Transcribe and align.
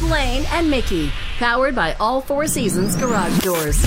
Blaine 0.00 0.44
and 0.52 0.70
Mickey, 0.70 1.10
powered 1.38 1.74
by 1.74 1.94
All 1.94 2.20
Four 2.20 2.46
Seasons 2.46 2.96
Garage 2.96 3.38
Doors. 3.40 3.80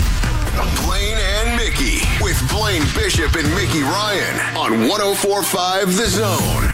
Blaine 0.86 1.18
and 1.18 1.56
Mickey 1.56 2.00
with 2.22 2.38
Blaine 2.52 2.84
Bishop 2.96 3.36
and 3.36 3.48
Mickey 3.56 3.82
Ryan 3.82 4.58
on 4.58 4.88
1045 4.90 5.96
The 5.96 6.08
Zone. 6.08 6.66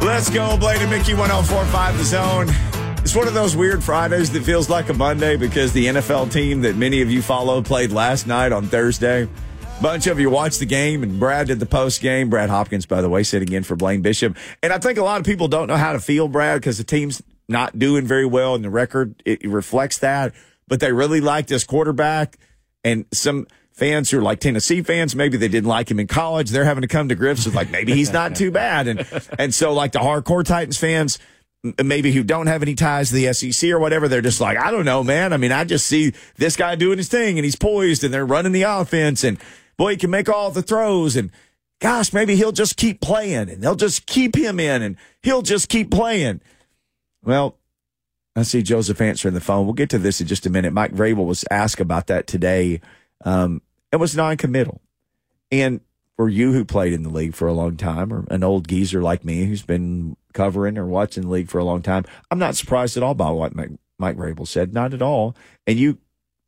Let's 0.00 0.30
go, 0.30 0.56
Blaine 0.56 0.80
and 0.80 0.90
Mickey 0.90 1.14
1045 1.14 1.98
The 1.98 2.04
Zone. 2.04 2.48
It's 2.98 3.14
one 3.14 3.26
of 3.28 3.34
those 3.34 3.56
weird 3.56 3.82
Fridays 3.82 4.30
that 4.32 4.44
feels 4.44 4.70
like 4.70 4.88
a 4.88 4.94
Monday 4.94 5.36
because 5.36 5.72
the 5.72 5.86
NFL 5.86 6.32
team 6.32 6.62
that 6.62 6.76
many 6.76 7.02
of 7.02 7.10
you 7.10 7.22
follow 7.22 7.60
played 7.60 7.90
last 7.92 8.26
night 8.26 8.52
on 8.52 8.66
Thursday. 8.66 9.28
Bunch 9.82 10.06
of 10.06 10.18
you 10.18 10.30
watched 10.30 10.58
the 10.58 10.66
game, 10.66 11.02
and 11.02 11.20
Brad 11.20 11.48
did 11.48 11.60
the 11.60 11.66
post 11.66 12.00
game. 12.00 12.30
Brad 12.30 12.48
Hopkins, 12.48 12.86
by 12.86 13.02
the 13.02 13.10
way, 13.10 13.22
sitting 13.22 13.52
in 13.52 13.62
for 13.62 13.76
Blaine 13.76 14.00
Bishop. 14.00 14.34
And 14.62 14.72
I 14.72 14.78
think 14.78 14.98
a 14.98 15.04
lot 15.04 15.20
of 15.20 15.26
people 15.26 15.48
don't 15.48 15.66
know 15.66 15.76
how 15.76 15.92
to 15.92 16.00
feel, 16.00 16.28
Brad, 16.28 16.60
because 16.60 16.78
the 16.78 16.84
team's 16.84 17.22
not 17.46 17.78
doing 17.78 18.06
very 18.06 18.24
well, 18.24 18.54
and 18.54 18.64
the 18.64 18.70
record 18.70 19.22
it 19.26 19.44
reflects 19.46 19.98
that. 19.98 20.32
But 20.66 20.80
they 20.80 20.92
really 20.92 21.20
like 21.20 21.46
this 21.46 21.62
quarterback, 21.62 22.38
and 22.84 23.04
some 23.12 23.46
fans 23.72 24.10
who 24.10 24.18
are 24.18 24.22
like 24.22 24.40
Tennessee 24.40 24.82
fans, 24.82 25.14
maybe 25.14 25.36
they 25.36 25.48
didn't 25.48 25.68
like 25.68 25.90
him 25.90 26.00
in 26.00 26.06
college. 26.06 26.50
They're 26.50 26.64
having 26.64 26.82
to 26.82 26.88
come 26.88 27.10
to 27.10 27.14
grips 27.14 27.44
with 27.44 27.54
like 27.54 27.70
maybe 27.70 27.92
he's 27.92 28.12
not 28.12 28.34
too 28.34 28.50
bad, 28.50 28.88
and 28.88 29.06
and 29.38 29.54
so 29.54 29.74
like 29.74 29.92
the 29.92 29.98
hardcore 29.98 30.42
Titans 30.42 30.78
fans 30.78 31.18
maybe 31.84 32.12
who 32.12 32.22
don't 32.22 32.46
have 32.46 32.62
any 32.62 32.74
ties 32.74 33.08
to 33.08 33.14
the 33.14 33.32
SEC 33.32 33.70
or 33.70 33.78
whatever, 33.78 34.08
they're 34.08 34.20
just 34.20 34.40
like, 34.40 34.56
I 34.56 34.70
don't 34.70 34.84
know, 34.84 35.02
man. 35.02 35.32
I 35.32 35.36
mean, 35.36 35.52
I 35.52 35.64
just 35.64 35.86
see 35.86 36.12
this 36.36 36.54
guy 36.54 36.76
doing 36.76 36.98
his 36.98 37.08
thing 37.08 37.38
and 37.38 37.44
he's 37.44 37.56
poised 37.56 38.04
and 38.04 38.14
they're 38.14 38.26
running 38.26 38.52
the 38.52 38.62
offense 38.62 39.24
and 39.24 39.38
boy, 39.78 39.92
he 39.92 39.96
can 39.96 40.10
make 40.10 40.28
all 40.28 40.50
the 40.50 40.62
throws 40.62 41.16
and 41.16 41.30
gosh, 41.80 42.12
maybe 42.12 42.36
he'll 42.36 42.52
just 42.52 42.76
keep 42.76 43.00
playing 43.00 43.50
and 43.50 43.62
they'll 43.62 43.74
just 43.74 44.06
keep 44.06 44.34
him 44.34 44.58
in 44.58 44.82
and 44.82 44.96
he'll 45.22 45.42
just 45.42 45.68
keep 45.68 45.90
playing. 45.90 46.40
Well, 47.22 47.58
I 48.34 48.42
see 48.42 48.62
Joseph 48.62 49.00
answering 49.00 49.34
the 49.34 49.40
phone. 49.40 49.66
We'll 49.66 49.74
get 49.74 49.90
to 49.90 49.98
this 49.98 50.20
in 50.20 50.26
just 50.26 50.46
a 50.46 50.50
minute. 50.50 50.72
Mike 50.72 50.92
Vrabel 50.92 51.26
was 51.26 51.44
asked 51.50 51.80
about 51.80 52.06
that 52.06 52.26
today. 52.26 52.80
Um, 53.24 53.62
it 53.92 53.96
was 53.96 54.16
non-committal. 54.16 54.80
And 55.50 55.80
for 56.16 56.28
you 56.28 56.52
who 56.52 56.64
played 56.64 56.92
in 56.92 57.02
the 57.02 57.08
league 57.08 57.34
for 57.34 57.48
a 57.48 57.52
long 57.52 57.76
time 57.76 58.12
or 58.12 58.26
an 58.30 58.42
old 58.42 58.68
geezer 58.68 59.02
like 59.02 59.24
me 59.24 59.44
who's 59.44 59.62
been 59.62 60.16
covering 60.32 60.76
or 60.76 60.86
watching 60.86 61.24
the 61.24 61.30
league 61.30 61.48
for 61.48 61.58
a 61.58 61.64
long 61.64 61.82
time, 61.82 62.04
I'm 62.30 62.38
not 62.38 62.56
surprised 62.56 62.96
at 62.96 63.02
all 63.02 63.14
by 63.14 63.30
what 63.30 63.54
Mike, 63.54 63.70
Mike 63.98 64.16
Vrabel 64.16 64.46
said. 64.46 64.74
Not 64.74 64.92
at 64.92 65.02
all. 65.02 65.34
And 65.66 65.78
you, 65.78 65.98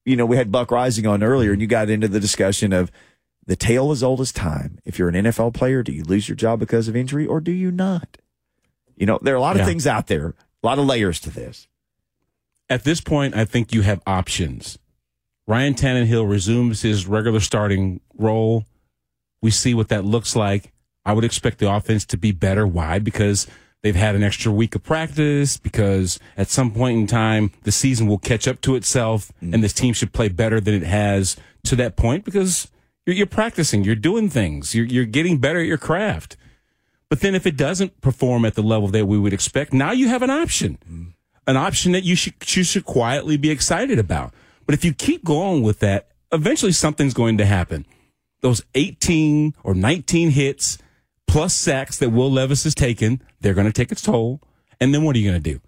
you 0.05 0.17
know, 0.17 0.27
we 0.27 0.37
had 0.37 0.53
Buck 0.53 0.69
Reising 0.69 1.11
on 1.11 1.23
earlier 1.23 1.53
and 1.53 1.61
you 1.61 1.67
got 1.67 1.91
into 1.91 2.09
the 2.09 2.21
discussion 2.21 2.73
of 2.73 2.91
the 3.49 3.57
tale 3.57 3.91
as 3.91 4.03
old 4.03 4.21
as 4.21 4.31
time. 4.31 4.79
If 4.85 4.99
you're 4.99 5.09
an 5.09 5.15
NFL 5.15 5.55
player, 5.55 5.83
do 5.83 5.91
you 5.91 6.05
lose 6.05 6.29
your 6.29 6.37
job 6.37 6.61
because 6.61 6.87
of 6.87 6.95
injury 6.95 7.27
or 7.27 7.41
do 7.41 7.51
you 7.51 7.71
not? 7.71 8.19
You 8.95 9.07
know, 9.07 9.19
there 9.23 9.33
are 9.33 9.39
a 9.39 9.41
lot 9.41 9.57
of 9.57 9.61
Yeah. 9.61 9.67
things 9.67 9.87
out 9.87 10.07
there, 10.07 10.35
a 10.63 10.67
lot 10.67 10.79
of 10.79 10.85
layers 10.85 11.19
to 11.21 11.31
this. 11.31 11.67
At 12.69 12.85
this 12.85 13.01
point, 13.01 13.35
I 13.35 13.47
think 13.47 13.73
you 13.73 13.81
have 13.81 14.03
options. 14.07 14.79
Ryan 15.47 15.73
Tannehill 15.73 16.29
resumes 16.29 16.83
his 16.83 17.07
regular 17.07 17.41
starting 17.41 18.01
role. 18.19 18.67
We 19.41 19.51
see 19.51 19.73
what 19.73 19.89
that 19.89 20.05
looks 20.05 20.37
like. 20.37 20.71
I 21.07 21.15
would 21.15 21.25
expect 21.25 21.59
the 21.59 21.73
offense 21.73 22.05
to 22.07 22.19
be 22.19 22.33
better. 22.33 22.67
Why? 22.67 22.99
Because 22.99 23.47
they've 23.81 23.97
had 23.97 24.15
an 24.15 24.23
extra 24.23 24.53
week 24.53 24.75
of 24.75 24.83
practice, 24.83 25.57
because 25.57 26.19
at 26.37 26.49
some 26.49 26.71
point 26.71 26.99
in 26.99 27.07
time, 27.07 27.53
the 27.63 27.73
season 27.73 28.09
will 28.09 28.19
catch 28.19 28.47
up 28.47 28.61
to 28.61 28.75
itself 28.75 29.33
mm. 29.43 29.55
and 29.55 29.65
this 29.65 29.73
team 29.73 29.95
should 29.95 30.13
play 30.13 30.29
better 30.29 30.61
than 30.61 30.75
it 30.75 30.83
has 30.83 31.35
to 31.65 31.77
that 31.77 31.97
point 31.97 32.27
because 32.27 32.69
you're, 33.09 33.17
you're 33.17 33.27
practicing, 33.27 33.85
you're 33.85 33.95
doing 33.95 34.29
things, 34.29 34.75
you're, 34.75 34.87
you're 34.87 35.07
getting 35.07 35.39
better 35.39 35.61
at 35.61 35.67
your 35.67 35.79
craft. 35.79 36.37
But 37.09 37.21
then 37.21 37.35
if 37.35 37.47
it 37.47 37.57
doesn't 37.57 38.03
perform 38.03 38.45
at 38.45 38.55
the 38.55 38.63
level 38.63 38.89
that 38.89 39.07
we 39.07 39.19
would 39.19 39.33
expect, 39.33 39.73
now 39.73 39.93
you 39.93 40.09
have 40.09 40.23
an 40.23 40.31
option 40.31 41.15
an 41.49 41.57
option 41.57 41.93
that 41.93 42.05
you 42.05 42.15
should 42.15 42.35
you 42.55 42.63
should 42.63 42.85
quietly 42.85 43.37
be 43.37 43.51
excited 43.51 43.99
about. 43.99 44.33
But 44.67 44.75
if 44.75 44.85
you 44.85 44.93
keep 44.93 45.25
going 45.25 45.63
with 45.63 45.81
that, 45.81 46.09
eventually 46.31 46.73
something's 46.73 47.15
going 47.15 47.39
to 47.39 47.47
happen. 47.47 47.87
Those 48.43 48.63
18 48.75 49.55
or 49.65 49.75
19 49.75 50.31
hits 50.31 50.77
plus 51.27 51.55
sacks 51.55 51.97
that 51.99 52.11
Will 52.11 52.31
Levis 52.31 52.65
has 52.65 52.75
taken, 52.75 53.23
they're 53.41 53.55
going 53.55 53.67
to 53.67 53.73
take 53.73 53.91
its 53.91 54.03
toll. 54.03 54.43
And 54.79 54.95
then 54.95 55.05
what 55.05 55.17
are 55.17 55.19
you 55.19 55.31
going 55.31 55.43
to 55.43 55.53
do? 55.55 55.61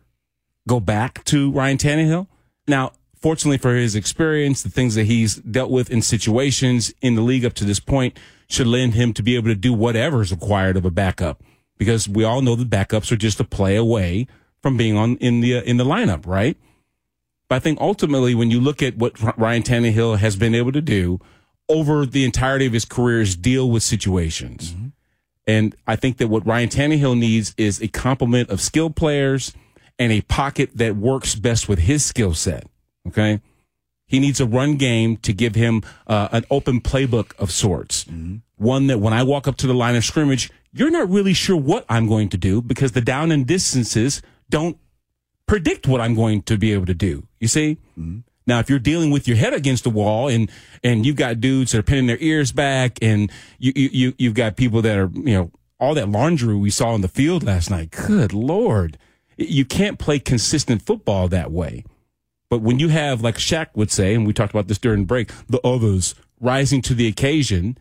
Go 0.69 0.81
back 0.81 1.25
to 1.25 1.51
Ryan 1.51 1.79
Tannehill? 1.79 2.27
Now, 2.69 2.93
fortunately 3.21 3.59
for 3.59 3.75
his 3.75 3.95
experience, 3.95 4.63
the 4.63 4.71
things 4.71 4.95
that 4.95 5.05
he's 5.05 5.37
dealt 5.37 5.71
with 5.71 5.91
in 5.91 6.03
situations 6.03 6.93
in 7.01 7.15
the 7.15 7.23
league 7.23 7.45
up 7.45 7.55
to 7.55 7.65
this 7.65 7.81
point 7.81 8.19
should 8.49 8.67
lend 8.67 8.95
him 8.95 9.13
to 9.13 9.23
be 9.23 9.37
able 9.37 9.49
to 9.49 9.55
do 9.55 9.73
whatever 9.73 10.23
is 10.23 10.33
required 10.33 10.77
of 10.77 10.85
a 10.85 10.91
backup. 10.91 11.43
Because 11.79 12.09
we 12.09 12.25
all 12.25 12.43
know 12.43 12.57
that 12.57 12.69
backups 12.69 13.11
are 13.11 13.17
just 13.17 13.41
a 13.41 13.45
play 13.45 13.77
away 13.77 14.27
from 14.63 14.77
being 14.77 14.97
on 14.97 15.17
in 15.17 15.41
the 15.41 15.59
uh, 15.59 15.63
in 15.63 15.79
the 15.79 15.85
lineup, 15.85 16.27
right? 16.27 16.57
But 17.49 17.57
I 17.57 17.59
think 17.59 17.81
ultimately, 17.81 18.35
when 18.35 18.51
you 18.51 18.61
look 18.61 18.83
at 18.83 18.97
what 18.97 19.19
Ryan 19.39 19.63
Tannehill 19.63 20.19
has 20.19 20.37
been 20.37 20.55
able 20.55 20.73
to 20.73 20.83
do 20.83 21.21
over 21.69 22.05
the 22.05 22.25
entirety 22.25 22.67
of 22.67 22.73
his 22.73 22.85
career, 22.85 23.23
is 23.23 23.35
deal 23.37 23.71
with 23.71 23.83
situations. 23.83 24.75
And 25.47 25.75
I 25.87 25.97
think 25.97 26.19
that 26.19 26.29
what 26.29 26.47
Ryan 26.47 26.69
Tannehill 26.69 27.19
needs 27.19 27.55
is 27.57 27.81
a 27.81 27.89
complement 27.89 28.51
of 28.51 28.61
skilled 28.61 28.95
players 28.95 29.53
and 29.99 30.13
a 30.13 30.21
pocket 30.23 30.71
that 30.77 30.97
works 30.97 31.35
best 31.35 31.69
with 31.69 31.81
his 31.81 32.05
skill 32.05 32.35
set. 32.35 32.67
Okay. 33.11 33.41
He 34.07 34.19
needs 34.19 34.41
a 34.41 34.47
run 34.47 34.75
game 34.77 35.17
to 35.19 35.33
give 35.33 35.55
him 35.55 35.83
uh, 36.09 36.29
an 36.33 36.45
open 36.51 36.81
playbook 36.81 37.33
of 37.39 37.51
sorts. 37.53 38.05
One 38.57 38.89
that 38.89 38.99
when 38.99 39.13
I 39.13 39.23
walk 39.23 39.47
up 39.47 39.57
to 39.59 39.67
the 39.69 39.75
line 39.75 39.95
of 39.95 40.05
scrimmage, 40.05 40.51
you're 40.73 40.91
not 40.91 41.09
really 41.09 41.33
sure 41.33 41.57
what 41.57 41.85
I'm 41.89 42.09
going 42.09 42.29
to 42.31 42.37
do 42.37 42.61
because 42.61 42.91
the 42.93 43.01
down 43.01 43.31
and 43.31 43.47
distances 43.47 44.21
don't 44.49 44.77
predict 45.47 45.87
what 45.87 46.01
I'm 46.01 46.15
going 46.15 46.43
to 46.43 46.57
be 46.59 46.73
able 46.73 46.87
to 46.87 46.95
do. 46.95 47.27
You 47.39 47.49
see? 47.49 47.79
Now, 48.47 48.59
if 48.59 48.69
you're 48.69 48.79
dealing 48.81 49.11
with 49.13 49.29
your 49.29 49.37
head 49.37 49.55
against 49.55 49.85
the 49.85 49.91
wall 49.91 50.27
and 50.29 50.51
and 50.83 51.07
you've 51.07 51.17
got 51.17 51.41
dudes 51.41 51.71
that 51.73 51.79
are 51.79 51.83
pinning 51.85 52.07
their 52.09 52.19
ears 52.19 52.51
back, 52.53 52.99
and 53.03 53.31
you 53.59 53.73
you 53.77 53.91
you- 53.93 54.15
you've 54.19 54.35
got 54.35 54.57
people 54.57 54.83
that 54.83 54.99
are 54.99 55.11
you 55.15 55.35
know 55.35 55.51
all 55.79 55.95
that 55.95 56.09
laundry 56.09 56.57
we 56.57 56.71
saw 56.71 56.89
on 56.91 57.01
the 57.01 57.09
field 57.09 57.43
last 57.45 57.71
night. 57.71 57.91
Good 57.93 58.33
lord, 58.33 58.99
you 59.37 59.65
can't 59.65 59.99
play 59.99 60.19
consistent 60.19 60.83
football 60.83 61.29
that 61.29 61.53
way. 61.53 61.85
But 62.51 62.61
when 62.61 62.79
you 62.81 62.89
have, 62.89 63.23
like 63.23 63.37
Shaq 63.37 63.69
would 63.75 63.91
say, 63.91 64.15
and 64.15 64.27
we 64.27 64.33
talked 64.33 64.53
about 64.53 64.67
this 64.67 64.79
during 64.79 65.05
break, 65.05 65.31
the 65.49 65.61
others 65.67 66.15
rising 66.41 66.83
to 66.83 66.95
the 66.95 67.07
occasion 67.07 67.79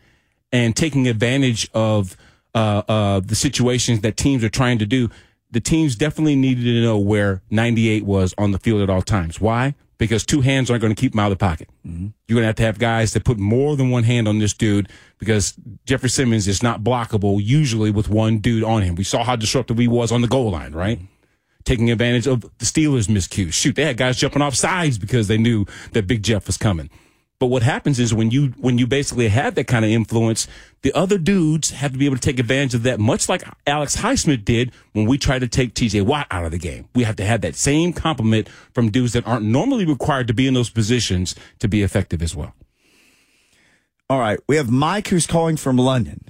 and 0.52 0.74
taking 0.76 1.08
advantage 1.08 1.68
of 1.74 2.16
uh, 2.54 2.82
uh, 2.88 3.20
the 3.20 3.34
situations 3.34 4.00
that 4.00 4.16
teams 4.16 4.44
are 4.44 4.48
trying 4.48 4.78
to 4.78 4.86
do, 4.86 5.10
the 5.50 5.60
teams 5.60 5.96
definitely 5.96 6.36
needed 6.36 6.62
to 6.62 6.82
know 6.82 6.98
where 6.98 7.42
98 7.50 8.04
was 8.04 8.34
on 8.38 8.52
the 8.52 8.58
field 8.58 8.80
at 8.80 8.88
all 8.90 9.02
times. 9.02 9.40
Why? 9.40 9.74
Because 9.98 10.24
two 10.24 10.40
hands 10.40 10.70
aren't 10.70 10.80
going 10.80 10.94
to 10.94 11.00
keep 11.00 11.14
him 11.14 11.20
out 11.20 11.30
of 11.30 11.38
the 11.38 11.44
pocket. 11.44 11.68
You're 12.28 12.36
going 12.36 12.42
to 12.42 12.46
have 12.46 12.56
to 12.56 12.62
have 12.62 12.78
guys 12.78 13.12
that 13.12 13.24
put 13.24 13.38
more 13.38 13.76
than 13.76 13.90
one 13.90 14.04
hand 14.04 14.28
on 14.28 14.38
this 14.38 14.54
dude 14.54 14.88
because 15.18 15.54
Jeffrey 15.84 16.08
Simmons 16.08 16.48
is 16.48 16.62
not 16.62 16.82
blockable 16.82 17.38
usually 17.42 17.90
with 17.90 18.08
one 18.08 18.38
dude 18.38 18.64
on 18.64 18.82
him. 18.82 18.94
We 18.94 19.04
saw 19.04 19.24
how 19.24 19.36
disruptive 19.36 19.78
he 19.78 19.88
was 19.88 20.10
on 20.10 20.22
the 20.22 20.28
goal 20.28 20.52
line, 20.52 20.72
right? 20.72 21.00
Taking 21.64 21.90
advantage 21.90 22.26
of 22.26 22.42
the 22.42 22.64
Steelers' 22.64 23.08
miscues. 23.08 23.52
Shoot, 23.52 23.76
they 23.76 23.84
had 23.84 23.96
guys 23.96 24.16
jumping 24.16 24.42
off 24.42 24.54
sides 24.54 24.98
because 24.98 25.28
they 25.28 25.38
knew 25.38 25.66
that 25.92 26.06
Big 26.06 26.22
Jeff 26.22 26.46
was 26.46 26.56
coming. 26.56 26.90
But 27.40 27.46
what 27.46 27.62
happens 27.62 27.98
is 27.98 28.12
when 28.12 28.30
you 28.30 28.48
when 28.58 28.76
you 28.76 28.86
basically 28.86 29.28
have 29.28 29.54
that 29.54 29.66
kind 29.66 29.82
of 29.82 29.90
influence, 29.90 30.46
the 30.82 30.92
other 30.92 31.16
dudes 31.16 31.70
have 31.70 31.90
to 31.92 31.98
be 31.98 32.04
able 32.04 32.16
to 32.16 32.20
take 32.20 32.38
advantage 32.38 32.74
of 32.74 32.82
that, 32.82 33.00
much 33.00 33.30
like 33.30 33.42
Alex 33.66 33.96
Highsmith 33.96 34.44
did 34.44 34.72
when 34.92 35.06
we 35.06 35.16
tried 35.16 35.38
to 35.38 35.48
take 35.48 35.74
TJ 35.74 36.02
Watt 36.02 36.26
out 36.30 36.44
of 36.44 36.50
the 36.50 36.58
game. 36.58 36.86
We 36.94 37.04
have 37.04 37.16
to 37.16 37.24
have 37.24 37.40
that 37.40 37.54
same 37.54 37.94
compliment 37.94 38.46
from 38.74 38.90
dudes 38.90 39.14
that 39.14 39.26
aren't 39.26 39.46
normally 39.46 39.86
required 39.86 40.26
to 40.26 40.34
be 40.34 40.46
in 40.46 40.52
those 40.52 40.68
positions 40.68 41.34
to 41.60 41.66
be 41.66 41.82
effective 41.82 42.20
as 42.20 42.36
well. 42.36 42.52
All 44.10 44.20
right. 44.20 44.38
We 44.46 44.56
have 44.56 44.70
Mike 44.70 45.08
who's 45.08 45.26
calling 45.26 45.56
from 45.56 45.78
London. 45.78 46.26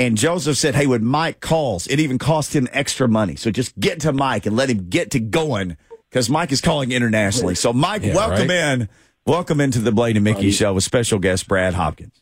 And 0.00 0.16
Joseph 0.16 0.56
said, 0.56 0.74
hey, 0.74 0.86
when 0.88 1.04
Mike 1.04 1.40
calls, 1.40 1.86
it 1.86 2.00
even 2.00 2.18
cost 2.18 2.54
him 2.54 2.66
extra 2.72 3.06
money. 3.08 3.36
So 3.36 3.50
just 3.52 3.78
get 3.78 4.00
to 4.00 4.12
Mike 4.12 4.44
and 4.44 4.56
let 4.56 4.68
him 4.68 4.88
get 4.88 5.12
to 5.12 5.20
going 5.20 5.76
because 6.10 6.28
Mike 6.28 6.50
is 6.50 6.60
calling 6.60 6.90
internationally. 6.90 7.54
So, 7.54 7.72
Mike, 7.72 8.02
Yeah, 8.02 8.14
welcome 8.14 8.48
right. 8.48 8.80
in. 8.80 8.88
Welcome 9.26 9.60
into 9.60 9.78
the 9.78 9.92
Blaine 9.92 10.16
and 10.16 10.24
Mickey 10.24 10.50
show 10.50 10.74
with 10.74 10.84
special 10.84 11.18
guest 11.20 11.46
Brad 11.46 11.74
Hopkins. 11.74 12.20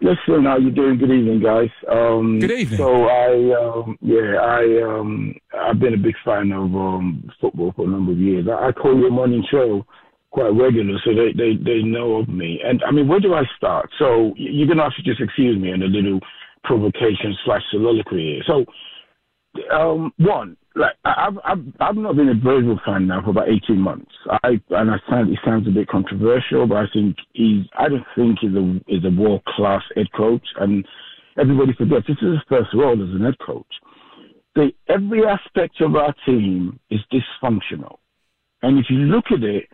Listen, 0.00 0.44
how 0.44 0.56
you 0.58 0.70
doing? 0.70 0.96
Good 0.98 1.10
evening, 1.10 1.40
guys. 1.42 1.70
Um, 1.90 2.38
Good 2.38 2.50
evening. 2.52 2.78
So 2.78 3.04
I, 3.06 3.52
um, 3.60 3.98
yeah, 4.00 4.36
I, 4.40 4.82
um, 4.82 5.34
I've 5.58 5.80
been 5.80 5.94
a 5.94 5.98
big 5.98 6.14
fan 6.24 6.52
of 6.52 6.74
um, 6.74 7.30
football 7.40 7.72
for 7.74 7.86
a 7.86 7.88
number 7.88 8.12
of 8.12 8.18
years. 8.18 8.46
I, 8.48 8.68
I 8.68 8.72
call 8.72 8.96
your 8.98 9.10
morning 9.10 9.44
show 9.50 9.84
quite 10.30 10.48
regular, 10.50 10.98
so 11.04 11.14
they, 11.14 11.32
they, 11.32 11.56
they 11.62 11.82
know 11.82 12.16
of 12.16 12.28
me. 12.28 12.60
And 12.64 12.82
I 12.86 12.90
mean, 12.92 13.08
where 13.08 13.20
do 13.20 13.34
I 13.34 13.42
start? 13.56 13.88
So 13.98 14.34
you're 14.36 14.66
gonna 14.68 14.82
have 14.82 14.94
to 14.96 15.02
just 15.02 15.20
excuse 15.20 15.60
me 15.60 15.70
in 15.70 15.82
a 15.82 15.86
little 15.86 16.20
provocation 16.64 17.36
slash 17.44 17.62
soliloquy. 17.70 18.42
So, 18.46 18.64
um, 19.72 20.12
one, 20.18 20.56
like 20.74 20.94
I've, 21.04 21.38
I've, 21.44 21.64
I've 21.80 21.96
not 21.96 22.16
been 22.16 22.28
a 22.28 22.34
Vrabel 22.34 22.82
fan 22.84 23.06
now 23.06 23.22
for 23.22 23.30
about 23.30 23.48
18 23.48 23.78
months. 23.78 24.10
I, 24.42 24.60
and 24.70 24.90
I 24.90 24.96
sound, 25.08 25.32
it 25.32 25.38
sounds 25.44 25.68
a 25.68 25.70
bit 25.70 25.88
controversial, 25.88 26.66
but 26.66 26.78
I 26.78 26.84
think 26.92 27.16
he's, 27.32 27.64
I 27.78 27.88
don't 27.88 28.04
think 28.16 28.38
he's 28.40 28.54
a, 28.54 28.80
is 28.88 29.04
a 29.04 29.20
world 29.20 29.44
class 29.44 29.82
head 29.94 30.10
coach. 30.16 30.44
And 30.58 30.84
everybody 31.38 31.72
forgets 31.74 32.06
this 32.08 32.16
is 32.20 32.32
his 32.32 32.40
first 32.48 32.70
role 32.74 32.94
as 32.94 33.14
an 33.14 33.24
head 33.24 33.38
coach. 33.44 33.66
The, 34.56 34.72
every 34.88 35.24
aspect 35.24 35.80
of 35.80 35.94
our 35.94 36.14
team 36.26 36.78
is 36.90 37.00
dysfunctional. 37.12 37.96
And 38.62 38.78
if 38.78 38.86
you 38.88 38.98
look 38.98 39.26
at 39.30 39.42
it, 39.42 39.68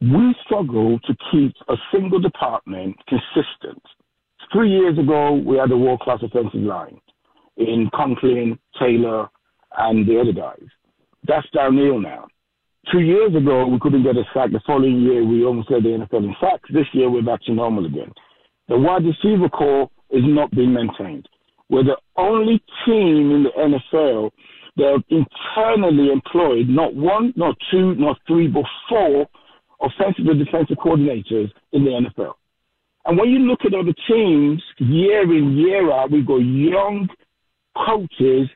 we 0.00 0.34
struggle 0.44 0.98
to 1.00 1.14
keep 1.30 1.54
a 1.68 1.74
single 1.92 2.20
department 2.20 2.96
consistent. 3.06 3.82
Three 4.52 4.70
years 4.70 4.98
ago, 4.98 5.32
we 5.34 5.56
had 5.56 5.70
a 5.70 5.76
world 5.76 6.00
class 6.00 6.18
offensive 6.22 6.60
line 6.60 7.00
in 7.56 7.88
Conklin, 7.94 8.58
Taylor, 8.80 9.28
and 9.78 10.06
the 10.08 10.20
other 10.20 10.32
guys. 10.32 10.66
That's 11.26 11.46
downhill 11.54 12.00
now. 12.00 12.26
Two 12.90 13.00
years 13.00 13.36
ago, 13.36 13.66
we 13.66 13.78
couldn't 13.78 14.02
get 14.02 14.16
a 14.16 14.24
sack. 14.34 14.50
The 14.50 14.60
following 14.66 15.02
year, 15.02 15.24
we 15.24 15.44
almost 15.44 15.70
led 15.70 15.84
the 15.84 15.90
NFL 15.90 16.24
in 16.24 16.34
sacks. 16.40 16.68
This 16.72 16.86
year, 16.92 17.10
we're 17.10 17.22
back 17.22 17.42
to 17.44 17.52
normal 17.52 17.86
again. 17.86 18.10
The 18.68 18.78
wide 18.78 19.04
receiver 19.04 19.48
core 19.48 19.90
is 20.10 20.22
not 20.24 20.50
being 20.50 20.72
maintained. 20.72 21.28
We're 21.68 21.84
the 21.84 21.98
only 22.16 22.62
team 22.84 23.30
in 23.30 23.44
the 23.44 23.50
NFL 23.56 24.30
that 24.76 24.92
have 24.92 25.04
internally 25.10 26.10
employed 26.10 26.68
not 26.68 26.94
one, 26.94 27.32
not 27.36 27.56
two, 27.70 27.94
not 27.94 28.18
three, 28.26 28.48
but 28.48 28.64
four 28.88 29.26
offensive 29.80 30.26
and 30.26 30.44
defensive 30.44 30.78
coordinators 30.78 31.50
in 31.72 31.84
the 31.84 31.90
NFL. 31.90 32.32
And 33.10 33.18
when 33.18 33.28
you 33.28 33.40
look 33.40 33.64
at 33.66 33.74
other 33.74 33.92
teams, 34.06 34.62
year 34.78 35.22
in, 35.22 35.58
year 35.58 35.90
out, 35.90 36.12
we've 36.12 36.24
got 36.24 36.36
young 36.36 37.08
coaches. 37.74 38.48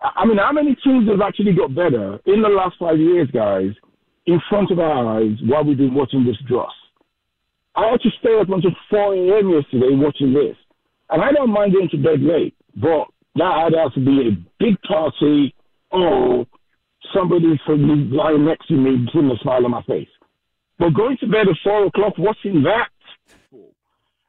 I 0.00 0.24
mean, 0.24 0.38
how 0.38 0.50
many 0.50 0.74
teams 0.82 1.06
have 1.10 1.20
actually 1.20 1.52
got 1.52 1.74
better 1.74 2.18
in 2.24 2.40
the 2.40 2.48
last 2.48 2.76
five 2.80 2.98
years, 2.98 3.28
guys, 3.30 3.68
in 4.24 4.40
front 4.48 4.70
of 4.70 4.78
our 4.78 5.18
eyes 5.18 5.36
while 5.44 5.62
we've 5.62 5.76
been 5.76 5.92
watching 5.92 6.24
this 6.24 6.38
dross? 6.48 6.72
I 7.76 7.90
had 7.90 8.00
to 8.00 8.08
stay 8.18 8.32
up 8.40 8.48
until 8.48 8.70
4 8.88 9.14
a.m. 9.14 9.50
yesterday 9.50 9.92
watching 9.92 10.32
this. 10.32 10.56
And 11.10 11.22
I 11.22 11.30
don't 11.30 11.52
mind 11.52 11.74
going 11.74 11.90
to 11.90 11.98
bed 11.98 12.22
late, 12.22 12.56
but 12.76 13.08
that 13.34 13.74
had 13.76 13.92
to 13.92 14.00
be 14.00 14.26
a 14.26 14.32
big 14.58 14.80
party 14.88 15.54
or 15.90 16.46
somebody 17.12 17.60
from 17.66 18.10
lying 18.10 18.46
next 18.46 18.68
to 18.68 18.74
me 18.74 19.06
putting 19.12 19.30
a 19.30 19.36
smile 19.42 19.66
on 19.66 19.72
my 19.72 19.82
face. 19.82 20.08
But 20.78 20.94
going 20.94 21.18
to 21.20 21.26
bed 21.26 21.44
at 21.46 21.56
4 21.62 21.88
o'clock, 21.88 22.14
watching 22.16 22.62
that? 22.62 22.88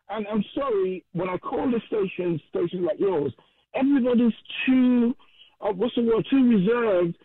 And 0.10 0.26
I'm 0.28 0.44
sorry, 0.56 1.06
when 1.14 1.30
I 1.30 1.38
call 1.38 1.70
the 1.70 1.80
stations, 1.88 2.42
stations 2.50 2.86
like 2.86 3.00
yours, 3.00 3.34
everybody's 3.76 4.34
too, 4.66 5.16
uh, 5.62 5.72
what's 5.72 5.96
the 5.96 6.04
word, 6.04 6.26
too 6.30 6.50
reserved 6.50 7.16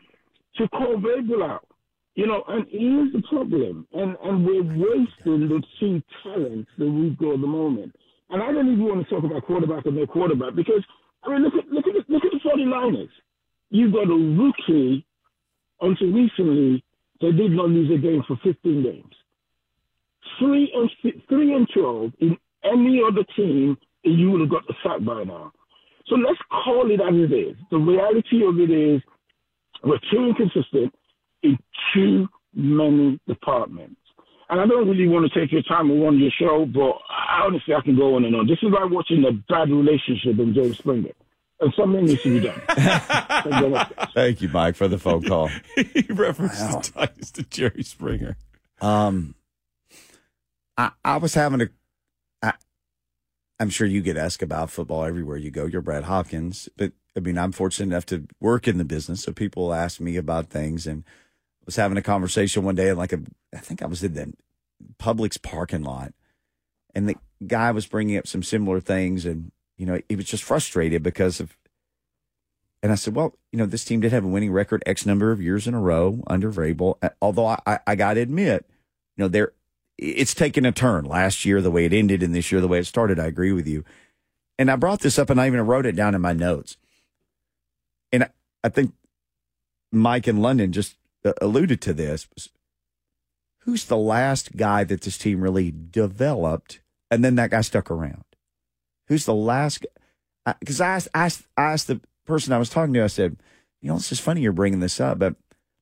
to 0.57 0.69
call 0.69 0.97
Vrabel 0.97 1.49
out. 1.49 1.67
You 2.15 2.27
know, 2.27 2.45
and 2.47 2.67
here's 2.71 3.13
the 3.13 3.23
problem. 3.29 3.89
And, 3.93 4.17
and 4.23 4.47
we're 4.47 4.63
wasting 4.63 5.49
the 5.49 5.63
two 5.81 6.03
talents 6.23 6.71
that 6.79 6.87
we've 6.87 7.19
got 7.19 7.35
at 7.35 7.41
the 7.41 7.47
moment. 7.47 7.95
And 8.31 8.43
I 8.43 8.53
don't 8.53 8.73
even 8.73 8.85
want 8.85 9.07
to 9.07 9.15
talk 9.15 9.25
about 9.25 9.45
quarterback 9.45 9.87
or 9.87 9.93
no 9.93 10.07
quarterback 10.07 10.55
because, 10.55 10.83
I 11.25 11.31
mean, 11.31 11.43
look 11.43 11.55
at, 11.55 11.69
look 11.71 11.87
at, 11.87 11.95
the, 11.95 12.13
look 12.13 12.25
at 12.25 12.31
the 12.33 12.49
49ers. 12.49 13.09
You've 13.71 13.93
got 13.93 14.05
a 14.05 14.15
rookie 14.15 15.05
until 15.81 16.13
recently, 16.13 16.85
they 17.21 17.33
did 17.33 17.53
not 17.53 17.69
lose 17.69 17.91
a 17.93 18.01
game 18.01 18.23
for 18.27 18.37
15 18.45 18.83
games. 18.83 19.15
Three 20.39 20.73
and 20.75 20.91
three 21.29 21.55
and 21.55 21.69
twelve 21.73 22.13
in 22.19 22.37
any 22.65 23.01
other 23.07 23.25
team, 23.37 23.77
you 24.03 24.31
would 24.31 24.41
have 24.41 24.51
got 24.51 24.67
the 24.67 24.75
sack 24.83 25.05
by 25.05 25.25
now. 25.25 25.53
So 26.07 26.17
let's 26.17 26.39
call 26.51 26.91
it 26.91 27.01
as 27.01 27.15
it 27.15 27.33
is. 27.33 27.57
The 27.71 27.79
reality 27.79 28.45
of 28.47 28.59
it 28.59 28.71
is, 28.71 29.03
we're 29.83 29.99
too 30.11 30.27
inconsistent 30.29 30.95
in 31.43 31.59
too 31.95 32.29
many 32.55 33.21
departments. 33.27 34.01
And 34.51 34.61
I 34.61 34.67
don't 34.67 34.89
really 34.89 35.09
want 35.09 35.31
to 35.31 35.41
take 35.41 35.53
your 35.53 35.63
time 35.63 35.91
and 35.91 36.03
run 36.03 36.19
your 36.19 36.31
show, 36.39 36.67
but 36.67 36.99
I, 37.09 37.45
honestly, 37.47 37.75
I 37.75 37.81
can 37.81 37.97
go 37.97 38.17
on 38.17 38.25
and 38.25 38.37
on. 38.37 38.47
This 38.47 38.59
is 38.63 38.71
like 38.71 38.91
watching 38.91 39.25
a 39.25 39.33
bad 39.33 39.71
relationship 39.71 40.39
in 40.39 40.55
Jerry 40.55 40.75
Springer. 40.75 41.13
And 41.61 41.73
something 41.79 42.05
needs 42.05 42.23
to 42.23 42.41
be 42.41 42.47
done. 42.47 42.61
Thank 42.69 43.45
you 43.45 43.51
very 43.53 43.69
much. 43.71 43.93
Thank 44.15 44.43
you, 44.43 44.49
Mike, 44.49 44.77
for 44.77 44.89
the 44.89 44.99
phone 44.99 45.23
call. 45.23 45.49
he 45.77 46.05
referenced 46.11 46.59
the 46.59 46.93
Titans 46.93 47.31
to 47.33 47.43
Jerry 47.45 47.83
Springer. 47.83 48.37
Um, 48.81 49.35
I, 50.77 50.91
I 51.05 51.17
was 51.17 51.35
having 51.35 51.63
a. 51.63 51.69
I'm 53.61 53.71
sure 53.71 53.87
you 53.87 54.03
get 54.03 54.17
asked 54.17 54.43
about 54.43 54.71
football 54.71 55.05
everywhere 55.05 55.37
you 55.37 55.51
go. 55.51 55.67
You're 55.67 55.81
Brad 55.81 56.05
Hopkins, 56.05 56.69
but 56.77 56.93
I 57.17 57.21
mean, 57.21 57.39
I'm 57.39 57.53
fortunate 57.53 57.87
enough 57.87 58.07
to 58.07 58.27
work 58.41 58.67
in 58.67 58.79
the 58.79 58.85
business, 58.85 59.23
so 59.23 59.33
people 59.33 59.73
ask 59.73 60.01
me 60.01 60.17
about 60.17 60.51
things. 60.51 60.87
And 60.87 61.05
I 61.07 61.65
was 61.67 61.77
having 61.77 61.97
a 61.97 62.03
conversation 62.03 62.65
one 62.65 62.75
day, 62.75 62.93
like 62.93 63.13
a, 63.13 63.21
I 63.55 63.59
think 63.59 63.83
I 63.83 63.87
was 63.87 64.03
in 64.03 64.15
the 64.15 64.33
Publix 64.99 65.41
parking 65.41 65.85
lot, 65.85 66.13
and 66.95 67.09
the 67.09 67.17
guy 67.47 67.71
was 67.71 67.87
bringing 67.87 68.17
up 68.19 68.27
some 68.27 68.43
similar 68.43 68.81
things, 68.81 69.25
and 69.25 69.53
you 69.77 69.87
know, 69.87 70.01
he 70.09 70.17
was 70.17 70.27
just 70.27 70.43
frustrated 70.43 71.03
because 71.03 71.41
of. 71.41 71.57
And 72.83 72.93
I 72.93 72.97
said, 72.97 73.15
well, 73.15 73.35
you 73.51 73.59
know, 73.59 73.65
this 73.65 73.85
team 73.85 74.01
did 74.01 74.13
have 74.13 74.25
a 74.25 74.29
winning 74.29 74.53
record 74.53 74.83
X 74.85 75.07
number 75.07 75.33
of 75.33 75.41
years 75.41 75.67
in 75.67 75.73
a 75.73 75.81
row 75.81 76.23
under 76.27 76.53
Vrabel. 76.53 76.97
Although 77.23 77.47
I, 77.47 77.59
I, 77.67 77.79
I 77.87 77.95
got 77.95 78.15
to 78.15 78.21
admit, 78.21 78.67
you 79.17 79.25
know, 79.25 79.29
they're 79.29 79.53
it's 79.99 80.35
taken 80.35 80.65
a 80.65 80.73
turn 80.73 81.05
last 81.05 81.45
year 81.45 81.61
the 81.61 81.71
way 81.71 81.85
it 81.85 81.93
ended 81.93 82.23
and 82.23 82.35
this 82.35 82.51
year 82.51 82.61
the 82.61 82.69
way 82.69 82.79
it 82.79 82.87
started. 82.87 83.19
I 83.19 83.27
agree 83.27 83.53
with 83.53 83.67
you. 83.67 83.85
And 84.59 84.71
I 84.71 84.77
brought 84.77 85.01
this 85.01 85.19
up 85.19 85.31
and 85.31 85.41
I 85.41 85.47
even 85.47 85.67
wrote 85.67 85.87
it 85.87 85.97
down 85.97 86.15
in 86.15 86.21
my 86.21 86.33
notes. 86.33 86.77
And 88.13 88.29
I, 88.63 88.69
think 88.69 88.93
Mike 89.91 90.29
in 90.29 90.41
London 90.41 90.73
just 90.73 90.97
uh, 91.25 91.33
alluded 91.41 91.81
to 91.83 91.93
this. 91.93 92.29
Who's 93.61 93.85
the 93.87 93.97
last 93.97 94.57
guy 94.57 94.85
that 94.85 95.01
this 95.01 95.19
team 95.19 95.41
really 95.41 95.73
developed 95.73 96.81
and 97.11 97.25
then 97.25 97.35
that 97.37 97.51
guy 97.51 97.63
stuck 97.63 97.91
around? 97.91 98.25
Who's 99.09 99.25
the 99.25 99.35
last? 99.35 99.87
Because 100.61 100.81
I 100.81 100.95
I, 100.95 101.25
asked, 101.25 101.43
I 101.57 101.63
asked 101.65 101.87
the 101.89 102.01
person 102.27 102.53
I 102.53 102.59
was 102.59 102.71
talking 102.71 102.95
to, 102.95 103.03
I 103.03 103.09
said, 103.09 103.37
you 103.81 103.89
know, 103.89 103.97
it's 103.97 104.09
just 104.09 104.23
funny 104.23 104.43
you're 104.43 104.53
bringing 104.53 104.81
this 104.81 105.01
up, 105.01 105.19
but 105.19 105.35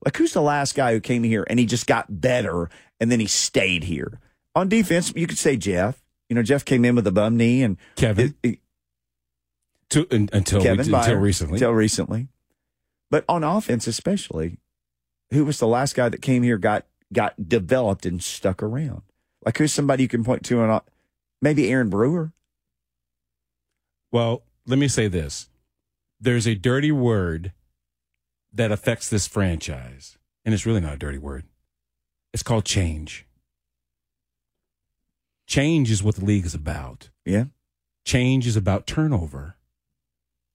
like, 0.04 0.16
who's 0.16 0.32
the 0.32 0.42
last 0.42 0.74
guy 0.74 0.92
who 0.92 1.00
came 1.00 1.22
here 1.22 1.46
and 1.48 1.58
he 1.58 1.66
just 1.66 1.86
got 1.86 2.20
better 2.20 2.68
and 3.02 3.10
then 3.10 3.18
he 3.20 3.26
stayed 3.26 3.84
here? 3.84 4.20
On 4.54 4.68
defense, 4.68 5.12
you 5.16 5.26
could 5.26 5.38
say 5.38 5.56
Jeff. 5.56 6.00
You 6.28 6.36
know, 6.36 6.42
Jeff 6.42 6.64
came 6.64 6.84
in 6.84 6.94
with 6.94 7.06
a 7.06 7.12
bum 7.12 7.36
knee 7.36 7.62
and 7.62 7.76
Kevin. 7.96 8.34
it- 8.42 8.48
it- 8.52 8.58
To, 9.90 10.06
un, 10.10 10.28
until 10.32 10.60
we, 10.60 10.64
Kevin 10.64 10.80
until 10.94 10.98
Byard, 11.00 11.20
recently. 11.20 11.54
Until 11.56 11.72
recently. 11.72 12.28
But 13.10 13.24
on 13.28 13.44
offense, 13.44 13.86
especially, 13.86 14.58
who 15.32 15.44
was 15.44 15.58
the 15.58 15.66
last 15.66 15.94
guy 15.94 16.08
that 16.08 16.22
came 16.22 16.42
here, 16.42 16.56
got 16.56 16.86
got 17.12 17.48
developed 17.48 18.06
and 18.06 18.22
stuck 18.22 18.62
around? 18.62 19.02
Like, 19.44 19.58
who's 19.58 19.72
somebody 19.72 20.04
you 20.04 20.08
can 20.08 20.24
point 20.24 20.44
to? 20.46 20.62
And 20.62 20.80
maybe 21.42 21.70
Aaron 21.70 21.90
Brewer. 21.90 22.32
Well, 24.10 24.44
let 24.66 24.78
me 24.78 24.88
say 24.88 25.08
this. 25.08 25.48
There's 26.20 26.46
a 26.46 26.54
dirty 26.54 26.92
word 26.92 27.52
that 28.52 28.70
affects 28.72 29.08
this 29.10 29.26
franchise, 29.26 30.16
and 30.44 30.54
it's 30.54 30.64
really 30.66 30.80
not 30.80 30.94
a 30.94 30.98
dirty 30.98 31.18
word. 31.18 31.44
It's 32.32 32.42
called 32.42 32.64
change. 32.64 33.26
Change 35.46 35.90
is 35.90 36.02
what 36.02 36.16
the 36.16 36.24
league 36.24 36.46
is 36.46 36.54
about. 36.54 37.10
Yeah. 37.24 37.44
Change 38.04 38.46
is 38.46 38.56
about 38.56 38.86
turnover. 38.86 39.56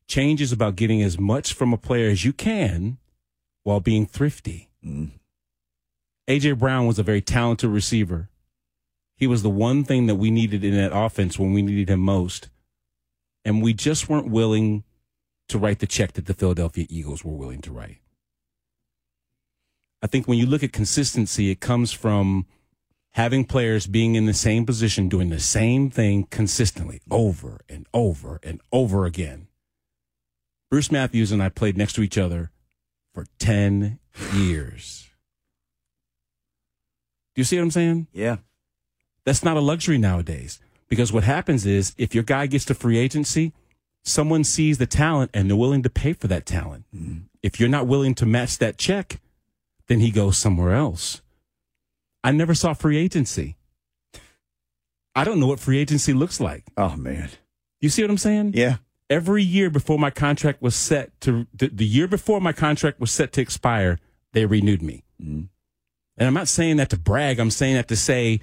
Change 0.07 0.41
is 0.41 0.51
about 0.51 0.75
getting 0.75 1.01
as 1.01 1.19
much 1.19 1.53
from 1.53 1.74
a 1.74 1.77
player 1.77 2.10
as 2.10 2.25
you 2.25 2.34
can 2.34 2.98
while 3.63 3.79
being 3.79 4.05
thrifty. 4.05 4.69
Mm. 4.84 5.12
AJ 6.27 6.57
Brown 6.57 6.88
was 6.88 6.98
a 6.98 7.03
very 7.03 7.22
talented 7.22 7.69
receiver. 7.69 8.29
He 9.15 9.27
was 9.27 9.43
the 9.43 9.50
one 9.50 9.84
thing 9.84 10.07
that 10.07 10.15
we 10.15 10.31
needed 10.31 10.63
in 10.63 10.75
that 10.75 10.96
offense 10.96 11.38
when 11.38 11.53
we 11.53 11.62
needed 11.62 11.89
him 11.89 12.00
most. 12.00 12.50
And 13.43 13.62
we 13.62 13.74
just 13.74 14.10
weren't 14.10 14.29
willing 14.29 14.84
to 15.50 15.57
write 15.57 15.79
the 15.79 15.88
check 15.88 16.13
that 16.13 16.25
the 16.25 16.34
Philadelphia 16.34 16.86
Eagles 16.89 17.24
were 17.24 17.34
willing 17.34 17.62
to 17.62 17.72
write. 17.72 18.00
I 20.01 20.08
think 20.08 20.27
when 20.27 20.38
you 20.38 20.46
look 20.46 20.63
at 20.63 20.72
consistency, 20.72 21.50
it 21.50 21.60
comes 21.60 21.92
from 21.92 22.46
having 23.12 23.46
players 23.46 23.88
being 23.88 24.16
in 24.16 24.25
the 24.25 24.34
same 24.34 24.66
position, 24.66 25.10
doing 25.10 25.30
the 25.30 25.39
same 25.39 25.89
thing 25.89 26.27
consistently 26.30 27.01
over 27.10 27.62
and 27.68 27.88
over 27.94 28.39
and 28.44 28.62
over 28.72 29.06
again. 29.06 29.48
Bruce 30.70 30.92
Matthews 30.92 31.32
and 31.32 31.42
I 31.42 31.50
played 31.50 31.77
next 31.77 31.94
to 31.94 32.04
each 32.04 32.18
other 32.18 32.51
for 33.13 33.25
10 33.39 34.00
years. 34.34 35.10
Do 37.34 37.42
you 37.42 37.44
see 37.44 37.58
what 37.58 37.63
I'm 37.63 37.72
saying? 37.72 38.08
Yeah. 38.13 38.38
That's 39.25 39.44
not 39.44 39.58
a 39.58 39.62
luxury 39.62 39.98
nowadays. 39.98 40.60
Because 40.89 41.12
what 41.12 41.24
happens 41.24 41.66
is 41.66 41.94
if 41.98 42.13
your 42.13 42.24
guy 42.24 42.48
gets 42.48 42.66
to 42.66 42.74
free 42.74 42.98
agency, 42.98 43.54
someone 44.04 44.44
sees 44.44 44.77
the 44.77 44.86
talent 44.86 45.32
and 45.34 45.50
they're 45.50 45.58
willing 45.58 45.84
to 45.84 45.89
pay 45.89 46.13
for 46.13 46.27
that 46.27 46.46
talent. 46.46 46.86
Mm-hmm. 46.96 47.24
If 47.44 47.60
you're 47.60 47.70
not 47.70 47.88
willing 47.88 48.16
to 48.16 48.25
match 48.25 48.58
that 48.60 48.77
check, 48.77 49.20
then 49.88 50.00
he 50.00 50.12
goes 50.12 50.38
somewhere 50.38 50.74
else. 50.74 51.22
I 52.24 52.32
never 52.32 52.53
saw 52.53 52.74
free 52.74 52.98
agency. 52.98 53.58
I 55.15 55.24
don't 55.24 55.39
know 55.39 55.48
what 55.48 55.60
free 55.60 55.79
agency 55.79 56.13
looks 56.13 56.39
like. 56.39 56.65
Oh 56.75 56.96
man. 56.96 57.29
You 57.82 57.89
see 57.89 58.03
what 58.03 58.12
I'm 58.12 58.17
saying? 58.17 58.53
Yeah. 58.56 58.77
Every 59.10 59.41
year 59.44 59.70
before 59.70 59.98
my 59.98 60.10
contract 60.10 60.62
was 60.62 60.75
set 60.75 61.20
to 61.22 61.48
the, 61.53 61.70
the 61.70 61.86
year 61.86 62.08
before 62.08 62.41
my 62.41 62.51
contract 62.51 63.00
was 63.00 63.12
set 63.12 63.32
to 63.34 63.41
expire, 63.41 64.00
they 64.34 64.46
renewed 64.46 64.82
me. 64.82 65.03
Mm-hmm. 65.22 65.46
And 66.17 66.27
I'm 66.27 66.34
not 66.34 66.48
saying 66.48 66.77
that 66.77 66.89
to 66.89 66.98
brag. 66.98 67.39
I'm 67.39 67.51
saying 67.51 67.75
that 67.75 67.88
to 67.89 67.96
say, 67.96 68.41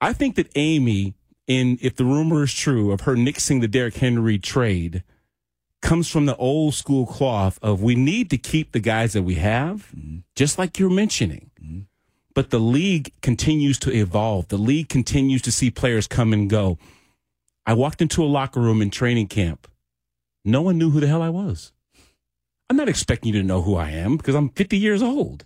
I 0.00 0.12
think 0.12 0.36
that 0.36 0.50
Amy, 0.54 1.14
in 1.46 1.78
if 1.80 1.96
the 1.96 2.04
rumor 2.04 2.42
is 2.42 2.52
true 2.52 2.90
of 2.90 3.02
her 3.02 3.14
nixing 3.14 3.60
the 3.60 3.68
Derrick 3.68 3.96
Henry 3.96 4.38
trade, 4.38 5.04
comes 5.84 6.10
from 6.10 6.24
the 6.24 6.34
old 6.36 6.74
school 6.74 7.06
cloth 7.06 7.58
of 7.62 7.82
we 7.82 7.94
need 7.94 8.30
to 8.30 8.38
keep 8.38 8.72
the 8.72 8.80
guys 8.80 9.12
that 9.12 9.22
we 9.22 9.34
have, 9.34 9.92
just 10.34 10.58
like 10.58 10.78
you're 10.78 10.90
mentioning. 10.90 11.50
But 12.34 12.50
the 12.50 12.58
league 12.58 13.12
continues 13.20 13.78
to 13.80 13.92
evolve. 13.92 14.48
The 14.48 14.56
league 14.56 14.88
continues 14.88 15.42
to 15.42 15.52
see 15.52 15.70
players 15.70 16.08
come 16.08 16.32
and 16.32 16.50
go. 16.50 16.78
I 17.66 17.74
walked 17.74 18.02
into 18.02 18.24
a 18.24 18.26
locker 18.26 18.60
room 18.60 18.82
in 18.82 18.90
training 18.90 19.28
camp. 19.28 19.68
No 20.44 20.62
one 20.62 20.78
knew 20.78 20.90
who 20.90 21.00
the 21.00 21.06
hell 21.06 21.22
I 21.22 21.28
was. 21.28 21.72
I'm 22.68 22.76
not 22.76 22.88
expecting 22.88 23.32
you 23.32 23.40
to 23.40 23.46
know 23.46 23.60
who 23.62 23.76
I 23.76 23.90
am 23.90 24.16
because 24.16 24.34
I'm 24.34 24.48
50 24.48 24.78
years 24.78 25.02
old. 25.02 25.44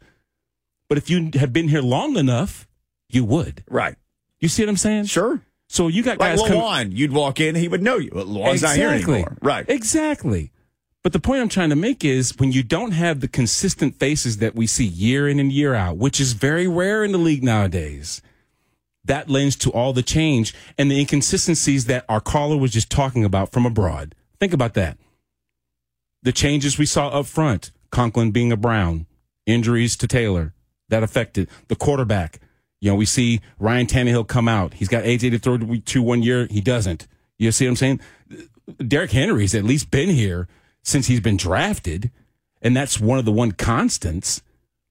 But 0.88 0.98
if 0.98 1.10
you 1.10 1.30
had 1.34 1.52
been 1.52 1.68
here 1.68 1.82
long 1.82 2.16
enough, 2.16 2.66
you 3.10 3.24
would. 3.24 3.64
Right. 3.68 3.96
You 4.40 4.48
see 4.48 4.62
what 4.62 4.70
I'm 4.70 4.76
saying? 4.76 5.06
Sure. 5.06 5.42
So 5.68 5.88
you 5.88 6.02
got 6.02 6.18
Like 6.18 6.36
guys 6.36 6.48
come- 6.48 6.56
Lewan, 6.58 6.96
you'd 6.96 7.12
walk 7.12 7.40
in, 7.40 7.54
he 7.54 7.68
would 7.68 7.82
know 7.82 7.98
you. 7.98 8.10
Lewan's 8.10 8.62
not 8.62 8.76
here 8.76 8.90
anymore. 8.90 9.36
Right. 9.42 9.68
Exactly. 9.68 10.50
But 11.04 11.12
the 11.12 11.20
point 11.20 11.40
I'm 11.42 11.48
trying 11.48 11.70
to 11.70 11.76
make 11.76 12.04
is 12.04 12.36
when 12.38 12.52
you 12.52 12.62
don't 12.62 12.90
have 12.92 13.20
the 13.20 13.28
consistent 13.28 13.94
faces 13.98 14.38
that 14.38 14.54
we 14.54 14.66
see 14.66 14.84
year 14.84 15.28
in 15.28 15.38
and 15.38 15.52
year 15.52 15.74
out, 15.74 15.96
which 15.96 16.20
is 16.20 16.32
very 16.32 16.66
rare 16.66 17.04
in 17.04 17.12
the 17.12 17.18
league 17.18 17.42
nowadays, 17.44 18.20
that 19.04 19.30
lends 19.30 19.56
to 19.56 19.70
all 19.70 19.92
the 19.92 20.02
change 20.02 20.54
and 20.76 20.90
the 20.90 20.98
inconsistencies 21.00 21.84
that 21.86 22.04
our 22.08 22.20
caller 22.20 22.56
was 22.56 22.72
just 22.72 22.90
talking 22.90 23.24
about 23.24 23.52
from 23.52 23.64
abroad. 23.64 24.14
Think 24.40 24.52
about 24.52 24.74
that. 24.74 24.98
The 26.22 26.32
changes 26.32 26.78
we 26.78 26.86
saw 26.86 27.08
up 27.08 27.26
front, 27.26 27.70
Conklin 27.90 28.32
being 28.32 28.52
a 28.52 28.56
Brown, 28.56 29.06
injuries 29.46 29.96
to 29.98 30.06
Taylor, 30.06 30.52
that 30.88 31.02
affected 31.02 31.48
the 31.68 31.76
quarterback. 31.76 32.40
You 32.80 32.90
know, 32.90 32.96
we 32.96 33.06
see 33.06 33.40
Ryan 33.58 33.86
Tannehill 33.86 34.28
come 34.28 34.48
out. 34.48 34.74
He's 34.74 34.88
got 34.88 35.04
AJ 35.04 35.32
to 35.32 35.38
throw 35.38 35.58
to 35.58 36.02
one 36.02 36.22
year. 36.22 36.46
He 36.50 36.60
doesn't. 36.60 37.08
You 37.38 37.50
see 37.52 37.66
what 37.66 37.70
I'm 37.70 37.76
saying? 37.76 38.00
Derrick 38.86 39.10
Henry's 39.12 39.54
at 39.54 39.64
least 39.64 39.90
been 39.90 40.10
here 40.10 40.48
since 40.82 41.06
he's 41.06 41.20
been 41.20 41.36
drafted, 41.36 42.10
and 42.62 42.76
that's 42.76 43.00
one 43.00 43.18
of 43.18 43.24
the 43.24 43.32
one 43.32 43.52
constants. 43.52 44.42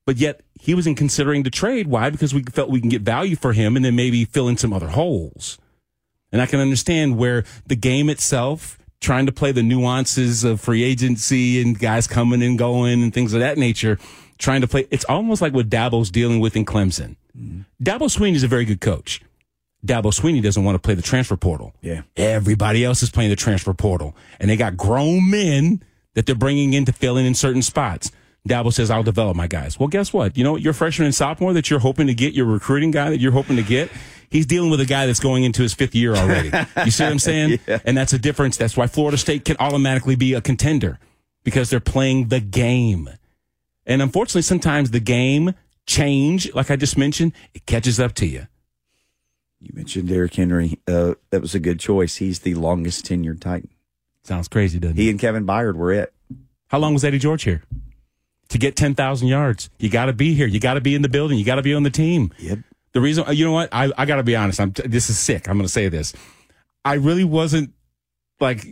But 0.05 0.17
yet 0.17 0.41
he 0.59 0.73
wasn't 0.73 0.97
considering 0.97 1.43
the 1.43 1.49
trade. 1.49 1.87
Why? 1.87 2.09
Because 2.09 2.33
we 2.33 2.43
felt 2.43 2.69
we 2.69 2.79
can 2.79 2.89
get 2.89 3.01
value 3.01 3.35
for 3.35 3.53
him 3.53 3.75
and 3.75 3.83
then 3.83 3.95
maybe 3.95 4.25
fill 4.25 4.47
in 4.47 4.57
some 4.57 4.73
other 4.73 4.87
holes. 4.87 5.57
And 6.31 6.41
I 6.41 6.45
can 6.45 6.59
understand 6.59 7.17
where 7.17 7.43
the 7.65 7.75
game 7.75 8.09
itself, 8.09 8.77
trying 8.99 9.25
to 9.25 9.31
play 9.31 9.51
the 9.51 9.63
nuances 9.63 10.43
of 10.43 10.59
free 10.61 10.83
agency 10.83 11.61
and 11.61 11.77
guys 11.77 12.07
coming 12.07 12.41
and 12.41 12.57
going 12.57 13.03
and 13.03 13.13
things 13.13 13.33
of 13.33 13.39
that 13.39 13.57
nature, 13.57 13.99
trying 14.37 14.61
to 14.61 14.67
play. 14.67 14.87
It's 14.91 15.05
almost 15.05 15.41
like 15.41 15.53
what 15.53 15.69
Dabo's 15.69 16.09
dealing 16.09 16.39
with 16.39 16.55
in 16.55 16.65
Clemson. 16.65 17.15
Dabo 17.81 18.09
Swinney 18.09 18.35
is 18.35 18.43
a 18.43 18.47
very 18.47 18.65
good 18.65 18.81
coach. 18.81 19.21
Dabo 19.85 20.13
Swinney 20.13 20.41
doesn't 20.41 20.63
want 20.63 20.75
to 20.75 20.79
play 20.79 20.95
the 20.95 21.01
transfer 21.01 21.37
portal. 21.37 21.73
Yeah. 21.81 22.01
Everybody 22.15 22.83
else 22.83 23.03
is 23.03 23.09
playing 23.09 23.29
the 23.29 23.35
transfer 23.35 23.73
portal, 23.73 24.15
and 24.39 24.49
they 24.49 24.57
got 24.57 24.75
grown 24.75 25.29
men 25.29 25.83
that 26.15 26.25
they're 26.25 26.35
bringing 26.35 26.73
in 26.73 26.85
to 26.85 26.91
fill 26.91 27.17
in 27.17 27.25
in 27.25 27.35
certain 27.35 27.61
spots. 27.61 28.11
Dabo 28.47 28.73
says, 28.73 28.89
"I'll 28.89 29.03
develop 29.03 29.35
my 29.35 29.47
guys." 29.47 29.79
Well, 29.79 29.87
guess 29.87 30.11
what? 30.13 30.37
You 30.37 30.43
know, 30.43 30.55
your 30.55 30.73
freshman 30.73 31.05
and 31.05 31.15
sophomore 31.15 31.53
that 31.53 31.69
you're 31.69 31.79
hoping 31.79 32.07
to 32.07 32.13
get, 32.13 32.33
your 32.33 32.45
recruiting 32.45 32.91
guy 32.91 33.09
that 33.09 33.19
you're 33.19 33.33
hoping 33.33 33.57
to 33.57 33.63
get, 33.63 33.91
he's 34.29 34.45
dealing 34.45 34.69
with 34.71 34.79
a 34.79 34.85
guy 34.85 35.05
that's 35.05 35.19
going 35.19 35.43
into 35.43 35.61
his 35.61 35.73
fifth 35.73 35.93
year 35.93 36.15
already. 36.15 36.49
You 36.83 36.91
see 36.91 37.03
what 37.03 37.11
I'm 37.11 37.19
saying? 37.19 37.59
And 37.85 37.95
that's 37.95 38.13
a 38.13 38.19
difference. 38.19 38.57
That's 38.57 38.75
why 38.75 38.87
Florida 38.87 39.17
State 39.17 39.45
can 39.45 39.57
automatically 39.59 40.15
be 40.15 40.33
a 40.33 40.41
contender 40.41 40.97
because 41.43 41.69
they're 41.69 41.79
playing 41.79 42.29
the 42.29 42.39
game. 42.39 43.09
And 43.85 44.01
unfortunately, 44.01 44.41
sometimes 44.41 44.91
the 44.91 44.99
game 44.99 45.53
change, 45.87 46.53
like 46.53 46.69
I 46.69 46.75
just 46.75 46.97
mentioned, 46.97 47.33
it 47.53 47.65
catches 47.65 47.99
up 47.99 48.13
to 48.15 48.27
you. 48.27 48.47
You 49.59 49.71
mentioned 49.73 50.07
Derrick 50.07 50.35
Henry. 50.35 50.79
Uh, 50.87 51.15
that 51.31 51.41
was 51.41 51.55
a 51.55 51.59
good 51.59 51.79
choice. 51.79 52.17
He's 52.17 52.39
the 52.39 52.53
longest 52.53 53.05
tenured 53.05 53.39
Titan. 53.39 53.69
Sounds 54.23 54.47
crazy, 54.47 54.77
doesn't 54.77 54.97
it? 54.97 55.01
He 55.01 55.09
and 55.09 55.19
Kevin 55.19 55.47
Byard 55.47 55.75
were 55.75 55.91
it. 55.91 56.13
How 56.67 56.77
long 56.77 56.93
was 56.93 57.03
Eddie 57.03 57.17
George 57.17 57.43
here? 57.43 57.63
To 58.49 58.57
get 58.57 58.75
10,000 58.75 59.27
yards, 59.27 59.69
you 59.79 59.89
got 59.89 60.05
to 60.05 60.13
be 60.13 60.33
here. 60.33 60.47
You 60.47 60.59
got 60.59 60.75
to 60.75 60.81
be 60.81 60.95
in 60.95 61.01
the 61.01 61.09
building. 61.09 61.37
You 61.37 61.45
got 61.45 61.55
to 61.55 61.61
be 61.61 61.73
on 61.73 61.83
the 61.83 61.89
team. 61.89 62.31
Yep. 62.37 62.59
The 62.93 63.01
reason, 63.01 63.25
you 63.35 63.45
know 63.45 63.51
what? 63.51 63.69
I, 63.71 63.91
I 63.97 64.05
got 64.05 64.17
to 64.17 64.23
be 64.23 64.35
honest. 64.35 64.59
I'm, 64.59 64.71
this 64.71 65.09
is 65.09 65.17
sick. 65.17 65.49
I'm 65.49 65.57
going 65.57 65.65
to 65.65 65.71
say 65.71 65.89
this. 65.89 66.13
I 66.85 66.93
really 66.95 67.23
wasn't 67.23 67.73
like 68.39 68.65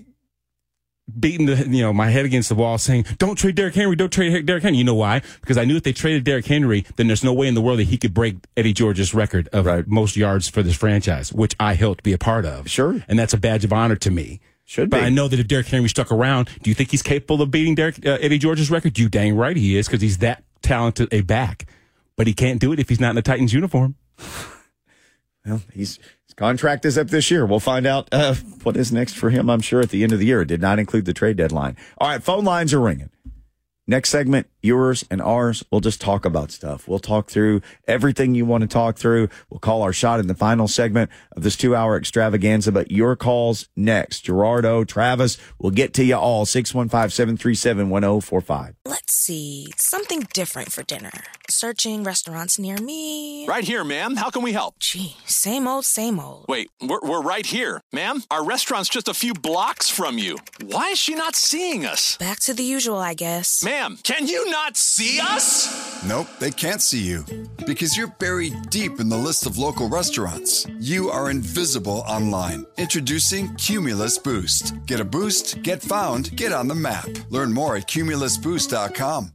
beating 1.19 1.45
the, 1.45 1.55
you 1.69 1.81
know, 1.83 1.93
my 1.93 2.09
head 2.09 2.25
against 2.25 2.49
the 2.49 2.55
wall 2.55 2.77
saying, 2.77 3.05
don't 3.17 3.35
trade 3.35 3.55
Derrick 3.55 3.75
Henry. 3.75 3.95
Don't 3.95 4.11
trade 4.11 4.45
Derrick 4.45 4.63
Henry. 4.63 4.77
You 4.79 4.83
know 4.83 4.95
why? 4.95 5.21
Because 5.41 5.57
I 5.57 5.65
knew 5.65 5.75
if 5.75 5.83
they 5.83 5.93
traded 5.93 6.23
Derrick 6.23 6.45
Henry, 6.47 6.85
then 6.95 7.07
there's 7.07 7.23
no 7.23 7.33
way 7.33 7.47
in 7.47 7.53
the 7.53 7.61
world 7.61 7.79
that 7.79 7.83
he 7.83 7.97
could 7.97 8.13
break 8.13 8.37
Eddie 8.57 8.73
George's 8.73 9.13
record 9.13 9.47
of 9.53 9.65
Right. 9.65 9.87
most 9.87 10.15
yards 10.17 10.49
for 10.49 10.63
this 10.63 10.75
franchise, 10.75 11.31
which 11.31 11.55
I 11.59 11.75
helped 11.75 12.03
be 12.03 12.13
a 12.13 12.17
part 12.17 12.45
of. 12.45 12.69
Sure. 12.69 13.03
And 13.07 13.19
that's 13.19 13.33
a 13.33 13.37
badge 13.37 13.63
of 13.63 13.71
honor 13.71 13.95
to 13.97 14.09
me. 14.11 14.39
Should 14.67 14.89
But 14.89 15.01
be. 15.01 15.05
I 15.05 15.09
know 15.09 15.27
that 15.27 15.39
if 15.39 15.47
Derrick 15.47 15.67
Henry 15.67 15.89
stuck 15.89 16.11
around, 16.11 16.49
do 16.63 16.71
you 16.71 16.73
think 16.73 16.89
he's 16.89 17.03
capable 17.03 17.39
of 17.43 17.51
beating 17.51 17.75
Derrick, 17.75 18.03
uh, 18.03 18.17
Eddie 18.19 18.39
George's 18.39 18.71
record? 18.71 18.97
You 18.97 19.07
dang 19.09 19.35
right 19.35 19.55
he 19.55 19.77
is 19.77 19.87
because 19.87 20.01
he's 20.01 20.17
that 20.19 20.43
talented 20.63 21.07
a 21.11 21.21
back. 21.21 21.67
But 22.15 22.25
he 22.25 22.33
can't 22.33 22.59
do 22.59 22.71
it 22.73 22.79
if 22.79 22.89
he's 22.89 22.99
not 22.99 23.09
in 23.11 23.15
the 23.15 23.21
Titans 23.21 23.53
uniform. 23.53 23.95
Well, 25.45 25.61
he's 25.71 25.99
contract 26.35 26.85
is 26.85 26.97
up 26.97 27.09
this 27.09 27.31
year. 27.31 27.45
We'll 27.45 27.59
find 27.59 27.85
out 27.85 28.09
uh, 28.11 28.35
what 28.63 28.77
is 28.77 28.91
next 28.91 29.13
for 29.15 29.29
him. 29.29 29.49
I'm 29.49 29.61
sure 29.61 29.81
at 29.81 29.89
the 29.89 30.03
end 30.03 30.11
of 30.11 30.19
the 30.19 30.25
year. 30.25 30.41
It 30.41 30.47
did 30.47 30.61
not 30.61 30.79
include 30.79 31.05
the 31.05 31.13
trade 31.13 31.37
deadline. 31.37 31.77
All 31.97 32.09
right, 32.09 32.23
phone 32.23 32.43
lines 32.43 32.73
are 32.73 32.81
ringing. 32.81 33.09
Next 33.87 34.09
segment, 34.09 34.47
yours 34.65 35.05
and 35.09 35.21
ours. 35.21 35.63
We'll 35.71 35.81
just 35.81 36.01
talk 36.01 36.25
about 36.25 36.51
stuff. 36.51 36.87
We'll 36.87 36.99
talk 36.99 37.29
through 37.29 37.61
everything 37.87 38.35
you 38.35 38.45
want 38.45 38.61
to 38.63 38.67
talk 38.67 38.97
through. 38.97 39.29
We'll 39.49 39.59
call 39.59 39.81
our 39.83 39.93
shot 39.93 40.19
in 40.19 40.27
the 40.27 40.35
final 40.35 40.67
segment 40.67 41.09
of 41.35 41.43
this 41.43 41.55
two 41.55 41.75
hour 41.75 41.95
extravaganza. 41.97 42.71
But 42.71 42.91
your 42.91 43.15
calls 43.15 43.69
next. 43.75 44.21
Gerardo, 44.21 44.83
Travis, 44.83 45.37
we'll 45.59 45.71
get 45.71 45.93
to 45.95 46.03
you 46.03 46.15
all. 46.15 46.45
615 46.45 47.09
737 47.11 47.89
1045. 47.89 48.75
Let's 48.85 49.13
see. 49.13 49.67
Something 49.77 50.27
different 50.33 50.71
for 50.71 50.83
dinner. 50.83 51.11
Searching 51.49 52.03
restaurants 52.03 52.57
near 52.59 52.77
me. 52.77 53.47
Right 53.47 53.63
here, 53.63 53.83
ma'am. 53.83 54.15
How 54.15 54.29
can 54.29 54.41
we 54.41 54.51
help? 54.51 54.79
Gee, 54.79 55.15
same 55.25 55.67
old, 55.67 55.85
same 55.85 56.19
old. 56.19 56.45
Wait, 56.49 56.69
we're, 56.81 56.99
we're 57.01 57.21
right 57.21 57.45
here. 57.45 57.81
Ma'am, 57.93 58.23
our 58.31 58.43
restaurant's 58.43 58.89
just 58.89 59.07
a 59.07 59.13
few 59.13 59.33
blocks 59.33 59.89
from 59.89 60.17
you. 60.17 60.37
Why 60.63 60.89
is 60.89 60.99
she 60.99 61.15
not 61.15 61.35
seeing 61.35 61.85
us? 61.85 62.17
Back 62.17 62.39
to 62.41 62.53
the 62.53 62.63
usual, 62.63 62.97
I 62.97 63.13
guess. 63.13 63.63
Ma'am, 63.63 63.97
can 64.03 64.27
you 64.27 64.49
not 64.55 64.77
see 64.77 65.19
us? 65.19 66.03
Nope, 66.05 66.27
they 66.39 66.49
can't 66.49 66.81
see 66.81 67.01
you 67.01 67.25
because 67.67 67.97
you're 67.97 68.15
buried 68.19 68.53
deep 68.69 69.01
in 69.01 69.09
the 69.09 69.17
list 69.17 69.45
of 69.45 69.57
local 69.57 69.89
restaurants. 69.89 70.65
You 70.79 71.09
are 71.09 71.29
invisible 71.29 72.03
online. 72.07 72.65
Introducing 72.77 73.53
Cumulus 73.55 74.17
Boost. 74.17 74.73
Get 74.85 75.01
a 75.01 75.05
boost, 75.05 75.61
get 75.61 75.81
found, 75.81 76.35
get 76.37 76.53
on 76.53 76.69
the 76.69 76.75
map. 76.75 77.09
Learn 77.29 77.53
more 77.53 77.75
at 77.75 77.87
cumulusboost.com. 77.87 79.34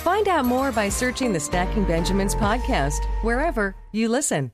Find 0.00 0.28
out 0.28 0.46
more 0.46 0.72
by 0.72 0.88
searching 0.88 1.34
the 1.34 1.40
Stacking 1.40 1.84
Benjamins 1.84 2.34
podcast 2.34 3.04
wherever 3.22 3.74
you 3.92 4.08
listen. 4.08 4.50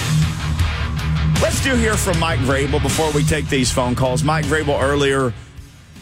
Let's 1.40 1.64
do 1.64 1.76
hear 1.76 1.94
from 1.94 2.20
Mike 2.20 2.40
Vrabel 2.40 2.82
before 2.82 3.12
we 3.12 3.24
take 3.24 3.48
these 3.48 3.72
phone 3.72 3.94
calls. 3.94 4.24
Mike 4.24 4.46
Vrabel 4.46 4.82
earlier 4.82 5.32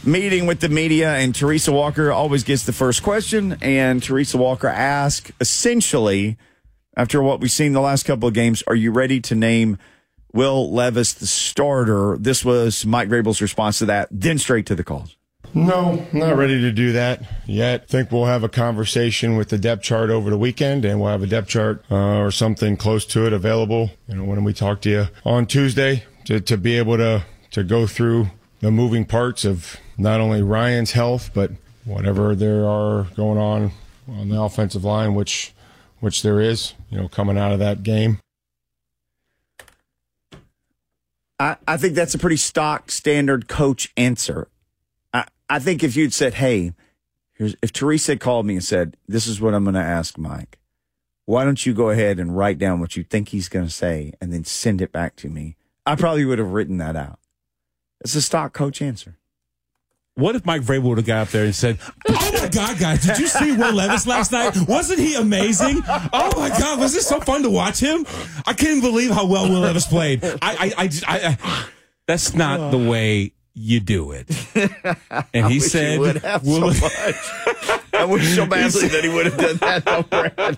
meeting 0.08 0.48
with 0.48 0.62
the 0.62 0.70
media, 0.70 1.14
and 1.16 1.36
Teresa 1.36 1.72
Walker 1.72 2.12
always 2.12 2.44
gets 2.44 2.66
the 2.66 2.74
first 2.74 3.04
question. 3.04 3.58
And 3.62 4.02
Teresa 4.02 4.38
Walker 4.38 4.68
asked 4.68 5.32
essentially, 5.40 6.38
after 6.96 7.22
what 7.22 7.42
we've 7.42 7.52
seen 7.52 7.74
the 7.74 7.82
last 7.82 8.04
couple 8.04 8.28
of 8.28 8.34
games, 8.34 8.64
are 8.68 8.76
you 8.76 8.92
ready 8.92 9.20
to 9.22 9.36
name 9.36 9.78
Will 10.34 10.74
Levis 10.74 11.14
the 11.14 11.28
starter? 11.28 12.18
This 12.20 12.44
was 12.44 12.86
Mike 12.86 13.10
Vrabel's 13.10 13.42
response 13.42 13.80
to 13.80 13.86
that. 13.88 14.08
Then 14.10 14.38
straight 14.38 14.66
to 14.68 14.76
the 14.76 14.84
calls. 14.84 15.16
No, 15.54 16.06
not 16.12 16.36
ready 16.36 16.60
to 16.62 16.72
do 16.72 16.92
that 16.92 17.24
yet. 17.46 17.88
Think 17.88 18.12
we'll 18.12 18.26
have 18.26 18.44
a 18.44 18.50
conversation 18.50 19.38
with 19.38 19.50
the 19.50 19.58
depth 19.58 19.82
chart 19.82 20.10
over 20.10 20.30
the 20.30 20.38
weekend, 20.38 20.86
and 20.86 21.00
we'll 21.00 21.12
have 21.12 21.24
a 21.24 21.28
depth 21.28 21.48
chart 21.48 21.84
uh, 21.90 22.20
or 22.20 22.32
something 22.32 22.78
close 22.78 23.06
to 23.08 23.26
it 23.26 23.34
available. 23.34 23.92
You 24.08 24.16
know, 24.16 24.24
when 24.26 24.44
we 24.44 24.54
talk 24.54 24.82
to 24.82 24.90
you 24.90 25.08
on 25.26 25.46
Tuesday 25.46 26.04
to, 26.26 26.42
to 26.42 26.58
be 26.58 26.78
able 26.78 26.98
to 26.98 27.26
to 27.52 27.64
go 27.64 27.88
through 27.88 28.30
the 28.60 28.72
moving 28.72 29.06
parts 29.06 29.46
of 29.46 29.78
not 29.98 30.20
only 30.20 30.42
Ryan's 30.42 30.92
health, 30.92 31.32
but 31.34 31.52
whatever 31.86 32.36
there 32.36 32.66
are 32.68 33.04
going 33.16 33.38
on 33.38 33.72
on 34.08 34.30
the 34.30 34.42
offensive 34.42 34.84
line, 34.84 35.14
which 35.14 35.54
which 36.00 36.22
there 36.22 36.40
is, 36.40 36.74
you 36.90 36.98
know, 36.98 37.08
coming 37.08 37.38
out 37.38 37.52
of 37.52 37.60
that 37.60 37.84
game. 37.84 38.20
I, 41.40 41.58
I 41.68 41.78
think 41.78 41.94
that's 41.94 42.14
a 42.14 42.20
pretty 42.20 42.38
stock 42.38 42.92
standard 42.92 43.48
coach 43.48 43.92
answer. 43.98 44.48
I, 45.14 45.26
I 45.50 45.60
think 45.60 45.84
if 45.84 45.96
you'd 45.96 46.14
said, 46.14 46.36
hey, 46.36 46.74
here's 47.34 47.56
if 47.62 47.72
Teresa 47.74 48.18
called 48.18 48.46
me 48.46 48.56
and 48.56 48.64
said, 48.64 48.98
This 49.08 49.28
is 49.28 49.40
what 49.40 49.54
I'm 49.54 49.66
gonna 49.66 49.80
ask 49.80 50.18
Mike, 50.18 50.60
why 51.26 51.46
don't 51.46 51.66
you 51.66 51.74
go 51.74 51.90
ahead 51.90 52.20
and 52.20 52.38
write 52.38 52.58
down 52.58 52.80
what 52.80 52.96
you 52.96 53.04
think 53.04 53.30
he's 53.30 53.50
gonna 53.50 53.70
say 53.70 54.14
and 54.20 54.34
then 54.34 54.44
send 54.44 54.82
it 54.82 54.92
back 54.92 55.16
to 55.18 55.30
me? 55.30 55.56
I 55.86 55.96
probably 55.96 56.26
would 56.26 56.40
have 56.40 56.52
written 56.52 56.78
that 56.78 56.96
out. 56.96 57.20
It's 58.01 58.16
a 58.16 58.22
stock 58.22 58.54
coach 58.54 58.82
answer. 58.82 59.18
What 60.16 60.36
if 60.36 60.46
Mike 60.48 60.63
Vrabel 60.63 60.82
would 60.84 60.98
have 60.98 61.06
got 61.06 61.27
up 61.27 61.30
there 61.30 61.46
and 61.46 61.54
said, 61.54 61.77
"Oh 62.08 62.32
my 62.34 62.48
God, 62.50 62.80
guys, 62.80 63.06
did 63.06 63.20
you 63.20 63.27
see 63.27 63.51
Will 63.56 63.74
Levis 63.74 64.08
last 64.08 64.32
night? 64.32 64.58
Wasn't 64.68 64.98
he 65.00 65.13
amazing? 65.16 65.84
Oh 65.88 66.32
my 66.36 66.50
God, 66.50 66.80
was 66.80 66.94
this 66.94 67.06
so 67.08 67.20
fun 67.20 67.44
to 67.44 67.50
watch 67.51 67.80
him? 67.80 68.06
I 68.46 68.54
can't 68.54 68.82
believe 68.82 69.12
how 69.12 69.27
well 69.27 69.48
Will 69.48 69.60
Levis 69.60 69.86
played. 69.86 70.24
I, 70.24 70.38
I, 70.42 70.74
I, 70.77 70.89
I, 71.08 71.20
I 71.44 71.66
that's 72.08 72.34
not 72.34 72.72
the 72.72 72.80
way 72.80 73.34
you 73.54 73.80
do 73.80 74.12
it." 74.12 74.27
And 74.56 75.46
I 75.46 75.50
he 75.50 75.56
wish 75.58 75.63
he 75.63 75.70
said, 75.70 76.00
would 76.00 76.18
have 76.18 76.44
Will- 76.44 76.74
so 76.74 76.86
much. 76.88 77.76
I 77.98 78.06
wish 78.06 78.36
so 78.36 78.46
badly 78.46 78.88
that 78.88 79.04
he 79.04 79.10
would 79.10 79.25
have 79.27 79.38
done 79.38 79.58
that, 79.58 79.86
though, 79.86 80.04
Brad. 80.04 80.58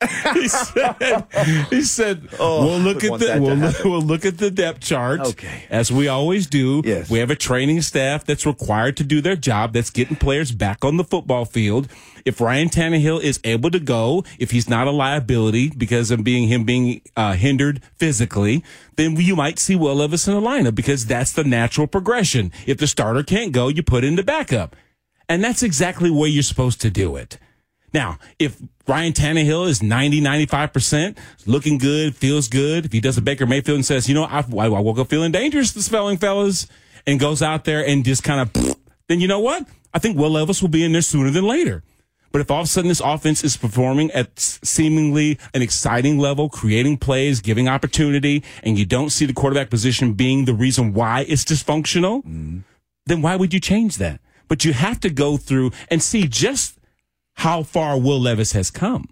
he 0.34 0.48
said, 0.48 1.26
he 1.70 1.82
said, 1.82 2.28
Oh, 2.38 2.66
we'll 2.66 2.78
look 2.78 3.04
at 3.04 3.18
the 3.20 3.38
we'll, 3.40 3.54
look- 3.56 3.84
we'll 3.84 4.00
look 4.02 4.24
at 4.24 4.38
the 4.38 4.50
depth 4.50 4.80
chart. 4.80 5.20
Okay. 5.20 5.64
As 5.70 5.92
we 5.92 6.08
always 6.08 6.46
do. 6.46 6.82
Yes. 6.84 7.10
We 7.10 7.18
have 7.18 7.30
a 7.30 7.36
training 7.36 7.82
staff 7.82 8.24
that's 8.24 8.46
required 8.46 8.96
to 8.98 9.04
do 9.04 9.20
their 9.20 9.36
job. 9.36 9.72
That's 9.74 9.90
getting 9.90 10.16
players 10.16 10.52
back 10.52 10.84
on 10.84 10.96
the 10.96 11.04
football 11.04 11.44
field. 11.44 11.88
If 12.24 12.40
Ryan 12.40 12.68
Tannehill 12.68 13.22
is 13.22 13.40
able 13.44 13.70
to 13.70 13.80
go, 13.80 14.24
if 14.38 14.50
he's 14.50 14.68
not 14.68 14.86
a 14.86 14.90
liability 14.90 15.70
because 15.70 16.10
of 16.10 16.24
being 16.24 16.48
him 16.48 16.64
being 16.64 17.00
uh, 17.16 17.32
hindered 17.34 17.82
physically, 17.96 18.62
then 18.96 19.16
you 19.16 19.36
might 19.36 19.58
see 19.58 19.76
Will 19.76 19.94
Levis 19.94 20.26
in 20.28 20.34
the 20.34 20.40
lineup 20.40 20.74
because 20.74 21.06
that's 21.06 21.32
the 21.32 21.44
natural 21.44 21.86
progression. 21.86 22.52
If 22.66 22.78
the 22.78 22.86
starter 22.86 23.22
can't 23.22 23.52
go, 23.52 23.68
you 23.68 23.82
put 23.82 24.04
in 24.04 24.16
the 24.16 24.22
backup. 24.22 24.76
And 25.30 25.44
that's 25.44 25.62
exactly 25.62 26.10
where 26.10 26.28
you're 26.28 26.42
supposed 26.42 26.80
to 26.80 26.90
do 26.90 27.14
it. 27.14 27.38
Now, 27.94 28.18
if 28.40 28.60
Ryan 28.88 29.12
Tannehill 29.12 29.68
is 29.68 29.80
90, 29.80 30.20
95%, 30.20 31.16
looking 31.46 31.78
good, 31.78 32.16
feels 32.16 32.48
good, 32.48 32.86
if 32.86 32.92
he 32.92 33.00
does 33.00 33.16
a 33.16 33.22
Baker 33.22 33.46
Mayfield 33.46 33.76
and 33.76 33.86
says, 33.86 34.08
you 34.08 34.14
know, 34.14 34.24
I, 34.24 34.40
I 34.40 34.68
woke 34.68 34.98
up 34.98 35.08
feeling 35.08 35.30
dangerous 35.30 35.70
this 35.70 35.86
spelling, 35.86 36.18
fellas, 36.18 36.66
and 37.06 37.20
goes 37.20 37.42
out 37.42 37.64
there 37.64 37.86
and 37.86 38.04
just 38.04 38.24
kind 38.24 38.40
of, 38.40 38.76
then 39.06 39.20
you 39.20 39.28
know 39.28 39.38
what? 39.38 39.68
I 39.94 40.00
think 40.00 40.18
Will 40.18 40.30
Levis 40.30 40.62
will 40.62 40.68
be 40.68 40.82
in 40.82 40.90
there 40.90 41.00
sooner 41.00 41.30
than 41.30 41.44
later. 41.44 41.84
But 42.32 42.40
if 42.40 42.50
all 42.50 42.62
of 42.62 42.64
a 42.64 42.68
sudden 42.68 42.88
this 42.88 43.00
offense 43.00 43.44
is 43.44 43.56
performing 43.56 44.10
at 44.10 44.36
seemingly 44.36 45.38
an 45.54 45.62
exciting 45.62 46.18
level, 46.18 46.48
creating 46.48 46.98
plays, 46.98 47.40
giving 47.40 47.68
opportunity, 47.68 48.42
and 48.64 48.76
you 48.76 48.84
don't 48.84 49.10
see 49.10 49.26
the 49.26 49.32
quarterback 49.32 49.70
position 49.70 50.14
being 50.14 50.44
the 50.44 50.54
reason 50.54 50.92
why 50.92 51.24
it's 51.28 51.44
dysfunctional, 51.44 52.18
mm-hmm. 52.18 52.58
then 53.06 53.22
why 53.22 53.36
would 53.36 53.54
you 53.54 53.60
change 53.60 53.96
that? 53.98 54.20
But 54.50 54.64
you 54.64 54.72
have 54.72 54.98
to 55.00 55.10
go 55.10 55.36
through 55.36 55.70
and 55.88 56.02
see 56.02 56.26
just 56.26 56.76
how 57.34 57.62
far 57.62 57.96
Will 57.96 58.18
Levis 58.18 58.50
has 58.52 58.68
come. 58.68 59.08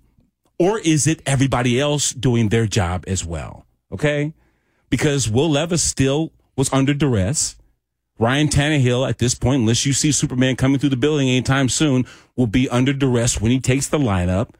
Or 0.59 0.81
is 0.81 1.07
it 1.07 1.23
everybody 1.25 1.81
else 1.81 2.11
doing 2.11 2.49
their 2.49 2.67
job 2.67 3.05
as 3.07 3.25
well? 3.25 3.65
Okay? 3.93 4.35
Because 4.91 5.31
Will 5.31 5.49
Levis 5.49 5.83
still 5.83 6.33
was 6.57 6.73
under 6.73 6.93
duress. 6.93 7.55
Ryan 8.19 8.49
Tannehill, 8.49 9.09
at 9.09 9.19
this 9.19 9.37
point, 9.37 9.61
unless 9.61 9.87
you 9.87 9.93
see 9.93 10.11
Superman 10.11 10.57
coming 10.57 10.81
through 10.81 10.89
the 10.89 10.97
building 10.97 11.29
anytime 11.29 11.69
soon, 11.69 12.05
will 12.35 12.49
be 12.49 12.69
under 12.69 12.93
duress 12.93 13.41
when 13.41 13.53
he 13.53 13.61
takes 13.61 13.87
the 13.87 13.99
lineup. 13.99 14.51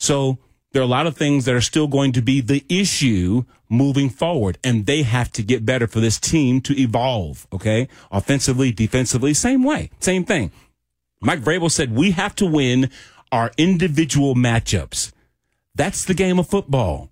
So 0.00 0.38
there 0.76 0.82
are 0.82 0.84
a 0.84 0.88
lot 0.88 1.06
of 1.06 1.16
things 1.16 1.46
that 1.46 1.54
are 1.54 1.62
still 1.62 1.86
going 1.86 2.12
to 2.12 2.20
be 2.20 2.42
the 2.42 2.62
issue 2.68 3.44
moving 3.70 4.10
forward, 4.10 4.58
and 4.62 4.84
they 4.84 5.04
have 5.04 5.32
to 5.32 5.42
get 5.42 5.64
better 5.64 5.86
for 5.86 6.00
this 6.00 6.20
team 6.20 6.60
to 6.60 6.78
evolve. 6.78 7.46
Okay, 7.50 7.88
offensively, 8.12 8.72
defensively, 8.72 9.32
same 9.32 9.64
way, 9.64 9.88
same 10.00 10.22
thing. 10.22 10.52
Mike 11.22 11.40
Vrabel 11.40 11.70
said 11.70 11.96
we 11.96 12.10
have 12.10 12.34
to 12.34 12.44
win 12.44 12.90
our 13.32 13.52
individual 13.56 14.34
matchups. 14.34 15.12
That's 15.74 16.04
the 16.04 16.12
game 16.12 16.38
of 16.38 16.46
football. 16.46 17.08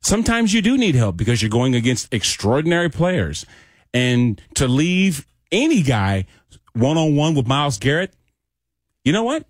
Sometimes 0.00 0.54
you 0.54 0.62
do 0.62 0.78
need 0.78 0.94
help 0.94 1.16
because 1.16 1.42
you're 1.42 1.50
going 1.50 1.74
against 1.74 2.14
extraordinary 2.14 2.88
players. 2.88 3.44
And 3.92 4.40
to 4.54 4.68
leave 4.68 5.26
any 5.50 5.82
guy 5.82 6.26
one 6.72 6.96
on 6.96 7.16
one 7.16 7.34
with 7.34 7.48
Myles 7.48 7.78
Garrett, 7.78 8.14
you 9.04 9.12
know 9.12 9.24
what? 9.24 9.44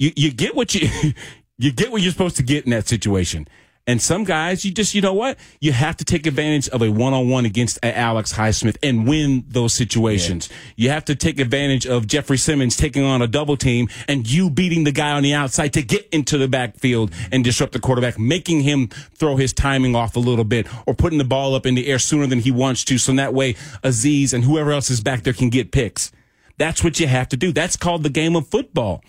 You 0.00 0.10
you 0.16 0.32
get 0.32 0.56
what 0.56 0.74
you 0.74 0.88
you 1.58 1.72
get 1.72 1.90
what 1.92 2.02
you're 2.02 2.12
supposed 2.12 2.36
to 2.36 2.42
get 2.42 2.64
in 2.64 2.70
that 2.70 2.88
situation. 2.88 3.48
And 3.86 4.00
some 4.00 4.24
guys, 4.24 4.64
you 4.64 4.72
just, 4.72 4.94
you 4.94 5.02
know 5.02 5.12
what? 5.12 5.38
You 5.60 5.72
have 5.72 5.98
to 5.98 6.06
take 6.06 6.26
advantage 6.26 6.70
of 6.70 6.80
a 6.80 6.90
one 6.90 7.12
on 7.12 7.28
one 7.28 7.44
against 7.44 7.78
Alex 7.82 8.32
Highsmith 8.32 8.78
and 8.82 9.06
win 9.06 9.44
those 9.46 9.74
situations. 9.74 10.48
You 10.74 10.88
have 10.88 11.04
to 11.04 11.14
take 11.14 11.38
advantage 11.38 11.86
of 11.86 12.06
Jeffrey 12.06 12.38
Simmons 12.38 12.78
taking 12.78 13.04
on 13.04 13.20
a 13.20 13.26
double 13.26 13.58
team 13.58 13.88
and 14.08 14.26
you 14.26 14.48
beating 14.48 14.84
the 14.84 14.92
guy 14.92 15.10
on 15.10 15.22
the 15.22 15.34
outside 15.34 15.74
to 15.74 15.82
get 15.82 16.08
into 16.12 16.38
the 16.38 16.48
backfield 16.48 17.12
and 17.30 17.44
disrupt 17.44 17.74
the 17.74 17.78
quarterback, 17.78 18.18
making 18.18 18.60
him 18.62 18.88
throw 18.88 19.36
his 19.36 19.52
timing 19.52 19.94
off 19.94 20.16
a 20.16 20.20
little 20.20 20.44
bit 20.44 20.66
or 20.86 20.94
putting 20.94 21.18
the 21.18 21.24
ball 21.24 21.54
up 21.54 21.66
in 21.66 21.74
the 21.74 21.86
air 21.88 21.98
sooner 21.98 22.26
than 22.26 22.38
he 22.38 22.50
wants 22.50 22.84
to. 22.84 22.96
So 22.96 23.12
that 23.12 23.34
way 23.34 23.52
Azeez 23.82 24.32
and 24.32 24.44
whoever 24.44 24.72
else 24.72 24.88
is 24.88 25.02
back 25.02 25.24
there 25.24 25.34
can 25.34 25.50
get 25.50 25.72
picks. 25.72 26.10
That's 26.56 26.82
what 26.82 27.00
you 27.00 27.06
have 27.06 27.28
to 27.28 27.36
do. 27.36 27.52
That's 27.52 27.76
called 27.76 28.02
the 28.02 28.08
game 28.08 28.34
of 28.34 28.46
football. 28.48 29.04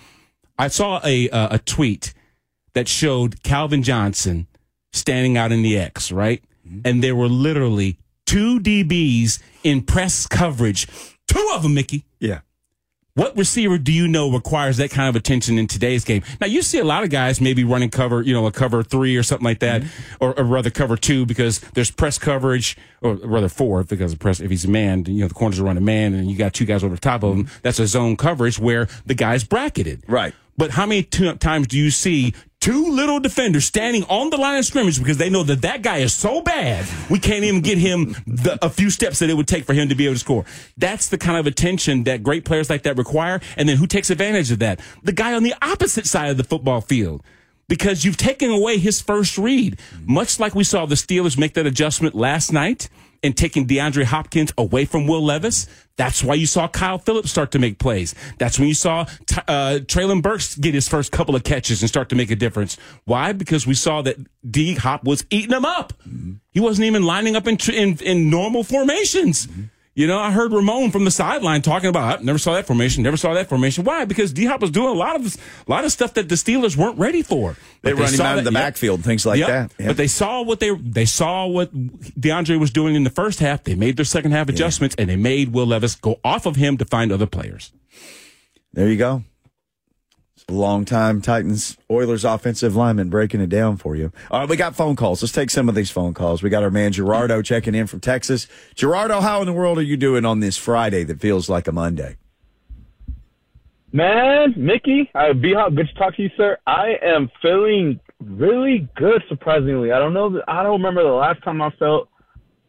I 0.59 0.67
saw 0.67 0.99
a 1.03 1.29
uh, 1.29 1.55
a 1.55 1.59
tweet 1.59 2.13
that 2.75 2.87
showed 2.87 3.41
Calvin 3.41 3.81
Johnson 3.81 4.45
standing 4.93 5.37
out 5.37 5.51
in 5.51 5.63
the 5.63 5.77
X, 5.77 6.11
right? 6.11 6.43
And 6.83 7.03
there 7.03 7.15
were 7.15 7.27
literally 7.27 7.97
two 8.25 8.59
DBs 8.59 9.41
in 9.63 9.81
press 9.81 10.27
coverage, 10.27 10.87
two 11.27 11.51
of 11.53 11.63
them, 11.63 11.73
Mickey. 11.73 12.05
Yeah. 12.19 12.41
What 13.13 13.37
receiver 13.37 13.77
do 13.77 13.93
you 13.93 14.09
know 14.09 14.29
requires 14.29 14.75
that 14.75 14.91
kind 14.91 15.07
of 15.07 15.15
attention 15.15 15.57
in 15.57 15.67
today's 15.67 16.03
game? 16.03 16.23
Now 16.41 16.47
you 16.47 16.61
see 16.61 16.79
a 16.79 16.83
lot 16.83 17.05
of 17.05 17.09
guys 17.09 17.39
maybe 17.39 17.63
running 17.63 17.89
cover, 17.89 18.21
you 18.21 18.33
know, 18.33 18.45
a 18.45 18.51
cover 18.51 18.83
three 18.83 19.15
or 19.15 19.23
something 19.23 19.45
like 19.45 19.59
that, 19.59 19.83
mm-hmm. 19.83 20.15
or, 20.19 20.37
or 20.37 20.43
rather 20.43 20.69
cover 20.69 20.97
two 20.97 21.25
because 21.25 21.61
there's 21.75 21.89
press 21.89 22.17
coverage, 22.17 22.75
or 23.01 23.15
rather 23.15 23.47
four 23.47 23.85
because 23.85 24.13
press. 24.15 24.41
If 24.41 24.49
he's 24.51 24.65
a 24.65 24.69
man, 24.69 25.05
you 25.05 25.21
know, 25.21 25.29
the 25.29 25.33
corners 25.33 25.61
are 25.61 25.63
running 25.63 25.85
man, 25.85 26.13
and 26.13 26.29
you 26.29 26.35
got 26.35 26.53
two 26.53 26.65
guys 26.65 26.83
over 26.83 26.95
the 26.95 26.99
top 26.99 27.23
of 27.23 27.31
mm-hmm. 27.31 27.41
him. 27.41 27.49
That's 27.61 27.79
a 27.79 27.87
zone 27.87 28.17
coverage 28.17 28.59
where 28.59 28.89
the 29.05 29.13
guy's 29.13 29.45
bracketed. 29.45 30.03
Right. 30.07 30.33
But 30.57 30.71
how 30.71 30.85
many 30.85 31.03
t- 31.03 31.33
times 31.35 31.67
do 31.67 31.77
you 31.77 31.91
see 31.91 32.33
two 32.65 32.89
little 32.89 33.19
defenders 33.19 33.63
standing 33.63 34.03
on 34.05 34.31
the 34.31 34.37
line 34.37 34.57
of 34.57 34.65
scrimmage 34.65 34.97
because 34.97 35.17
they 35.17 35.29
know 35.29 35.43
that 35.43 35.61
that 35.61 35.83
guy 35.83 35.97
is 35.97 36.11
so 36.11 36.41
bad 36.41 36.83
we 37.11 37.19
can't 37.19 37.43
even 37.43 37.61
get 37.61 37.77
him 37.77 38.15
the, 38.25 38.57
a 38.59 38.71
few 38.71 38.89
steps 38.89 39.19
that 39.19 39.29
it 39.29 39.35
would 39.35 39.47
take 39.47 39.65
for 39.65 39.75
him 39.75 39.87
to 39.89 39.93
be 39.93 40.05
able 40.05 40.15
to 40.15 40.19
score? 40.19 40.45
That's 40.75 41.09
the 41.09 41.19
kind 41.19 41.37
of 41.37 41.45
attention 41.45 42.05
that 42.05 42.23
great 42.23 42.43
players 42.43 42.67
like 42.67 42.81
that 42.81 42.97
require. 42.97 43.39
And 43.55 43.69
then 43.69 43.77
who 43.77 43.85
takes 43.85 44.09
advantage 44.09 44.51
of 44.51 44.57
that? 44.59 44.79
The 45.03 45.11
guy 45.11 45.35
on 45.35 45.43
the 45.43 45.53
opposite 45.61 46.07
side 46.07 46.31
of 46.31 46.37
the 46.37 46.43
football 46.43 46.81
field. 46.81 47.21
Because 47.67 48.03
you've 48.03 48.17
taken 48.17 48.49
away 48.49 48.79
his 48.79 48.99
first 48.99 49.37
read, 49.37 49.79
much 50.03 50.39
like 50.39 50.55
we 50.55 50.63
saw 50.63 50.87
the 50.87 50.95
Steelers 50.95 51.37
make 51.37 51.53
that 51.53 51.67
adjustment 51.67 52.15
last 52.15 52.51
night 52.51 52.89
and 53.25 53.35
taking 53.35 53.65
DeAndre 53.65 54.03
Hopkins 54.03 54.53
away 54.57 54.85
from 54.85 55.07
Will 55.07 55.23
Levis. 55.23 55.67
That's 55.97 56.23
why 56.23 56.35
you 56.35 56.45
saw 56.45 56.67
Kyle 56.67 56.99
Phillips 56.99 57.31
start 57.31 57.51
to 57.51 57.59
make 57.59 57.79
plays. 57.79 58.13
That's 58.37 58.59
when 58.59 58.67
you 58.67 58.73
saw 58.73 59.01
uh, 59.47 59.79
Treylon 59.81 60.21
Burks 60.21 60.55
get 60.55 60.73
his 60.73 60.87
first 60.87 61.11
couple 61.11 61.35
of 61.35 61.43
catches 61.43 61.81
and 61.81 61.89
start 61.89 62.09
to 62.09 62.15
make 62.15 62.29
a 62.31 62.35
difference. 62.35 62.77
Why? 63.05 63.31
Because 63.31 63.65
we 63.65 63.73
saw 63.73 64.01
that 64.03 64.17
D 64.49 64.75
Hop 64.75 65.03
was 65.05 65.25
eating 65.29 65.51
them 65.51 65.65
up. 65.65 65.93
He 66.51 66.59
wasn't 66.59 66.85
even 66.85 67.03
lining 67.03 67.35
up 67.35 67.47
in, 67.47 67.57
in, 67.73 67.97
in 67.97 68.29
normal 68.29 68.63
formations. 68.63 69.47
You 69.97 70.07
know, 70.07 70.19
I 70.19 70.31
heard 70.31 70.51
Ramon 70.51 70.91
from 70.91 71.05
the 71.05 71.11
sideline 71.11 71.61
talking 71.61 71.87
about. 71.87 72.19
I 72.19 72.21
never 72.21 72.37
saw 72.37 72.53
that 72.55 72.67
formation. 72.67 73.01
Never 73.01 73.15
saw 73.15 73.33
that 73.33 73.47
formation. 73.47 73.85
Why? 73.85 74.03
Because 74.03 74.33
D 74.33 74.43
Hop 74.43 74.59
was 74.59 74.69
doing 74.69 74.89
a 74.89 74.97
lot 74.97 75.15
of 75.15 75.25
a 75.25 75.71
lot 75.71 75.85
of 75.85 75.91
stuff 75.91 76.15
that 76.15 76.27
the 76.27 76.35
Steelers 76.35 76.75
weren't 76.75 76.99
ready 76.99 77.21
for. 77.23 77.55
They 77.81 77.93
But 77.93 78.01
run 78.01 78.13
him 78.13 78.19
out 78.21 78.37
of 78.37 78.43
the 78.43 78.51
yep. 78.51 78.61
backfield, 78.61 79.05
things 79.05 79.25
like 79.25 79.39
Yep. 79.39 79.47
that. 79.47 79.71
Yep. 79.79 79.87
But 79.87 79.97
they 79.97 80.07
saw 80.07 80.41
what 80.41 80.59
they 80.59 80.75
they 80.75 81.05
saw 81.05 81.45
what 81.47 81.73
DeAndre 81.73 82.59
was 82.59 82.71
doing 82.71 82.95
in 82.95 83.05
the 83.05 83.09
first 83.09 83.39
half. 83.39 83.63
They 83.63 83.75
made 83.75 83.95
their 83.95 84.03
second 84.03 84.31
half 84.33 84.49
adjustments, 84.49 84.95
and 84.99 85.09
they 85.09 85.15
made 85.15 85.53
Will 85.53 85.65
Levis 85.67 85.95
go 85.95 86.19
off 86.25 86.45
of 86.45 86.57
him 86.57 86.75
to 86.77 86.83
find 86.85 87.13
other 87.13 87.25
players. 87.25 87.71
There 88.73 88.89
you 88.89 88.97
go. 88.97 89.23
It's 90.47 90.53
a 90.55 90.59
long 90.59 90.85
time 90.85 91.23
Titans 91.23 91.75
Oilers 91.89 92.23
offensive 92.23 92.75
lineman 92.75 93.09
breaking 93.09 93.41
it 93.41 93.49
down 93.49 93.77
for 93.77 93.95
you. 93.95 94.11
All 94.29 94.41
right, 94.41 94.49
we 94.49 94.55
got 94.55 94.75
phone 94.75 94.95
calls. 94.95 95.23
Let's 95.23 95.31
take 95.31 95.49
some 95.49 95.67
of 95.67 95.73
these 95.73 95.89
phone 95.89 96.13
calls. 96.13 96.43
We 96.43 96.51
got 96.51 96.61
our 96.61 96.69
man 96.69 96.91
Gerardo 96.91 97.41
checking 97.41 97.73
in 97.73 97.87
from 97.87 97.99
Texas. 97.99 98.45
Gerardo, 98.75 99.21
how 99.21 99.39
in 99.39 99.47
the 99.47 99.53
world 99.53 99.79
are 99.79 99.83
you 99.83 99.97
doing 99.97 100.23
on 100.23 100.41
this 100.41 100.55
Friday 100.55 101.03
that 101.05 101.19
feels 101.19 101.49
like 101.49 101.67
a 101.67 101.71
Monday? 101.71 102.17
Man, 103.91 104.53
Mickey, 104.55 105.09
uh, 105.15 105.33
B 105.33 105.55
Hop, 105.55 105.73
good 105.73 105.87
to 105.87 105.93
talk 105.95 106.15
to 106.17 106.21
you, 106.21 106.29
sir. 106.37 106.59
I 106.67 106.93
am 107.01 107.31
feeling 107.41 107.99
really 108.23 108.87
good, 108.95 109.23
surprisingly. 109.27 109.93
I 109.93 109.97
don't 109.97 110.13
know, 110.13 110.43
I 110.47 110.61
don't 110.61 110.73
remember 110.73 111.01
the 111.01 111.09
last 111.09 111.43
time 111.43 111.59
I 111.59 111.71
felt 111.79 112.07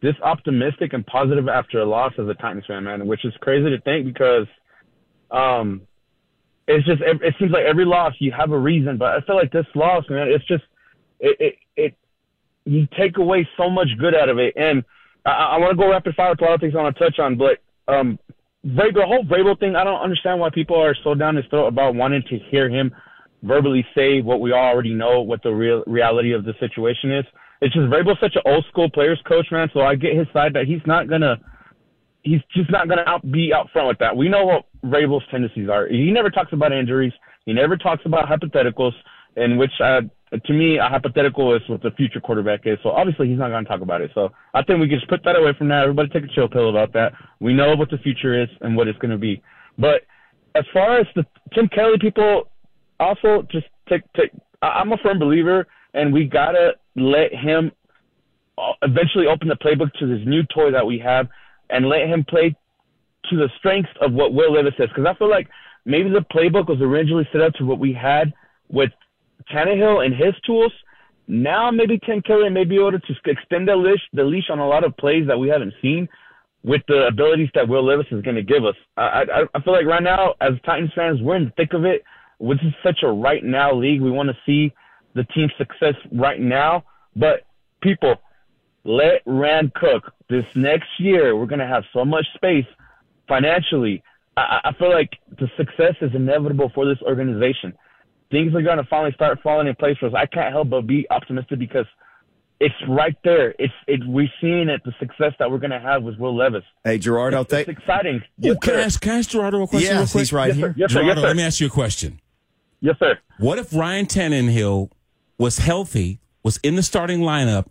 this 0.01 0.15
optimistic 0.23 0.93
and 0.93 1.05
positive 1.05 1.47
after 1.47 1.79
a 1.79 1.85
loss 1.85 2.13
as 2.17 2.27
a 2.27 2.33
Titans 2.33 2.65
fan, 2.67 2.85
man, 2.85 3.05
which 3.05 3.23
is 3.23 3.33
crazy 3.39 3.69
to 3.69 3.79
think 3.81 4.07
because, 4.07 4.47
um, 5.29 5.81
it's 6.67 6.85
just, 6.85 7.01
it, 7.01 7.35
seems 7.39 7.51
like 7.51 7.65
every 7.65 7.85
loss 7.85 8.13
you 8.19 8.31
have 8.37 8.51
a 8.51 8.59
reason, 8.59 8.97
but 8.97 9.09
I 9.15 9.21
feel 9.21 9.35
like 9.35 9.51
this 9.51 9.65
loss, 9.75 10.03
man, 10.09 10.27
it's 10.27 10.45
just, 10.47 10.63
it, 11.19 11.37
it, 11.39 11.55
it 11.75 11.95
you 12.65 12.87
take 12.97 13.17
away 13.17 13.47
so 13.57 13.69
much 13.69 13.87
good 13.99 14.13
out 14.13 14.29
of 14.29 14.37
it. 14.37 14.53
And 14.57 14.83
I, 15.25 15.29
I 15.29 15.57
want 15.57 15.71
to 15.71 15.77
go 15.77 15.89
rapid 15.89 16.15
fire 16.15 16.31
with 16.31 16.41
a 16.41 16.43
lot 16.43 16.53
of 16.55 16.61
things 16.61 16.73
I 16.75 16.81
want 16.81 16.97
to 16.97 17.03
touch 17.03 17.19
on, 17.19 17.37
but, 17.37 17.59
um, 17.91 18.19
Vrabel, 18.65 18.93
the 18.95 19.05
whole 19.05 19.23
Vrabel 19.23 19.57
thing, 19.57 19.75
I 19.75 19.83
don't 19.85 20.01
understand 20.01 20.39
why 20.39 20.49
people 20.49 20.75
are 20.75 20.95
so 21.03 21.13
down 21.13 21.37
his 21.37 21.45
throat 21.45 21.67
about 21.67 21.95
wanting 21.95 22.23
to 22.29 22.37
hear 22.49 22.69
him 22.69 22.91
verbally 23.43 23.85
say 23.95 24.21
what 24.21 24.41
we 24.41 24.51
already 24.51 24.93
know, 24.93 25.21
what 25.21 25.43
the 25.43 25.51
real 25.51 25.83
reality 25.87 26.33
of 26.33 26.43
the 26.43 26.53
situation 26.59 27.11
is. 27.11 27.25
It's 27.61 27.73
just 27.73 27.87
Vrabel's 27.87 28.19
such 28.19 28.35
an 28.35 28.41
old 28.45 28.65
school 28.69 28.89
players 28.89 29.21
coach, 29.27 29.47
man. 29.51 29.69
So 29.73 29.81
I 29.81 29.95
get 29.95 30.17
his 30.17 30.27
side 30.33 30.53
that 30.53 30.65
he's 30.65 30.81
not 30.85 31.07
gonna, 31.09 31.37
he's 32.27 32.41
just 32.55 32.71
not 32.71 32.87
gonna 32.87 33.03
out, 33.07 33.29
be 33.31 33.51
out 33.53 33.69
front 33.71 33.87
with 33.87 33.99
that. 33.99 34.15
We 34.15 34.29
know 34.29 34.45
what 34.45 34.65
Vrabel's 34.83 35.23
tendencies 35.31 35.69
are. 35.69 35.87
He 35.87 36.11
never 36.11 36.29
talks 36.29 36.53
about 36.53 36.71
injuries. 36.71 37.13
He 37.45 37.53
never 37.53 37.77
talks 37.77 38.03
about 38.05 38.27
hypotheticals, 38.27 38.93
in 39.35 39.57
which 39.57 39.71
uh, 39.81 40.01
to 40.45 40.53
me 40.53 40.77
a 40.77 40.87
hypothetical 40.89 41.55
is 41.55 41.61
what 41.67 41.81
the 41.81 41.91
future 41.91 42.19
quarterback 42.19 42.61
is. 42.65 42.77
So 42.83 42.89
obviously 42.89 43.29
he's 43.29 43.39
not 43.39 43.49
gonna 43.49 43.67
talk 43.67 43.81
about 43.81 44.01
it. 44.01 44.11
So 44.13 44.29
I 44.53 44.63
think 44.63 44.79
we 44.79 44.89
can 44.89 44.99
just 44.99 45.09
put 45.09 45.23
that 45.23 45.35
away 45.35 45.51
from 45.57 45.69
that. 45.69 45.83
Everybody 45.83 46.09
take 46.09 46.29
a 46.29 46.33
chill 46.33 46.49
pill 46.49 46.69
about 46.69 46.93
that. 46.93 47.13
We 47.39 47.53
know 47.53 47.75
what 47.75 47.89
the 47.89 47.97
future 47.99 48.41
is 48.41 48.49
and 48.61 48.75
what 48.75 48.87
it's 48.87 48.99
gonna 48.99 49.17
be. 49.17 49.41
But 49.77 50.01
as 50.55 50.65
far 50.73 50.99
as 50.99 51.07
the 51.15 51.25
Tim 51.53 51.69
Kelly 51.69 51.97
people, 51.99 52.49
also 52.99 53.47
just 53.51 53.67
take 53.89 54.01
take. 54.13 54.31
I'm 54.61 54.91
a 54.91 54.97
firm 54.97 55.19
believer, 55.19 55.67
and 55.93 56.11
we 56.11 56.25
gotta 56.25 56.71
let 56.95 57.31
him 57.31 57.71
uh, 58.57 58.73
eventually 58.81 59.27
open 59.27 59.47
the 59.47 59.55
playbook 59.55 59.93
to 59.99 60.07
this 60.07 60.25
new 60.25 60.41
toy 60.53 60.71
that 60.71 60.85
we 60.85 60.97
have, 60.97 61.27
and 61.69 61.87
let 61.87 62.07
him 62.07 62.25
play 62.27 62.55
to 63.29 63.35
the 63.35 63.49
strengths 63.57 63.89
of 64.01 64.13
what 64.13 64.33
Will 64.33 64.53
Levis 64.53 64.73
says. 64.77 64.89
Because 64.89 65.05
I 65.05 65.17
feel 65.17 65.29
like 65.29 65.47
maybe 65.85 66.09
the 66.09 66.25
playbook 66.33 66.67
was 66.67 66.81
originally 66.81 67.27
set 67.31 67.41
up 67.41 67.53
to 67.53 67.65
what 67.65 67.79
we 67.79 67.93
had 67.93 68.33
with 68.69 68.91
Tannehill 69.51 70.05
and 70.05 70.13
his 70.13 70.33
tools. 70.45 70.71
Now 71.27 71.71
maybe 71.71 71.99
Tim 72.05 72.21
Kelly 72.21 72.49
may 72.49 72.63
be 72.63 72.75
able 72.75 72.91
to 72.91 72.99
extend 73.25 73.67
the 73.67 73.75
leash, 73.75 74.01
the 74.13 74.23
leash 74.23 74.49
on 74.49 74.59
a 74.59 74.67
lot 74.67 74.83
of 74.83 74.95
plays 74.97 75.27
that 75.27 75.37
we 75.37 75.49
haven't 75.49 75.73
seen 75.81 76.07
with 76.63 76.81
the 76.87 77.07
abilities 77.07 77.49
that 77.53 77.67
Will 77.67 77.85
Levis 77.85 78.07
is 78.11 78.21
going 78.21 78.35
to 78.35 78.43
give 78.43 78.65
us. 78.65 78.75
I, 78.97 79.01
I, 79.01 79.41
I 79.53 79.61
feel 79.61 79.73
like 79.73 79.85
right 79.85 80.03
now, 80.03 80.35
as 80.41 80.53
Titans 80.65 80.91
fans, 80.95 81.21
we're 81.21 81.35
in 81.35 81.45
the 81.45 81.51
thick 81.51 81.73
of 81.73 81.85
it. 81.85 82.03
This 82.39 82.59
is 82.63 82.73
such 82.83 82.99
a 83.03 83.07
right 83.07 83.43
now 83.43 83.73
league. 83.73 84.01
We 84.01 84.11
want 84.11 84.29
to 84.29 84.35
see 84.45 84.73
the 85.15 85.23
team's 85.35 85.51
success 85.57 85.95
right 86.13 86.39
now. 86.39 86.83
But 87.15 87.45
people, 87.81 88.15
let 88.87 89.21
Ran 89.25 89.71
cook. 89.75 90.11
This 90.29 90.45
next 90.55 90.87
year, 90.97 91.35
we're 91.35 91.45
going 91.45 91.59
to 91.59 91.67
have 91.67 91.83
so 91.93 92.03
much 92.05 92.25
space 92.35 92.65
financially. 93.27 94.01
I, 94.35 94.59
I 94.65 94.71
feel 94.79 94.89
like 94.91 95.11
the 95.39 95.47
success 95.57 95.95
is 96.01 96.11
inevitable 96.15 96.71
for 96.73 96.85
this 96.85 96.97
organization. 97.03 97.73
Things 98.31 98.53
are 98.55 98.61
going 98.61 98.77
to 98.77 98.83
finally 98.89 99.11
start 99.13 99.39
falling 99.43 99.67
in 99.67 99.75
place 99.75 99.97
for 99.99 100.07
us. 100.07 100.13
I 100.15 100.25
can't 100.25 100.51
help 100.53 100.69
but 100.69 100.87
be 100.87 101.05
optimistic 101.09 101.59
because 101.59 101.85
it's 102.59 102.75
right 102.89 103.15
there. 103.23 103.53
It's 103.59 103.73
it. 103.87 104.01
We're 104.05 104.27
seeing 104.41 104.67
it. 104.69 104.81
The 104.83 104.93
success 104.99 105.33
that 105.39 105.49
we're 105.51 105.59
going 105.59 105.71
to 105.71 105.79
have 105.79 106.03
with 106.03 106.17
Will 106.17 106.35
Levis. 106.35 106.63
Hey, 106.83 106.97
Gerardo, 106.97 107.41
it's, 107.41 107.51
thank 107.51 107.67
it's 107.67 107.77
exciting. 107.79 108.21
Yes, 108.37 108.57
can 108.61 108.75
I 108.75 108.81
ask, 108.81 108.99
can 109.01 109.11
I 109.11 109.17
ask 109.19 109.29
Gerardo 109.29 109.61
a 109.63 109.67
question? 109.67 109.89
Yes, 109.91 109.97
real 109.99 110.07
quick? 110.07 110.21
he's 110.21 110.33
right 110.33 110.47
Yes, 110.47 110.55
sir. 110.55 110.59
here. 110.59 110.73
Yes, 110.77 110.91
sir. 110.91 110.99
Gerardo, 111.01 111.09
Yes, 111.13 111.21
sir. 111.21 111.27
let 111.27 111.35
me 111.35 111.43
ask 111.43 111.59
you 111.59 111.67
a 111.67 111.69
question. 111.69 112.19
Yes, 112.81 112.95
sir. 112.99 113.17
What 113.39 113.59
if 113.59 113.73
Ryan 113.73 114.05
Tannehill 114.07 114.91
was 115.37 115.59
healthy, 115.59 116.19
was 116.43 116.57
in 116.57 116.75
the 116.75 116.83
starting 116.83 117.19
lineup, 117.19 117.67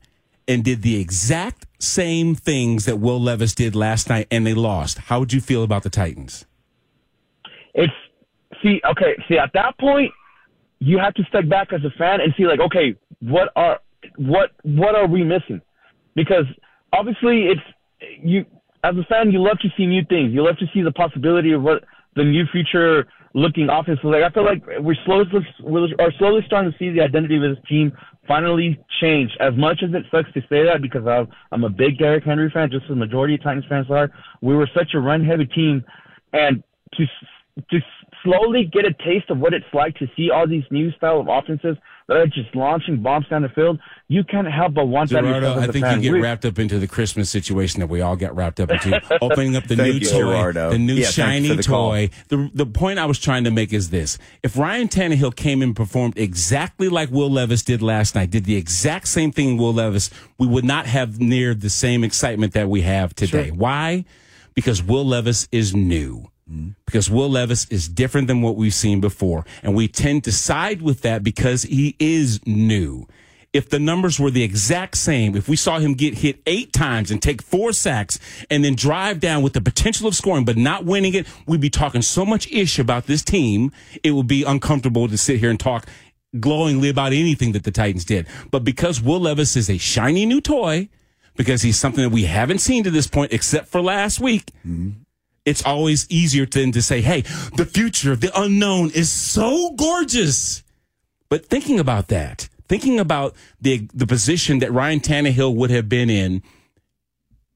and 0.49 0.65
did 0.65 0.83
the 0.83 1.01
exact 1.01 1.67
same 1.79 2.35
things 2.35 2.85
that 2.85 2.97
Will 2.97 3.21
Levis 3.21 3.55
did 3.55 3.75
last 3.75 4.09
night 4.09 4.27
and 4.31 4.47
they 4.47 4.55
lost? 4.55 4.99
How 4.99 5.19
would 5.21 5.33
you 5.33 5.41
feel 5.41 5.63
about 5.63 5.83
the 5.83 5.91
Titans? 5.91 6.47
It's 7.75 7.93
see, 8.63 8.81
okay, 8.91 9.17
see 9.29 9.39
at 9.39 9.53
that 9.55 9.79
point 9.79 10.13
you 10.79 10.99
have 10.99 11.15
to 11.15 11.23
step 11.25 11.49
back 11.49 11.73
as 11.73 11.81
a 11.85 11.91
fan 11.99 12.21
and 12.21 12.33
see 12.37 12.47
like, 12.47 12.61
okay, 12.61 12.97
what 13.21 13.51
are 13.57 13.81
what 14.17 14.51
what 14.63 14.95
are 14.95 15.07
we 15.07 15.25
missing? 15.25 15.61
Because 16.15 16.45
obviously 16.93 17.47
it's 17.49 17.61
you 18.23 18.45
as 18.85 18.95
a 18.97 19.05
fan 19.09 19.31
you 19.31 19.43
love 19.43 19.59
to 19.61 19.69
see 19.77 19.87
new 19.87 20.05
things. 20.09 20.33
You 20.33 20.45
love 20.45 20.59
to 20.59 20.67
see 20.73 20.83
the 20.83 20.93
possibility 20.93 21.53
of 21.53 21.63
what 21.63 21.85
the 22.15 22.25
new 22.25 22.45
future 22.53 23.07
looking 23.35 23.69
offense 23.71 23.99
is 23.99 24.05
like. 24.05 24.23
I 24.23 24.31
feel 24.31 24.45
like 24.45 24.63
we're 24.81 24.97
slowly 25.05 25.25
we 25.63 25.95
are 25.99 26.13
slowly 26.19 26.41
starting 26.47 26.73
to 26.73 26.79
see 26.79 26.91
the 26.91 27.03
identity 27.03 27.37
of 27.37 27.43
this 27.43 27.65
team 27.69 27.93
finally 28.27 28.79
change. 29.01 29.31
As 29.41 29.55
much 29.57 29.83
as 29.83 29.91
it 29.95 30.05
sucks 30.11 30.33
to 30.35 30.41
say 30.43 30.65
that 30.65 30.83
because 30.83 31.07
I'm 31.07 31.29
I'm 31.53 31.65
a 31.65 31.71
big 31.71 31.99
Derrick 31.99 32.25
Henry 32.25 32.51
fan, 32.51 32.71
just 32.71 32.85
as 32.85 32.91
the 32.91 32.97
majority 32.97 33.35
of 33.35 33.43
Titans 33.43 33.65
fans 33.69 33.87
are. 33.91 34.11
We 34.43 34.55
were 34.55 34.69
such 34.75 34.95
a 34.95 34.99
run 34.99 35.25
heavy 35.25 35.47
team 35.47 35.85
and 36.33 36.63
to 36.95 37.05
to 37.71 37.79
slowly 38.23 38.69
get 38.71 38.85
a 38.85 38.93
taste 38.93 39.31
of 39.31 39.39
what 39.39 39.55
it's 39.55 39.67
like 39.73 39.95
to 39.97 40.07
see 40.17 40.31
all 40.31 40.47
these 40.47 40.65
new 40.71 40.91
style 40.93 41.21
of 41.21 41.29
offenses 41.29 41.77
that 42.09 42.17
are 42.19 42.27
just 42.27 42.55
launching 42.55 43.03
bombs 43.03 43.27
down 43.29 43.43
the 43.43 43.49
field, 43.49 43.81
you 44.09 44.23
can't 44.23 44.47
help 44.47 44.75
but 44.75 44.87
want 44.87 45.11
that 45.11 45.23
Gerardo, 45.25 45.49
yourself 45.49 45.65
as 45.69 45.73
think 45.73 45.85
fan. 45.85 45.97
you 45.97 46.03
get 46.11 46.13
We- 46.13 46.21
wrapped 46.21 46.45
up 46.45 46.59
into 46.59 46.79
the 46.79 46.87
Christmas 46.87 47.29
situation 47.29 47.81
that 47.81 47.89
we 47.89 48.01
all 48.01 48.15
got 48.15 48.37
wrapped 48.37 48.61
up 48.61 48.71
into. 48.71 49.01
Opening 49.21 49.57
up 49.57 49.65
the 49.65 49.75
new 49.75 49.91
you, 49.93 50.01
toy, 50.01 50.19
Gerardo. 50.19 50.71
the 50.71 50.79
new 50.79 50.95
Yeah, 50.95 51.09
shiny 51.09 51.49
for 51.49 51.55
the 51.57 51.63
call. 51.65 51.91
toy. 51.91 52.11
The 52.29 52.49
the 52.55 52.67
point 52.67 53.01
I 53.01 53.07
was 53.07 53.19
trying 53.19 53.43
to 53.45 53.51
make 53.51 53.73
is 53.73 53.91
this: 53.91 54.19
if 54.45 54.57
Ryan 54.57 54.87
Tannehill 54.89 55.35
came 55.35 55.63
and 55.63 55.75
performed 55.75 56.17
exactly 56.17 56.89
like 56.89 57.11
Will 57.11 57.31
Levis 57.31 57.63
did 57.65 57.83
last 57.83 58.15
night, 58.15 58.31
did 58.31 58.45
the 58.45 58.57
exact 58.57 59.09
same 59.09 59.33
thing 59.33 59.57
Will 59.57 59.75
Levis, 59.75 60.09
we 60.39 60.47
would 60.47 60.65
not 60.65 60.87
have 60.87 61.19
near 61.21 61.55
the 61.55 61.71
same 61.71 62.05
excitement 62.05 62.53
that 62.53 62.69
we 62.69 62.83
have 62.83 63.15
today. 63.17 63.51
Why? 63.51 64.05
Because 64.55 64.81
Will 64.83 65.05
Levis 65.05 65.49
is 65.51 65.75
new. 65.75 66.31
Because 66.85 67.11
Will 67.11 67.29
Levis 67.29 67.67
is 67.71 67.89
different 67.89 68.29
than 68.29 68.41
what 68.41 68.57
we've 68.57 68.75
seen 68.75 69.01
before. 69.01 69.45
And 69.63 69.75
we 69.75 69.89
tend 69.89 70.25
to 70.25 70.33
side 70.33 70.81
with 70.81 71.03
that 71.03 71.23
because 71.25 71.63
he 71.63 71.97
is 71.99 72.45
new. 72.47 73.09
If 73.53 73.71
the 73.71 73.79
numbers 73.79 74.21
were 74.21 74.31
the 74.31 74.43
exact 74.43 74.97
same, 74.97 75.35
if 75.35 75.49
we 75.49 75.57
saw 75.57 75.79
him 75.79 75.95
get 75.95 76.19
hit 76.19 76.41
eight 76.47 76.73
times 76.73 77.11
and 77.11 77.23
take 77.23 77.43
four 77.43 77.73
sacks 77.73 78.19
and 78.51 78.63
then 78.63 78.75
drive 78.75 79.19
down 79.19 79.43
with 79.43 79.55
the 79.55 79.61
potential 79.61 80.07
of 80.07 80.15
scoring 80.15 80.45
but 80.45 80.57
not 80.57 80.85
winning 80.85 81.15
it, 81.15 81.27
we'd 81.47 81.61
be 81.61 81.71
talking 81.71 82.03
so 82.03 82.27
much 82.27 82.51
ish 82.53 82.79
about 82.79 83.07
this 83.07 83.23
team, 83.23 83.73
it 84.05 84.11
would 84.11 84.27
be 84.27 84.45
uncomfortable 84.45 85.09
to 85.09 85.17
sit 85.17 85.41
here 85.41 85.49
and 85.51 85.59
talk 85.59 85.87
glowingly 86.39 86.91
about 86.91 87.13
anything 87.13 87.53
that 87.53 87.65
the 87.65 87.71
Titans 87.71 88.05
did. 88.05 88.27
But 88.51 88.63
because 88.63 89.01
Will 89.01 89.21
Levis 89.21 89.57
is 89.57 89.71
a 89.71 89.79
shiny 89.79 90.27
new 90.27 90.41
toy, 90.43 90.91
because 91.35 91.63
he's 91.63 91.79
something 91.79 92.03
that 92.03 92.11
we 92.11 92.25
haven't 92.25 92.59
seen 92.59 92.85
to 92.85 92.91
this 92.91 93.07
point 93.07 93.33
except 93.33 93.69
for 93.69 93.81
last 93.81 94.21
week, 94.21 94.51
it's 95.47 95.65
always 95.65 96.07
easier 96.11 96.45
than 96.45 96.73
to 96.73 96.83
say, 96.83 97.01
hey, 97.01 97.23
the 97.57 97.65
future, 97.65 98.13
of 98.13 98.21
the 98.21 98.31
unknown 98.39 98.91
is 98.91 99.11
so 99.11 99.73
gorgeous. 99.77 100.63
But 101.29 101.47
thinking 101.47 101.79
about 101.79 102.09
that, 102.09 102.49
thinking 102.69 103.01
about 103.01 103.35
the 103.61 103.89
the 103.95 104.07
position 104.07 104.59
that 104.59 104.73
Ryan 104.73 105.01
Tannehill 105.01 105.55
would 105.55 105.71
have 105.71 105.89
been 105.89 106.11
in, 106.11 106.43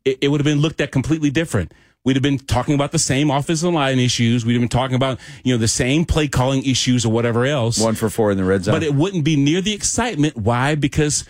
it, 0.05 0.19
it 0.23 0.29
would 0.29 0.41
have 0.41 0.47
been 0.47 0.61
looked 0.61 0.81
at 0.81 0.93
completely 0.93 1.31
different. 1.31 1.73
We'd 2.03 2.17
have 2.17 2.23
been 2.23 2.39
talking 2.39 2.75
about 2.75 2.93
the 2.93 2.99
same 2.99 3.31
offensive 3.31 3.75
line 3.75 3.99
issues. 3.99 4.47
We'd 4.47 4.55
have 4.55 4.63
been 4.63 4.71
talking 4.71 4.97
about, 4.97 5.21
you 5.45 5.53
know, 5.53 5.59
the 5.59 5.69
same 5.69 6.07
play 6.07 6.29
calling 6.29 6.65
issues 6.65 7.05
or 7.05 7.13
whatever 7.13 7.45
else. 7.45 7.79
One 7.79 7.95
for 7.95 8.09
four 8.09 8.31
in 8.31 8.39
the 8.39 8.45
red 8.45 8.65
zone. 8.65 8.75
But 8.75 8.83
it 8.83 8.95
wouldn't 8.95 9.23
be 9.23 9.37
near 9.37 9.61
the 9.61 9.75
excitement. 9.75 10.35
Why? 10.37 10.77
Because 10.77 11.25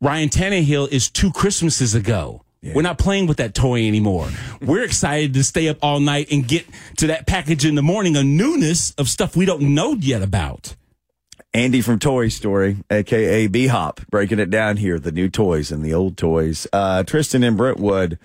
Ryan 0.00 0.28
Tannehill 0.28 0.90
is 0.90 1.08
two 1.08 1.30
Christmases 1.30 1.94
ago. 1.94 2.42
We're 2.62 2.82
not 2.82 2.98
playing 2.98 3.26
with 3.26 3.38
that 3.38 3.54
toy 3.54 3.86
anymore. 3.88 4.28
We're 4.60 4.84
excited 4.84 5.34
to 5.34 5.42
stay 5.42 5.68
up 5.68 5.78
all 5.82 5.98
night 5.98 6.28
and 6.30 6.46
get 6.46 6.64
to 6.98 7.08
that 7.08 7.26
package 7.26 7.64
in 7.64 7.74
the 7.74 7.82
morning, 7.82 8.16
a 8.16 8.22
newness 8.22 8.92
of 8.92 9.08
stuff 9.08 9.34
we 9.34 9.44
don't 9.44 9.74
know 9.74 9.94
yet 9.94 10.22
about. 10.22 10.76
Andy 11.54 11.80
from 11.80 11.98
Toy 11.98 12.28
Story, 12.28 12.78
aka 12.88 13.46
B 13.46 13.66
Hop, 13.66 14.00
breaking 14.10 14.38
it 14.38 14.48
down 14.48 14.78
here, 14.78 14.98
the 14.98 15.12
new 15.12 15.28
toys 15.28 15.70
and 15.70 15.84
the 15.84 15.92
old 15.92 16.16
toys. 16.16 16.66
Uh, 16.72 17.02
Tristan 17.02 17.42
in 17.42 17.56
Brentwood, 17.56 18.18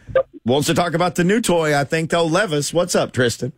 wants 0.45 0.67
to 0.67 0.73
talk 0.73 0.93
about 0.93 1.15
the 1.15 1.23
new 1.23 1.41
toy, 1.41 1.78
I 1.78 1.84
think, 1.84 2.12
though. 2.12 2.26
Levis, 2.26 2.73
what's 2.73 2.95
up, 2.95 3.12
Tristan? 3.12 3.52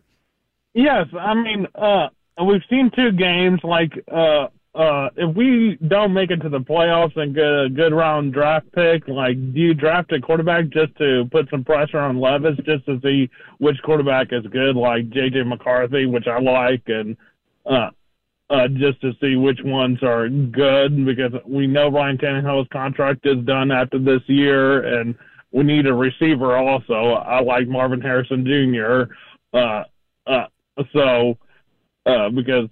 Yes, 0.74 1.06
I 1.18 1.34
mean, 1.34 1.66
uh, 1.74 2.08
we've 2.44 2.62
seen 2.68 2.90
two 2.94 3.12
games. 3.12 3.60
Like, 3.62 3.92
uh, 4.10 4.48
uh, 4.74 5.08
if 5.16 5.34
we 5.34 5.76
don't 5.88 6.12
make 6.12 6.30
it 6.30 6.36
to 6.36 6.48
the 6.48 6.60
playoffs 6.60 7.16
and 7.16 7.34
get 7.34 7.44
a 7.44 7.68
good 7.68 7.92
round 7.92 8.32
draft 8.32 8.70
pick, 8.72 9.08
like, 9.08 9.34
do 9.52 9.60
you 9.60 9.74
draft 9.74 10.12
a 10.12 10.20
quarterback 10.20 10.68
just 10.68 10.96
to 10.98 11.24
put 11.32 11.50
some 11.50 11.64
pressure 11.64 11.98
on 11.98 12.20
Levis, 12.20 12.56
just 12.64 12.86
to 12.86 13.00
see 13.02 13.28
which 13.58 13.76
quarterback 13.82 14.28
is 14.30 14.44
good, 14.52 14.76
like 14.76 15.10
JJ 15.10 15.46
McCarthy, 15.46 16.06
which 16.06 16.28
I 16.28 16.38
like, 16.38 16.82
and 16.86 17.16
uh, 17.66 17.90
uh, 18.48 18.68
just 18.68 19.00
to 19.00 19.12
see 19.20 19.34
which 19.34 19.58
ones 19.64 19.98
are 20.04 20.28
good, 20.28 21.04
because 21.04 21.32
we 21.44 21.66
know 21.66 21.88
Ryan 21.88 22.18
Tannehill's 22.18 22.68
contract 22.72 23.26
is 23.26 23.44
done 23.44 23.72
after 23.72 23.98
this 23.98 24.22
year, 24.28 25.00
and 25.00 25.16
we 25.50 25.64
need 25.64 25.86
a 25.86 25.92
receiver 25.92 26.56
also. 26.56 27.14
I 27.14 27.40
like 27.40 27.66
Marvin 27.66 28.00
Harrison 28.00 28.46
Jr. 28.46 29.12
Uh, 29.52 29.82
uh, 30.28 30.46
so 30.92 31.36
uh, 32.06 32.30
because 32.30 32.68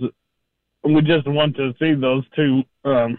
we 0.95 1.03
just 1.03 1.27
want 1.27 1.57
to 1.57 1.73
see 1.79 1.95
those 1.95 2.25
two. 2.35 2.63
Um, 2.85 3.19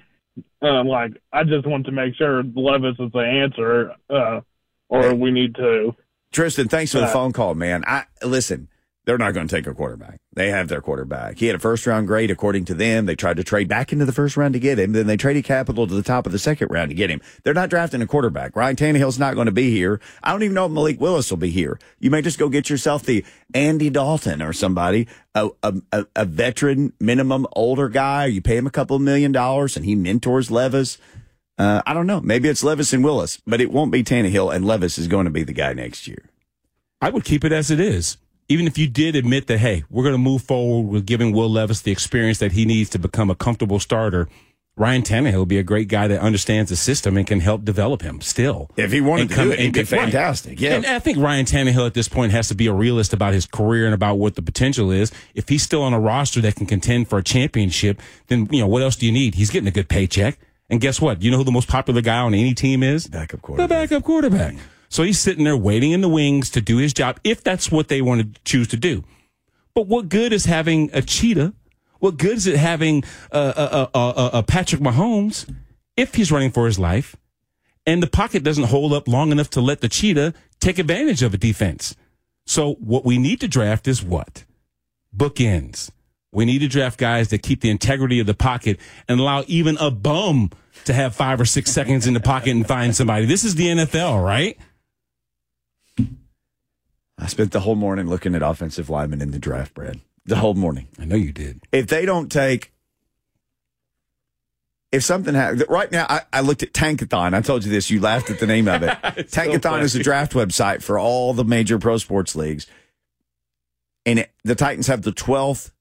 uh, 0.62 0.84
like 0.84 1.12
I 1.32 1.44
just 1.44 1.68
want 1.68 1.86
to 1.86 1.92
make 1.92 2.16
sure 2.16 2.44
Levis 2.44 2.96
is 3.00 3.12
the 3.12 3.20
answer, 3.20 3.94
uh, 4.10 4.42
or 4.90 5.14
we 5.14 5.32
need 5.32 5.56
to. 5.56 5.96
Tristan, 6.32 6.68
thanks 6.68 6.92
for 6.92 7.00
the 7.00 7.08
phone 7.08 7.34
call, 7.34 7.56
man. 7.56 7.84
I 7.88 8.06
listen. 8.24 8.68
They're 9.06 9.18
not 9.18 9.34
going 9.34 9.48
to 9.48 9.56
take 9.56 9.66
a 9.66 9.74
quarterback. 9.74 10.20
They 10.34 10.50
have 10.52 10.68
their 10.68 10.82
quarterback. 10.82 11.40
He 11.40 11.48
had 11.48 11.56
a 11.56 11.60
first 11.60 11.88
round 11.88 12.06
grade 12.06 12.30
according 12.30 12.66
to 12.66 12.74
them. 12.74 13.08
They 13.08 13.16
tried 13.16 13.38
to 13.38 13.44
trade 13.44 13.68
back 13.68 13.92
into 13.92 14.06
the 14.06 14.12
first 14.12 14.38
round 14.38 14.54
to 14.54 14.60
get 14.60 14.78
him. 14.78 14.92
Then 14.92 15.08
they 15.08 15.18
traded 15.18 15.46
capital 15.46 15.88
to 15.88 15.94
the 15.94 16.04
top 16.04 16.26
of 16.26 16.32
the 16.32 16.38
second 16.38 16.70
round 16.70 16.90
to 16.90 16.96
get 16.96 17.10
him. 17.10 17.22
They're 17.44 17.54
not 17.54 17.70
drafting 17.70 18.02
a 18.02 18.08
quarterback. 18.08 18.56
Ryan 18.56 18.76
Tannehill's 18.76 19.18
not 19.18 19.34
going 19.34 19.48
to 19.48 19.52
be 19.52 19.72
here. 19.72 20.00
I 20.22 20.32
don't 20.32 20.44
even 20.44 20.54
know 20.54 20.68
if 20.68 20.72
Malik 20.72 21.02
Willis 21.02 21.30
will 21.32 21.38
be 21.38 21.50
here. 21.50 21.80
You 22.00 22.12
may 22.12 22.22
just 22.22 22.38
go 22.38 22.50
get 22.50 22.70
yourself 22.70 23.04
the 23.04 23.26
Andy 23.54 23.90
Dalton 23.90 24.44
or 24.44 24.54
somebody, 24.54 25.08
a, 25.34 25.50
a, 25.64 26.06
a, 26.16 26.26
veteran, 26.26 26.94
minimum 27.00 27.48
older 27.54 27.90
guy. 27.90 28.28
You 28.28 28.42
pay 28.42 28.58
him 28.58 28.68
a 28.68 28.72
couple 28.72 28.96
of 28.96 29.02
million 29.02 29.32
dollars 29.32 29.76
and 29.76 29.86
he 29.86 29.96
mentors 29.96 30.52
Levis. 30.52 31.00
Uh, 31.58 31.82
I 31.88 31.94
don't 31.94 32.08
know. 32.08 32.22
Maybe 32.22 32.48
it's 32.48 32.64
Levis 32.64 32.94
and 32.94 33.04
Willis, 33.04 33.42
but 33.48 33.60
it 33.60 33.72
won't 33.72 33.92
be 33.92 34.04
Tannehill 34.04 34.54
and 34.54 34.66
Levis 34.66 35.00
is 35.00 35.08
going 35.08 35.26
to 35.26 35.32
be 35.32 35.44
the 35.44 35.54
guy 35.54 35.74
next 35.74 36.08
year. 36.08 36.30
I 37.02 37.10
would 37.10 37.24
keep 37.24 37.44
it 37.44 37.52
as 37.52 37.72
it 37.72 37.80
is. 37.80 38.18
Even 38.52 38.66
if 38.66 38.78
you 38.80 38.88
did 38.88 39.16
admit 39.16 39.46
that, 39.48 39.60
hey, 39.60 39.84
we're 39.92 40.04
going 40.04 40.14
to 40.16 40.18
move 40.18 40.42
forward 40.42 40.90
with 40.92 41.06
giving 41.06 41.32
Will 41.34 41.50
Levis 41.50 41.82
the 41.82 41.92
experience 41.92 42.40
that 42.40 42.54
he 42.54 42.66
needs 42.66 42.90
to 42.90 43.00
become 43.00 43.30
a 43.30 43.36
comfortable 43.36 43.80
starter, 43.80 44.28
Ryan 44.76 45.04
Tannehill 45.04 45.36
will 45.36 45.46
be 45.46 45.60
a 45.60 45.64
great 45.64 45.88
guy 45.88 46.08
that 46.08 46.20
understands 46.20 46.70
the 46.72 46.76
system 46.76 47.16
and 47.16 47.28
can 47.28 47.42
help 47.42 47.64
develop 47.64 48.02
him 48.02 48.22
still. 48.22 48.72
If 48.76 48.92
he 48.92 49.02
wanted 49.02 49.30
to 49.30 49.36
come- 49.36 49.48
do 49.50 49.52
it, 49.52 49.60
he'd 49.60 49.66
and 49.66 49.74
be 49.74 49.84
get- 49.84 49.92
right. 49.92 50.02
fantastic. 50.02 50.60
Yeah. 50.60 50.76
And 50.76 50.86
I 50.86 50.98
think 51.00 51.20
Ryan 51.20 51.46
Tannehill 51.46 51.86
at 51.86 51.94
this 51.94 52.08
point 52.08 52.32
has 52.32 52.48
to 52.48 52.56
be 52.56 52.66
a 52.66 52.74
realist 52.74 53.14
about 53.14 53.34
his 53.34 53.46
career 53.46 53.86
and 53.86 53.94
about 53.94 54.16
what 54.18 54.34
the 54.36 54.42
potential 54.42 54.90
is. 54.90 55.12
If 55.36 55.50
he's 55.50 55.62
still 55.62 55.84
on 55.84 55.94
a 55.94 56.00
roster 56.00 56.42
that 56.42 56.56
can 56.56 56.66
contend 56.66 57.08
for 57.08 57.20
a 57.20 57.24
championship, 57.24 58.02
then, 58.30 58.48
you 58.52 58.62
know, 58.62 58.68
what 58.68 58.82
else 58.82 58.96
do 58.96 59.06
you 59.06 59.12
need? 59.12 59.36
He's 59.36 59.52
getting 59.52 59.68
a 59.68 59.72
good 59.72 59.90
paycheck. 59.90 60.40
And 60.72 60.80
guess 60.82 61.00
what? 61.02 61.22
You 61.22 61.30
know 61.30 61.38
who 61.38 61.44
the 61.44 61.52
most 61.52 61.68
popular 61.68 62.02
guy 62.02 62.18
on 62.20 62.34
any 62.34 62.54
team 62.56 62.82
is? 62.82 63.06
Backup 63.08 63.42
quarterback. 63.44 63.70
The 63.70 63.76
backup 63.96 64.04
quarterback. 64.06 64.56
So 65.00 65.06
he's 65.06 65.18
sitting 65.18 65.46
there 65.46 65.56
waiting 65.56 65.94
in 65.94 66.02
the 66.02 66.10
wings 66.10 66.50
to 66.50 66.60
do 66.60 66.76
his 66.76 66.92
job 66.92 67.22
if 67.24 67.42
that's 67.42 67.72
what 67.72 67.88
they 67.88 68.02
want 68.02 68.36
to 68.36 68.42
choose 68.44 68.68
to 68.68 68.76
do. 68.76 69.06
But 69.74 69.88
what 69.88 70.10
good 70.10 70.34
is 70.34 70.44
having 70.44 70.90
a 70.92 71.02
cheetah? 71.02 71.54
What 72.00 72.18
good 72.18 72.36
is 72.36 72.48
it 72.48 72.58
having 72.58 73.06
a, 73.32 73.40
a, 73.94 73.98
a, 73.98 74.30
a, 74.34 74.44
Patrick 74.44 74.82
Mahomes 74.82 75.50
if 75.96 76.16
he's 76.16 76.34
running 76.34 76.52
for 76.52 76.66
his 76.66 76.78
life 76.78 77.16
and 77.86 78.04
the 78.04 78.08
pocket 78.08 78.44
doesn't 78.44 78.66
hold 78.66 78.92
up 78.92 79.08
long 79.08 79.32
enough 79.32 79.50
to 79.52 79.62
let 79.62 79.80
the 79.80 79.88
cheetah 79.88 80.34
take 80.60 80.78
advantage 80.78 81.24
of 81.24 81.34
a 81.34 81.38
defense? 81.38 81.96
So 82.46 82.74
what 82.74 83.06
we 83.06 83.18
need 83.18 83.40
to 83.40 83.48
draft 83.48 83.88
is 83.88 84.04
what? 84.04 84.44
Bookends. 85.16 85.92
We 86.34 86.44
need 86.44 86.60
to 86.60 86.68
draft 86.68 87.00
guys 87.00 87.30
that 87.30 87.42
keep 87.42 87.62
the 87.62 87.70
integrity 87.70 88.20
of 88.20 88.28
the 88.28 88.34
pocket 88.34 88.78
and 89.08 89.22
allow 89.22 89.46
even 89.48 89.78
a 89.78 89.92
bum 89.92 90.50
to 90.84 90.94
have 90.94 91.16
five 91.16 91.40
or 91.40 91.46
six 91.46 91.72
seconds 91.72 92.06
in 92.06 92.14
the 92.14 92.20
pocket 92.20 92.50
and 92.50 92.68
find 92.68 92.94
somebody. 92.94 93.26
This 93.26 93.46
is 93.46 93.56
the 93.56 93.68
NFL, 93.68 94.22
right? 94.22 94.58
I 97.20 97.28
spent 97.28 97.52
the 97.52 97.60
whole 97.60 97.76
morning 97.76 98.08
looking 98.08 98.34
at 98.34 98.42
offensive 98.42 98.90
linemen 98.90 99.22
in 99.22 99.32
the 99.32 99.40
draft, 99.40 99.74
Brad. 99.74 100.00
The 100.26 100.38
whole 100.38 100.54
morning. 100.54 100.88
I 100.98 101.06
know 101.06 101.16
you 101.16 101.32
did. 101.32 101.62
If 101.72 101.88
they 101.88 102.06
don't 102.06 102.32
take, 102.32 102.72
if 104.92 105.04
something 105.04 105.36
happens, 105.36 105.64
right 105.70 105.92
now, 105.92 106.06
I, 106.10 106.22
I 106.32 106.42
looked 106.42 106.64
at 106.64 106.74
Tankathon. 106.74 107.34
I 107.34 107.42
told 107.42 107.66
you 107.66 107.72
this. 107.72 107.90
You 107.90 108.00
laughed 108.00 108.30
at 108.30 108.40
the 108.40 108.48
name 108.48 108.68
of 108.68 108.84
it. 108.84 108.98
It's 109.18 109.34
so 109.34 109.42
Tankathon 109.42 109.82
is 109.82 109.96
a 109.96 110.04
draft 110.04 110.34
website 110.34 110.82
for 110.82 110.98
all 110.98 111.34
the 111.34 111.44
major 111.44 111.78
pro 111.78 111.98
sports 111.98 112.36
leagues. 112.36 112.68
And 114.06 114.20
it, 114.20 114.32
the 114.44 114.56
Titans 114.56 114.88
have 114.88 115.02
the 115.02 115.12
12th 115.12 115.72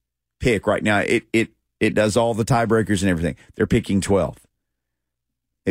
pick 0.41 0.67
right 0.67 0.83
now. 0.83 0.99
It, 0.99 1.25
it, 1.33 1.51
it 1.79 1.95
does 1.95 2.17
all 2.17 2.35
the 2.35 2.45
tiebreakers 2.45 3.03
and 3.03 3.11
everything. 3.11 3.37
They're 3.55 3.67
picking 3.67 4.01
12th. 4.01 4.39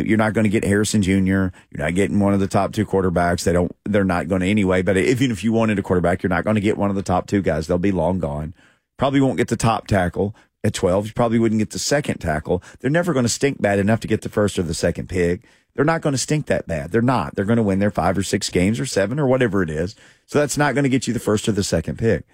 You're 0.06 0.18
not 0.18 0.32
going 0.32 0.44
to 0.44 0.50
get 0.50 0.64
Harrison 0.64 1.02
Jr. 1.02 1.10
You're 1.10 1.52
not 1.74 1.94
getting 1.94 2.20
one 2.20 2.34
of 2.34 2.40
the 2.40 2.46
top 2.46 2.72
two 2.72 2.86
quarterbacks. 2.86 3.44
They 3.44 3.52
don't. 3.52 3.74
They're 3.84 4.04
not 4.04 4.28
going 4.28 4.40
to 4.42 4.48
anyway. 4.48 4.82
But 4.82 4.96
even 4.96 5.30
if 5.30 5.42
you 5.42 5.52
wanted 5.52 5.78
a 5.78 5.82
quarterback, 5.82 6.22
you're 6.22 6.30
not 6.30 6.44
going 6.44 6.56
to 6.56 6.60
get 6.60 6.76
one 6.76 6.90
of 6.90 6.96
the 6.96 7.02
top 7.02 7.26
two 7.26 7.42
guys. 7.42 7.66
They'll 7.66 7.78
be 7.78 7.92
long 7.92 8.18
gone. 8.18 8.54
Probably 8.96 9.20
won't 9.20 9.38
get 9.38 9.48
the 9.48 9.56
top 9.56 9.86
tackle 9.86 10.34
at 10.64 10.74
12. 10.74 11.06
You 11.06 11.12
probably 11.12 11.38
wouldn't 11.38 11.60
get 11.60 11.70
the 11.70 11.78
second 11.78 12.18
tackle. 12.18 12.62
They're 12.80 12.90
never 12.90 13.12
going 13.12 13.24
to 13.24 13.28
stink 13.28 13.60
bad 13.60 13.78
enough 13.78 14.00
to 14.00 14.08
get 14.08 14.22
the 14.22 14.28
first 14.28 14.58
or 14.58 14.62
the 14.62 14.74
second 14.74 15.08
pick. 15.08 15.44
They're 15.74 15.84
not 15.84 16.00
going 16.00 16.12
to 16.12 16.18
stink 16.18 16.46
that 16.46 16.66
bad. 16.66 16.90
They're 16.90 17.02
not. 17.02 17.36
They're 17.36 17.44
going 17.44 17.58
to 17.58 17.62
win 17.62 17.78
their 17.78 17.90
five 17.90 18.18
or 18.18 18.24
six 18.24 18.50
games 18.50 18.80
or 18.80 18.86
seven 18.86 19.20
or 19.20 19.28
whatever 19.28 19.62
it 19.62 19.70
is. 19.70 19.94
So 20.26 20.40
that's 20.40 20.58
not 20.58 20.74
going 20.74 20.82
to 20.82 20.88
get 20.88 21.06
you 21.06 21.12
the 21.12 21.20
first 21.20 21.48
or 21.48 21.52
the 21.52 21.62
second 21.62 21.98
pick. 21.98 22.24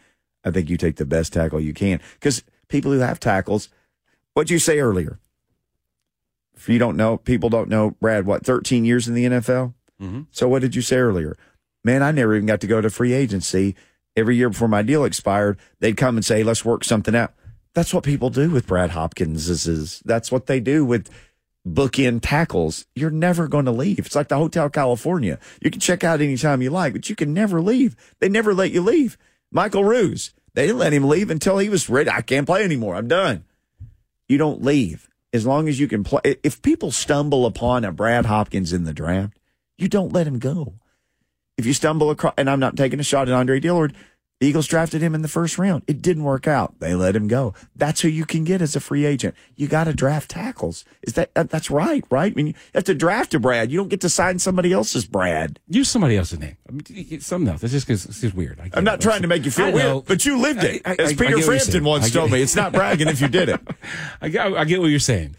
I 0.44 0.50
think 0.50 0.70
you 0.70 0.76
take 0.76 0.96
the 0.96 1.04
best 1.04 1.32
tackle 1.32 1.60
you 1.60 1.74
can 1.74 2.00
because 2.14 2.42
people 2.68 2.92
who 2.92 3.00
have 3.00 3.20
tackles. 3.20 3.68
What'd 4.32 4.50
you 4.50 4.58
say 4.58 4.78
earlier? 4.78 5.18
If 6.56 6.68
you 6.68 6.78
don't 6.78 6.96
know, 6.96 7.16
people 7.16 7.48
don't 7.48 7.68
know, 7.68 7.92
Brad, 8.00 8.26
what, 8.26 8.44
13 8.44 8.84
years 8.84 9.08
in 9.08 9.14
the 9.14 9.24
NFL? 9.24 9.74
Mm-hmm. 10.00 10.22
So 10.30 10.48
what 10.48 10.62
did 10.62 10.74
you 10.74 10.82
say 10.82 10.96
earlier? 10.96 11.36
Man, 11.82 12.02
I 12.02 12.10
never 12.12 12.34
even 12.34 12.46
got 12.46 12.60
to 12.60 12.66
go 12.66 12.80
to 12.80 12.90
free 12.90 13.12
agency. 13.12 13.74
Every 14.16 14.36
year 14.36 14.48
before 14.48 14.68
my 14.68 14.82
deal 14.82 15.04
expired, 15.04 15.58
they'd 15.80 15.96
come 15.96 16.16
and 16.16 16.24
say, 16.24 16.42
let's 16.42 16.64
work 16.64 16.84
something 16.84 17.14
out. 17.14 17.34
That's 17.74 17.92
what 17.92 18.04
people 18.04 18.30
do 18.30 18.50
with 18.50 18.66
Brad 18.66 18.90
Hopkins. 18.90 19.48
Is, 19.48 19.66
is 19.66 20.00
that's 20.04 20.30
what 20.30 20.46
they 20.46 20.60
do 20.60 20.84
with 20.84 21.10
bookend 21.66 22.20
tackles. 22.22 22.86
You're 22.94 23.10
never 23.10 23.48
going 23.48 23.64
to 23.64 23.72
leave. 23.72 24.06
It's 24.06 24.14
like 24.14 24.28
the 24.28 24.36
Hotel 24.36 24.70
California. 24.70 25.38
You 25.60 25.70
can 25.70 25.80
check 25.80 26.04
out 26.04 26.20
anytime 26.20 26.62
you 26.62 26.70
like, 26.70 26.92
but 26.92 27.10
you 27.10 27.16
can 27.16 27.34
never 27.34 27.60
leave. 27.60 27.96
They 28.20 28.28
never 28.28 28.54
let 28.54 28.70
you 28.70 28.80
leave. 28.80 29.18
Michael 29.50 29.84
Roos, 29.84 30.32
they 30.54 30.66
didn't 30.66 30.78
let 30.78 30.92
him 30.92 31.08
leave 31.08 31.30
until 31.30 31.58
he 31.58 31.68
was 31.68 31.90
ready. 31.90 32.10
I 32.10 32.22
can't 32.22 32.46
play 32.46 32.62
anymore. 32.62 32.94
I'm 32.94 33.08
done. 33.08 33.44
You 34.28 34.38
don't 34.38 34.62
leave 34.62 35.08
as 35.34 35.44
long 35.44 35.68
as 35.68 35.78
you 35.80 35.88
can 35.88 36.04
play. 36.04 36.36
If 36.42 36.62
people 36.62 36.92
stumble 36.92 37.44
upon 37.44 37.84
a 37.84 37.92
Brad 37.92 38.24
Hopkins 38.24 38.72
in 38.72 38.84
the 38.84 38.94
draft, 38.94 39.36
you 39.76 39.88
don't 39.88 40.12
let 40.12 40.28
him 40.28 40.38
go. 40.38 40.74
If 41.58 41.66
you 41.66 41.74
stumble 41.74 42.10
across, 42.10 42.34
and 42.38 42.48
I'm 42.48 42.60
not 42.60 42.76
taking 42.76 43.00
a 43.00 43.04
shot 43.04 43.28
at 43.28 43.34
Andre 43.34 43.60
Dillard, 43.60 43.94
Eagles 44.40 44.66
drafted 44.66 45.00
him 45.00 45.14
in 45.14 45.22
the 45.22 45.28
first 45.28 45.58
round. 45.58 45.84
It 45.86 46.02
didn't 46.02 46.24
work 46.24 46.46
out. 46.48 46.74
They 46.80 46.94
let 46.94 47.14
him 47.16 47.28
go. 47.28 47.54
That's 47.76 48.00
who 48.02 48.08
you 48.08 48.26
can 48.26 48.44
get 48.44 48.60
as 48.60 48.74
a 48.76 48.80
free 48.80 49.04
agent. 49.06 49.34
You 49.56 49.68
got 49.68 49.84
to 49.84 49.94
draft 49.94 50.30
tackles. 50.32 50.84
Is 51.02 51.14
that 51.14 51.32
that- 51.34 51.50
that's 51.50 51.70
right? 51.70 52.04
Right? 52.10 52.32
I 52.32 52.34
mean, 52.34 52.48
you 52.48 52.54
have 52.74 52.84
to 52.84 52.94
draft 52.94 53.32
a 53.34 53.38
Brad. 53.40 53.70
You 53.70 53.78
don't 53.78 53.88
get 53.88 54.00
to 54.02 54.08
sign 54.10 54.38
somebody 54.40 54.72
else's 54.72 55.06
Brad. 55.06 55.60
Use 55.68 55.88
somebody 55.88 56.16
else's 56.16 56.40
name. 56.40 56.56
I 56.68 56.72
mean, 56.72 57.20
something 57.20 57.48
else. 57.50 57.62
It's 57.62 57.72
just 57.72 57.86
because 57.86 58.04
it's 58.06 58.20
just 58.20 58.34
weird. 58.34 58.60
I'm 58.74 58.84
not 58.84 58.96
it. 58.98 59.02
trying 59.02 59.22
to 59.22 59.28
make 59.28 59.44
you 59.44 59.50
feel 59.50 59.72
weird, 59.72 60.04
but 60.06 60.26
you 60.26 60.36
lived 60.38 60.64
it. 60.64 60.82
I- 60.84 60.90
I- 60.92 60.96
as 60.98 61.14
Peter 61.14 61.40
Frampton 61.40 61.84
once 61.84 62.10
told 62.10 62.30
me, 62.32 62.42
it's 62.42 62.56
not 62.56 62.72
bragging 62.72 63.08
if 63.08 63.20
you 63.20 63.28
did 63.28 63.48
it. 63.48 63.60
I 64.20 64.26
I 64.26 64.64
get 64.64 64.80
what 64.80 64.88
you're 64.90 64.98
saying. 64.98 65.36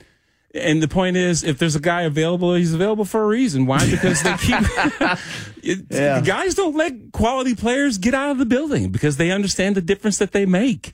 And 0.55 0.81
the 0.81 0.87
point 0.87 1.17
is, 1.17 1.43
if 1.43 1.57
there's 1.57 1.75
a 1.75 1.81
guy 1.81 2.03
available, 2.03 2.53
he's 2.53 2.73
available 2.73 3.03
for 3.03 3.21
a 3.21 3.27
reason. 3.27 3.65
Why? 3.65 3.89
Because 3.89 4.23
they 4.23 4.33
keep 4.37 4.55
it- 5.63 5.85
Yeah. 5.89 6.21
guys 6.21 6.55
don't 6.55 6.75
let 6.75 7.11
quality 7.11 7.55
players 7.55 7.97
get 7.97 8.13
out 8.13 8.31
of 8.31 8.37
the 8.37 8.45
building 8.45 8.89
because 8.91 9.17
they 9.17 9.31
understand 9.31 9.75
the 9.75 9.81
difference 9.81 10.17
that 10.19 10.31
they 10.31 10.45
make. 10.45 10.93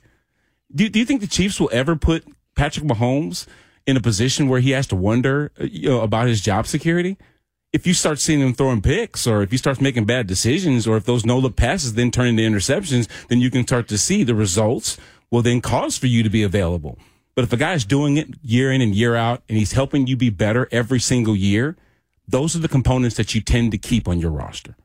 Do, 0.74 0.88
do 0.88 0.98
you 0.98 1.04
think 1.04 1.20
the 1.20 1.26
Chiefs 1.28 1.60
will 1.60 1.70
ever 1.72 1.94
put 1.96 2.24
Patrick 2.56 2.84
Mahomes 2.86 3.46
in 3.86 3.96
a 3.96 4.00
position 4.00 4.48
where 4.48 4.60
he 4.60 4.70
has 4.70 4.86
to 4.88 4.96
wonder 4.96 5.52
uh, 5.60 5.64
you 5.64 5.88
know, 5.90 6.00
about 6.00 6.26
his 6.26 6.40
job 6.40 6.66
security? 6.66 7.16
If 7.72 7.86
you 7.86 7.94
start 7.94 8.18
seeing 8.18 8.40
him 8.40 8.52
throwing 8.54 8.82
picks, 8.82 9.26
or 9.26 9.42
if 9.42 9.50
he 9.50 9.56
starts 9.56 9.80
making 9.80 10.04
bad 10.06 10.26
decisions, 10.26 10.86
or 10.86 10.96
if 10.98 11.04
those 11.04 11.24
no 11.24 11.38
look 11.38 11.56
passes 11.56 11.94
then 11.94 12.10
turn 12.10 12.26
into 12.26 12.42
interceptions, 12.42 13.08
then 13.28 13.40
you 13.40 13.50
can 13.50 13.66
start 13.66 13.88
to 13.88 13.96
see 13.96 14.24
the 14.24 14.34
results 14.34 14.98
will 15.30 15.40
then 15.40 15.60
cause 15.62 15.96
for 15.96 16.06
you 16.06 16.22
to 16.22 16.28
be 16.28 16.42
available. 16.42 16.98
But 17.34 17.44
if 17.44 17.52
a 17.52 17.56
guy's 17.56 17.84
doing 17.84 18.16
it 18.16 18.28
year 18.42 18.70
in 18.70 18.80
and 18.80 18.94
year 18.94 19.14
out 19.16 19.42
and 19.48 19.56
he's 19.56 19.72
helping 19.72 20.06
you 20.06 20.16
be 20.16 20.30
better 20.30 20.68
every 20.70 21.00
single 21.00 21.34
year, 21.34 21.76
those 22.28 22.54
are 22.54 22.60
the 22.60 22.68
components 22.68 23.16
that 23.16 23.34
you 23.34 23.40
tend 23.40 23.72
to 23.72 23.78
keep 23.78 24.06
on 24.06 24.18
your 24.18 24.30
roster. 24.30 24.76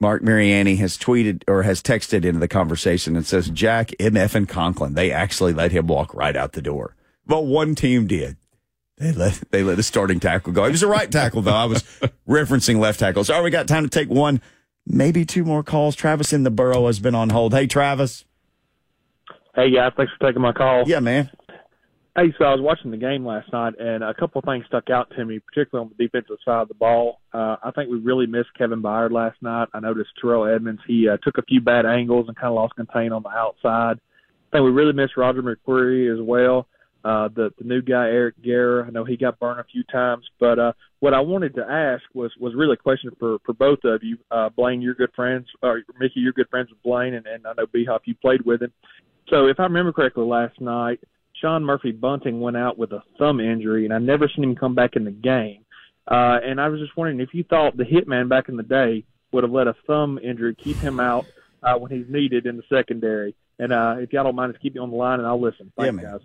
Mark 0.00 0.22
Mariani 0.22 0.76
has 0.76 0.96
tweeted 0.96 1.42
or 1.48 1.64
has 1.64 1.82
texted 1.82 2.24
into 2.24 2.38
the 2.38 2.48
conversation 2.48 3.16
and 3.16 3.26
says, 3.26 3.50
Jack, 3.50 3.88
MF, 3.98 4.34
and 4.34 4.48
Conklin, 4.48 4.94
they 4.94 5.10
actually 5.10 5.52
let 5.52 5.72
him 5.72 5.88
walk 5.88 6.14
right 6.14 6.36
out 6.36 6.52
the 6.52 6.62
door. 6.62 6.94
Well, 7.26 7.44
one 7.44 7.74
team 7.74 8.06
did. 8.06 8.36
They 8.96 9.12
let 9.12 9.40
they 9.50 9.62
let 9.62 9.76
the 9.76 9.82
starting 9.82 10.18
tackle 10.18 10.52
go. 10.52 10.64
He 10.64 10.72
was 10.72 10.82
a 10.82 10.88
right 10.88 11.10
tackle, 11.10 11.42
though. 11.42 11.54
I 11.54 11.66
was 11.66 11.82
referencing 12.28 12.78
left 12.78 12.98
tackle. 12.98 13.22
So, 13.24 13.34
all 13.34 13.40
right, 13.40 13.44
we 13.44 13.50
got 13.50 13.68
time 13.68 13.84
to 13.84 13.90
take 13.90 14.08
one 14.08 14.40
maybe 14.88 15.24
two 15.24 15.44
more 15.44 15.62
calls. 15.62 15.94
Travis 15.94 16.32
in 16.32 16.42
the 16.42 16.50
borough 16.50 16.86
has 16.86 16.98
been 16.98 17.14
on 17.14 17.30
hold. 17.30 17.52
Hey, 17.52 17.66
Travis. 17.66 18.24
Hey 19.54 19.70
guys, 19.70 19.92
thanks 19.96 20.12
for 20.18 20.28
taking 20.28 20.42
my 20.42 20.52
call. 20.52 20.84
Yeah, 20.86 21.00
man. 21.00 21.30
Hey, 22.18 22.34
so 22.36 22.46
I 22.46 22.50
was 22.50 22.60
watching 22.60 22.90
the 22.90 22.96
game 22.96 23.24
last 23.24 23.52
night, 23.52 23.74
and 23.78 24.02
a 24.02 24.12
couple 24.12 24.40
of 24.40 24.44
things 24.44 24.64
stuck 24.66 24.90
out 24.90 25.08
to 25.16 25.24
me, 25.24 25.38
particularly 25.38 25.86
on 25.86 25.94
the 25.96 26.04
defensive 26.04 26.38
side 26.44 26.62
of 26.62 26.66
the 26.66 26.74
ball. 26.74 27.20
Uh, 27.32 27.54
I 27.62 27.70
think 27.70 27.88
we 27.88 27.98
really 27.98 28.26
missed 28.26 28.48
Kevin 28.58 28.82
Byard 28.82 29.12
last 29.12 29.40
night. 29.40 29.68
I 29.72 29.78
noticed 29.78 30.10
Terrell 30.20 30.52
Edmunds; 30.52 30.80
he 30.84 31.08
uh, 31.08 31.18
took 31.22 31.38
a 31.38 31.42
few 31.42 31.60
bad 31.60 31.86
angles 31.86 32.26
and 32.26 32.36
kind 32.36 32.48
of 32.48 32.54
lost 32.56 32.74
contain 32.74 33.12
on 33.12 33.22
the 33.22 33.28
outside. 33.28 34.00
I 34.00 34.50
think 34.50 34.64
we 34.64 34.72
really 34.72 34.94
missed 34.94 35.16
Roger 35.16 35.44
McCreary 35.44 36.12
as 36.12 36.20
well. 36.20 36.66
Uh, 37.04 37.28
the 37.36 37.50
the 37.56 37.64
new 37.64 37.82
guy 37.82 38.06
Eric 38.06 38.34
Garror, 38.42 38.84
I 38.84 38.90
know 38.90 39.04
he 39.04 39.16
got 39.16 39.38
burned 39.38 39.60
a 39.60 39.64
few 39.72 39.84
times, 39.84 40.24
but 40.40 40.58
uh, 40.58 40.72
what 40.98 41.14
I 41.14 41.20
wanted 41.20 41.54
to 41.54 41.70
ask 41.70 42.02
was 42.14 42.32
was 42.40 42.52
really 42.56 42.72
a 42.72 42.82
question 42.82 43.12
for 43.20 43.38
for 43.46 43.52
both 43.52 43.84
of 43.84 44.02
you. 44.02 44.18
Uh, 44.32 44.48
Blaine, 44.48 44.82
you're 44.82 44.94
good 44.94 45.12
friends, 45.14 45.46
or 45.62 45.82
Mickey, 46.00 46.18
you're 46.18 46.32
good 46.32 46.50
friends 46.50 46.68
with 46.68 46.82
Blaine, 46.82 47.14
and, 47.14 47.28
and 47.28 47.46
I 47.46 47.52
know 47.56 47.66
B 47.72 47.84
Hop, 47.88 48.02
you 48.06 48.16
played 48.16 48.44
with 48.44 48.60
him. 48.60 48.72
So 49.30 49.46
if 49.46 49.60
I 49.60 49.64
remember 49.64 49.92
correctly, 49.92 50.24
last 50.24 50.60
night 50.60 50.98
Sean 51.40 51.64
Murphy 51.64 51.92
Bunting 51.92 52.40
went 52.40 52.56
out 52.56 52.78
with 52.78 52.92
a 52.92 53.02
thumb 53.18 53.40
injury, 53.40 53.84
and 53.84 53.94
I 53.94 53.98
never 53.98 54.28
seen 54.34 54.44
him 54.44 54.56
come 54.56 54.74
back 54.74 54.96
in 54.96 55.04
the 55.04 55.10
game. 55.10 55.64
Uh, 56.10 56.38
and 56.42 56.60
I 56.60 56.68
was 56.68 56.80
just 56.80 56.96
wondering 56.96 57.20
if 57.20 57.34
you 57.34 57.44
thought 57.44 57.76
the 57.76 57.84
hitman 57.84 58.28
back 58.28 58.48
in 58.48 58.56
the 58.56 58.62
day 58.62 59.04
would 59.32 59.44
have 59.44 59.52
let 59.52 59.66
a 59.66 59.74
thumb 59.86 60.18
injury 60.22 60.54
keep 60.54 60.76
him 60.78 60.98
out 61.00 61.26
uh, 61.62 61.74
when 61.74 61.90
he's 61.90 62.06
needed 62.08 62.46
in 62.46 62.56
the 62.56 62.62
secondary. 62.68 63.34
And 63.58 63.72
uh, 63.72 63.96
if 63.98 64.12
y'all 64.12 64.24
don't 64.24 64.34
mind, 64.34 64.52
just 64.54 64.62
keep 64.62 64.74
me 64.74 64.80
on 64.80 64.90
the 64.90 64.96
line, 64.96 65.18
and 65.18 65.26
I'll 65.28 65.40
listen. 65.40 65.70
Thanks, 65.76 65.86
Yeah, 65.86 65.90
man. 65.90 66.04
guys. 66.12 66.20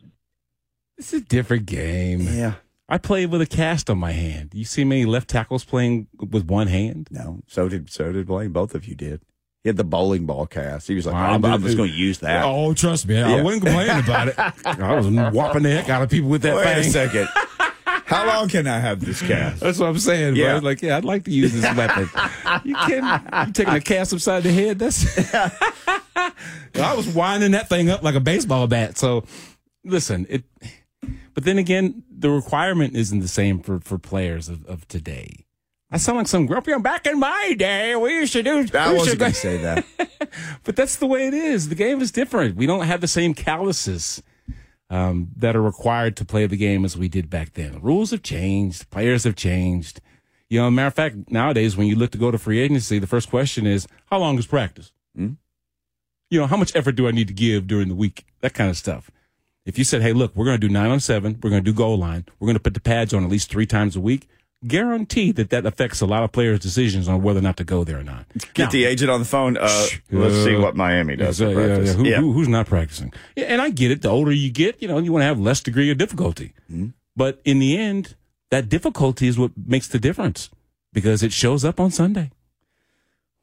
It's 0.97 1.12
a 1.13 1.21
different 1.21 1.65
game. 1.65 2.21
Yeah. 2.21 2.54
I 2.88 2.97
played 2.97 3.32
with 3.32 3.41
a 3.41 3.45
cast 3.47 3.89
on 3.89 3.97
my 3.97 4.12
hand. 4.12 4.52
You 4.54 4.65
see 4.65 4.84
many 4.84 5.06
left 5.06 5.30
tackles 5.30 5.63
playing 5.65 6.08
with 6.19 6.45
one 6.45 6.67
hand? 6.67 7.08
No. 7.10 7.39
So 7.47 7.67
did 7.67 7.89
so 7.89 8.12
did 8.12 8.28
Blaine. 8.28 8.52
Both 8.52 8.76
of 8.76 8.86
you 8.86 8.93
did. 8.93 9.21
He 9.63 9.69
had 9.69 9.78
the 9.78 9.84
bowling 9.86 10.26
ball 10.26 10.45
cast. 10.45 10.89
He 10.89 10.95
was 10.95 11.06
like, 11.06 11.15
I 11.15 11.30
I'm, 11.36 11.45
I'm 11.45 11.62
just 11.63 11.78
going 11.78 11.89
to 11.89 11.95
use 11.95 12.19
that. 12.19 12.43
Oh, 12.43 12.73
trust 12.73 13.08
me. 13.08 13.17
I 13.21 13.38
Yeah. 13.38 13.41
wasn't 13.43 13.63
complaining 13.63 14.04
about 14.04 14.28
it. 14.28 14.36
I 14.65 14.93
was 14.95 15.08
whopping 15.34 15.63
the 15.63 15.71
heck 15.71 15.88
out 15.89 16.02
of 16.02 16.10
people 16.10 16.30
with 16.30 16.41
that 16.41 16.56
Wait 16.58 16.65
thing. 16.65 16.80
a 16.80 16.84
second. 16.84 17.30
How 18.06 18.28
long 18.28 18.49
can 18.49 18.67
I 18.67 18.80
have 18.80 18.99
this 18.99 19.21
cast? 19.21 19.62
That's 19.62 19.80
what 19.80 19.88
I'm 19.88 19.97
saying, 19.99 20.36
Yeah. 20.36 20.60
bro. 20.60 20.65
Like, 20.69 20.82
yeah, 20.82 20.97
I'd 20.97 21.06
like 21.06 21.23
to 21.23 21.32
use 21.32 21.54
this 21.54 21.63
weapon. 21.78 22.10
You 22.65 22.76
kidding? 22.88 23.06
You 23.47 23.54
taking 23.54 23.73
a 23.73 23.80
cast 23.80 24.13
upside 24.13 24.43
the 24.43 24.52
head? 24.52 24.80
That's. 24.80 25.34
I 26.76 26.93
was 26.95 27.08
winding 27.08 27.52
that 27.52 27.69
thing 27.69 27.89
up 27.89 28.04
like 28.04 28.15
a 28.15 28.19
baseball 28.19 28.67
bat. 28.67 28.97
So, 28.97 29.23
listen, 29.86 30.26
it. 30.30 30.43
But 31.34 31.45
then 31.45 31.58
again, 31.58 32.04
the 32.12 32.30
requirement 32.30 32.95
isn't 32.95 33.19
the 33.19 33.28
same 33.30 33.60
for 33.62 33.80
for 33.80 33.97
players 33.97 34.49
of, 34.49 34.65
of 34.65 34.88
today. 34.89 35.45
I 35.93 35.97
sound 35.97 36.17
like 36.17 36.27
some 36.27 36.47
grumpy. 36.47 36.73
Back 36.79 37.06
in 37.06 37.19
my 37.19 37.53
day, 37.56 37.95
we 37.95 38.15
used 38.15 38.34
to 38.34 38.41
do. 38.41 38.67
I 38.73 38.93
wasn't 38.93 39.19
going 39.19 39.32
to 39.32 39.38
say 39.38 39.58
that. 39.58 39.86
but 40.63 40.75
that's 40.75 40.95
the 40.95 41.06
way 41.06 41.27
it 41.27 41.36
is. 41.36 41.69
The 41.69 41.75
game 41.75 42.01
is 42.01 42.12
different. 42.12 42.56
We 42.56 42.65
don't 42.65 42.86
have 42.86 42.99
the 42.99 43.08
same 43.08 43.36
calluses 43.36 44.23
um, 44.89 45.29
that 45.38 45.56
are 45.56 45.62
required 45.62 46.17
to 46.17 46.25
play 46.25 46.47
the 46.47 46.58
game 46.58 46.84
as 46.84 46.97
we 46.97 47.10
did 47.10 47.29
back 47.29 47.53
then. 47.53 47.79
Rules 47.79 48.10
have 48.10 48.23
changed. 48.23 48.89
Players 48.89 49.23
have 49.23 49.36
changed. 49.36 50.01
You 50.49 50.62
know, 50.62 50.71
matter 50.71 50.88
of 50.88 50.95
fact, 50.95 51.15
nowadays 51.29 51.77
when 51.77 51.86
you 51.86 51.95
look 51.95 52.10
to 52.12 52.17
go 52.17 52.32
to 52.32 52.39
free 52.39 52.60
agency, 52.60 52.97
the 52.97 53.06
first 53.06 53.29
question 53.29 53.67
is, 53.67 53.88
"How 54.08 54.17
long 54.17 54.39
is 54.39 54.47
practice?" 54.47 54.91
Hmm? 55.15 55.34
You 56.32 56.39
know, 56.39 56.47
how 56.47 56.58
much 56.58 56.75
effort 56.75 56.93
do 56.95 57.08
I 57.08 57.12
need 57.12 57.27
to 57.27 57.34
give 57.36 57.67
during 57.67 57.88
the 57.88 57.95
week? 57.95 58.25
That 58.41 58.56
kind 58.56 58.71
of 58.71 58.77
stuff. 58.77 59.12
If 59.63 59.77
you 59.77 59.84
said, 59.84 60.01
"Hey, 60.01 60.13
look, 60.13 60.36
we're 60.36 60.45
going 60.45 60.60
to 60.60 60.67
do 60.67 60.73
nine 60.73 60.89
on 60.89 60.99
seven. 60.99 61.39
We're 61.43 61.51
going 61.51 61.63
to 61.63 61.71
do 61.71 61.75
goal 61.77 61.99
line. 61.99 62.25
We're 62.39 62.47
going 62.47 62.58
to 62.58 62.63
put 62.63 62.73
the 62.73 62.82
pads 62.82 63.13
on 63.13 63.23
at 63.23 63.29
least 63.29 63.51
three 63.51 63.67
times 63.67 63.95
a 63.95 64.01
week," 64.01 64.27
guarantee 64.67 65.32
that 65.34 65.49
that 65.49 65.65
affects 65.65 66.02
a 66.02 66.06
lot 66.06 66.23
of 66.23 66.32
players' 66.32 66.60
decisions 66.60 67.08
on 67.08 67.21
whether 67.21 67.39
or 67.39 67.43
not 67.43 67.58
to 67.58 67.63
go 67.63 67.84
there 67.84 67.99
or 67.99 68.04
not. 68.04 68.26
Get 68.54 68.65
Now- 68.65 68.69
the 68.71 68.86
agent 68.86 69.12
on 69.12 69.19
the 69.19 69.26
phone. 69.26 69.58
Uh, 69.58 69.86
let's 70.12 70.36
see 70.43 70.56
what 70.56 70.76
Miami 70.76 71.15
does. 71.15 71.39
For 71.39 71.49
yeah, 71.49 71.78
yeah. 71.80 71.93
Who, 71.93 72.06
Yeah. 72.06 72.17
who- 72.19 72.34
who's 72.34 72.47
not 72.47 72.67
practicing? 72.67 73.13
Yeah, 73.36 73.45
and 73.45 73.62
I 73.62 73.69
get 73.69 73.91
it. 73.91 74.02
The 74.02 74.10
older 74.10 74.32
you 74.32 74.49
get, 74.52 74.82
you 74.82 74.88
know, 74.88 74.97
you 74.99 75.12
want 75.12 75.21
to 75.21 75.26
have 75.28 75.39
less 75.39 75.62
degree 75.62 75.89
of 75.91 75.97
difficulty. 75.97 76.54
Mm-hmm. 76.71 76.88
But 77.15 77.41
in 77.45 77.60
the 77.60 77.78
end, 77.78 78.15
that 78.52 78.69
difficulty 78.69 79.28
is 79.28 79.38
what 79.38 79.52
makes 79.65 79.88
the 79.88 79.99
difference 79.99 80.49
because 80.93 81.23
it 81.23 81.32
shows 81.34 81.63
up 81.65 81.80
on 81.80 81.91
Sunday. 81.91 82.32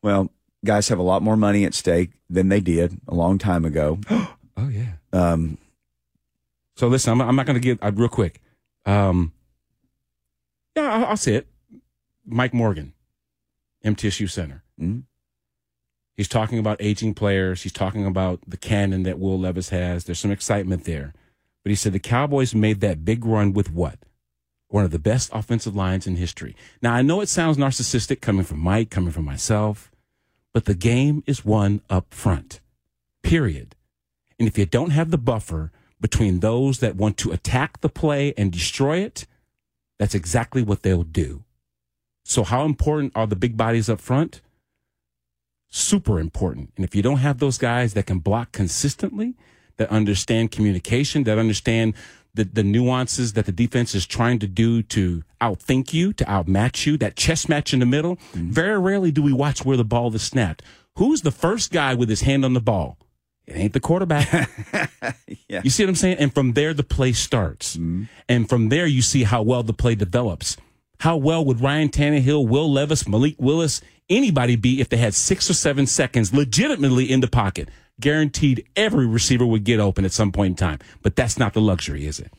Well, 0.02 0.30
guys 0.64 0.88
have 0.88 0.98
a 0.98 1.02
lot 1.02 1.22
more 1.22 1.36
money 1.36 1.64
at 1.64 1.74
stake 1.74 2.10
than 2.28 2.48
they 2.48 2.60
did 2.60 2.98
a 3.08 3.14
long 3.14 3.38
time 3.38 3.64
ago. 3.64 3.98
oh 4.10 4.68
yeah. 4.70 4.92
Um, 5.12 5.58
So 6.76 6.88
listen, 6.88 7.12
I'm, 7.12 7.20
I'm 7.20 7.36
not 7.36 7.44
going 7.46 7.60
to 7.60 7.60
get 7.60 7.78
uh, 7.82 7.92
real 7.92 8.08
quick. 8.08 8.40
Um, 8.86 9.32
yeah, 10.76 10.92
I'll, 10.92 11.04
I'll 11.06 11.16
say 11.16 11.34
it. 11.34 11.46
Mike 12.26 12.54
Morgan, 12.54 12.92
MTSU 13.84 14.30
center. 14.30 14.62
Mhm. 14.80 15.04
He's 16.16 16.28
talking 16.28 16.58
about 16.58 16.76
aging 16.80 17.14
players. 17.14 17.62
He's 17.62 17.72
talking 17.72 18.04
about 18.04 18.40
the 18.46 18.58
cannon 18.58 19.04
that 19.04 19.18
Will 19.18 19.38
Levis 19.38 19.70
has. 19.70 20.04
There's 20.04 20.18
some 20.18 20.30
excitement 20.30 20.84
there. 20.84 21.14
But 21.64 21.70
he 21.70 21.76
said 21.76 21.92
the 21.92 21.98
Cowboys 21.98 22.54
made 22.54 22.80
that 22.80 23.04
big 23.04 23.24
run 23.24 23.52
with 23.52 23.72
what? 23.72 23.98
One 24.68 24.84
of 24.84 24.90
the 24.90 24.98
best 24.98 25.30
offensive 25.32 25.74
lines 25.74 26.06
in 26.06 26.16
history. 26.16 26.54
Now, 26.82 26.92
I 26.92 27.02
know 27.02 27.20
it 27.20 27.28
sounds 27.28 27.56
narcissistic 27.56 28.20
coming 28.20 28.44
from 28.44 28.60
Mike, 28.60 28.90
coming 28.90 29.12
from 29.12 29.24
myself, 29.24 29.90
but 30.52 30.66
the 30.66 30.74
game 30.74 31.24
is 31.26 31.44
won 31.44 31.80
up 31.88 32.12
front, 32.12 32.60
period. 33.22 33.74
And 34.38 34.46
if 34.46 34.58
you 34.58 34.66
don't 34.66 34.90
have 34.90 35.10
the 35.10 35.18
buffer 35.18 35.72
between 36.00 36.40
those 36.40 36.80
that 36.80 36.96
want 36.96 37.16
to 37.18 37.32
attack 37.32 37.80
the 37.80 37.88
play 37.88 38.32
and 38.36 38.52
destroy 38.52 38.98
it, 38.98 39.26
that's 40.00 40.14
exactly 40.14 40.62
what 40.62 40.82
they'll 40.82 41.02
do. 41.02 41.44
So, 42.24 42.42
how 42.42 42.64
important 42.64 43.12
are 43.14 43.26
the 43.26 43.36
big 43.36 43.58
bodies 43.58 43.90
up 43.90 44.00
front? 44.00 44.40
Super 45.68 46.18
important. 46.18 46.72
And 46.76 46.86
if 46.86 46.94
you 46.94 47.02
don't 47.02 47.18
have 47.18 47.38
those 47.38 47.58
guys 47.58 47.92
that 47.92 48.06
can 48.06 48.18
block 48.18 48.50
consistently, 48.50 49.34
that 49.76 49.90
understand 49.90 50.52
communication, 50.52 51.24
that 51.24 51.38
understand 51.38 51.92
the, 52.32 52.44
the 52.44 52.62
nuances 52.62 53.34
that 53.34 53.44
the 53.44 53.52
defense 53.52 53.94
is 53.94 54.06
trying 54.06 54.38
to 54.38 54.46
do 54.46 54.82
to 54.84 55.22
outthink 55.38 55.92
you, 55.92 56.14
to 56.14 56.24
outmatch 56.24 56.86
you, 56.86 56.96
that 56.96 57.14
chess 57.14 57.46
match 57.46 57.74
in 57.74 57.80
the 57.80 57.86
middle, 57.86 58.16
mm-hmm. 58.16 58.50
very 58.50 58.78
rarely 58.78 59.12
do 59.12 59.22
we 59.22 59.34
watch 59.34 59.66
where 59.66 59.76
the 59.76 59.84
ball 59.84 60.14
is 60.14 60.22
snapped. 60.22 60.62
Who's 60.96 61.20
the 61.20 61.30
first 61.30 61.72
guy 61.72 61.92
with 61.92 62.08
his 62.08 62.22
hand 62.22 62.46
on 62.46 62.54
the 62.54 62.60
ball? 62.60 62.96
It 63.50 63.56
ain't 63.56 63.72
the 63.72 63.80
quarterback. 63.80 64.48
Yeah. 65.48 65.62
You 65.64 65.70
see 65.70 65.82
what 65.82 65.88
I'm 65.88 65.96
saying? 65.96 66.18
And 66.18 66.32
from 66.32 66.52
there, 66.52 66.72
the 66.72 66.84
play 66.84 67.12
starts. 67.12 67.76
Mm-hmm. 67.76 68.04
And 68.28 68.48
from 68.48 68.68
there, 68.68 68.86
you 68.86 69.02
see 69.02 69.24
how 69.24 69.42
well 69.42 69.64
the 69.64 69.72
play 69.72 69.96
develops. 69.96 70.56
How 71.00 71.16
well 71.16 71.44
would 71.44 71.60
Ryan 71.60 71.88
Tannehill, 71.88 72.46
Will 72.46 72.70
Levis, 72.70 73.08
Malik 73.08 73.34
Willis, 73.36 73.80
anybody 74.08 74.54
be 74.54 74.80
if 74.80 74.88
they 74.88 74.96
had 74.96 75.12
six 75.12 75.50
or 75.50 75.54
seven 75.54 75.88
seconds 75.88 76.32
legitimately 76.32 77.10
in 77.10 77.18
the 77.18 77.26
pocket? 77.26 77.68
Guaranteed 77.98 78.64
every 78.76 79.06
receiver 79.06 79.44
would 79.44 79.64
get 79.64 79.80
open 79.80 80.04
at 80.04 80.12
some 80.12 80.30
point 80.30 80.50
in 80.50 80.56
time. 80.56 80.78
But 81.02 81.16
that's 81.16 81.36
not 81.36 81.52
the 81.52 81.60
luxury, 81.60 82.06
is 82.06 82.20
it? 82.20 82.32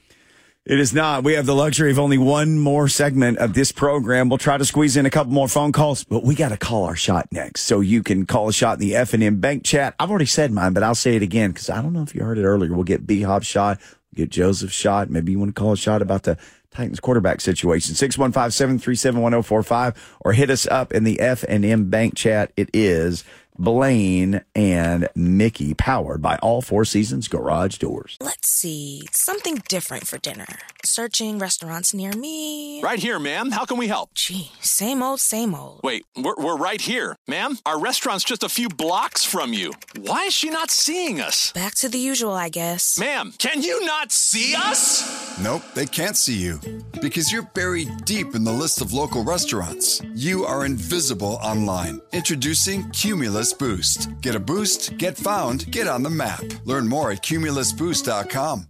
It 0.63 0.79
is 0.79 0.93
not. 0.93 1.23
We 1.23 1.33
have 1.33 1.47
the 1.47 1.55
luxury 1.55 1.89
of 1.89 1.97
only 1.97 2.19
one 2.19 2.59
more 2.59 2.87
segment 2.87 3.39
of 3.39 3.55
this 3.55 3.71
program. 3.71 4.29
We'll 4.29 4.37
try 4.37 4.59
to 4.59 4.65
squeeze 4.65 4.95
in 4.95 5.07
a 5.07 5.09
couple 5.09 5.33
more 5.33 5.47
phone 5.47 5.71
calls, 5.71 6.03
but 6.03 6.23
we 6.23 6.35
got 6.35 6.49
to 6.49 6.57
call 6.57 6.83
our 6.83 6.95
shot 6.95 7.27
next. 7.31 7.61
So 7.61 7.79
you 7.79 8.03
can 8.03 8.27
call 8.27 8.47
a 8.47 8.53
shot 8.53 8.73
in 8.73 8.81
the 8.81 8.95
F 8.95 9.15
and 9.15 9.23
M 9.23 9.39
Bank 9.39 9.63
chat. 9.63 9.95
I've 9.99 10.11
already 10.11 10.27
said 10.27 10.51
mine, 10.51 10.73
but 10.73 10.83
I'll 10.83 10.93
say 10.93 11.15
it 11.15 11.23
again 11.23 11.49
because 11.49 11.71
I 11.71 11.81
don't 11.81 11.93
know 11.93 12.03
if 12.03 12.13
you 12.13 12.23
heard 12.23 12.37
it 12.37 12.43
earlier. 12.43 12.71
We'll 12.73 12.83
get 12.83 13.07
B 13.07 13.23
Hop 13.23 13.41
shot, 13.41 13.79
we'll 13.79 14.23
get 14.23 14.29
Joseph 14.29 14.71
shot. 14.71 15.09
Maybe 15.09 15.31
you 15.31 15.39
want 15.39 15.55
to 15.55 15.59
call 15.59 15.71
a 15.71 15.77
shot 15.77 16.03
about 16.03 16.21
the 16.23 16.37
Titans 16.69 16.99
quarterback 16.99 17.41
situation. 17.41 17.95
615-737-1045 17.95 19.95
or 20.19 20.33
hit 20.33 20.51
us 20.51 20.67
up 20.67 20.93
in 20.93 21.05
the 21.05 21.21
F 21.21 21.43
and 21.49 21.65
M 21.65 21.89
Bank 21.89 22.15
chat. 22.15 22.51
It 22.55 22.69
is 22.71 23.23
Blaine 23.57 24.41
and 24.55 25.07
Mickey 25.15 25.73
powered 25.73 26.21
by 26.21 26.37
all 26.37 26.61
four 26.61 26.85
seasons 26.85 27.27
garage 27.27 27.77
doors. 27.77 28.17
Let's 28.21 28.47
see. 28.49 29.03
Something 29.11 29.61
different 29.67 30.07
for 30.07 30.17
dinner. 30.17 30.47
Searching 30.83 31.37
restaurants 31.37 31.93
near 31.93 32.11
me. 32.13 32.81
Right 32.81 32.99
here, 32.99 33.19
ma'am. 33.19 33.51
How 33.51 33.65
can 33.65 33.77
we 33.77 33.87
help? 33.87 34.13
Gee, 34.15 34.51
same 34.61 35.03
old, 35.03 35.19
same 35.19 35.53
old. 35.53 35.81
Wait, 35.83 36.05
we're, 36.15 36.35
we're 36.37 36.57
right 36.57 36.81
here. 36.81 37.15
Ma'am, 37.27 37.57
our 37.65 37.79
restaurant's 37.79 38.23
just 38.23 38.43
a 38.43 38.49
few 38.49 38.67
blocks 38.69 39.23
from 39.23 39.53
you. 39.53 39.73
Why 39.99 40.25
is 40.25 40.33
she 40.33 40.49
not 40.49 40.71
seeing 40.71 41.21
us? 41.21 41.51
Back 41.51 41.75
to 41.75 41.89
the 41.89 41.99
usual, 41.99 42.33
I 42.33 42.49
guess. 42.49 42.97
Ma'am, 42.99 43.33
can 43.37 43.61
you 43.61 43.85
not 43.85 44.11
see 44.11 44.55
us? 44.55 45.39
Nope, 45.39 45.63
they 45.75 45.85
can't 45.85 46.17
see 46.17 46.37
you. 46.37 46.59
Because 47.01 47.31
you're 47.31 47.49
buried 47.53 47.89
deep 48.05 48.33
in 48.35 48.43
the 48.43 48.51
list 48.51 48.81
of 48.81 48.93
local 48.93 49.23
restaurants. 49.23 50.01
You 50.15 50.45
are 50.45 50.65
invisible 50.65 51.39
online. 51.43 52.01
Introducing 52.11 52.89
Cumulus 52.91 53.40
Boost. 53.41 54.21
Get 54.21 54.35
a 54.35 54.39
boost, 54.39 54.97
get 54.97 55.17
found, 55.17 55.71
get 55.71 55.87
on 55.87 56.03
the 56.03 56.09
map. 56.09 56.43
Learn 56.65 56.87
more 56.87 57.11
at 57.11 57.23
cumulusboost.com. 57.23 58.67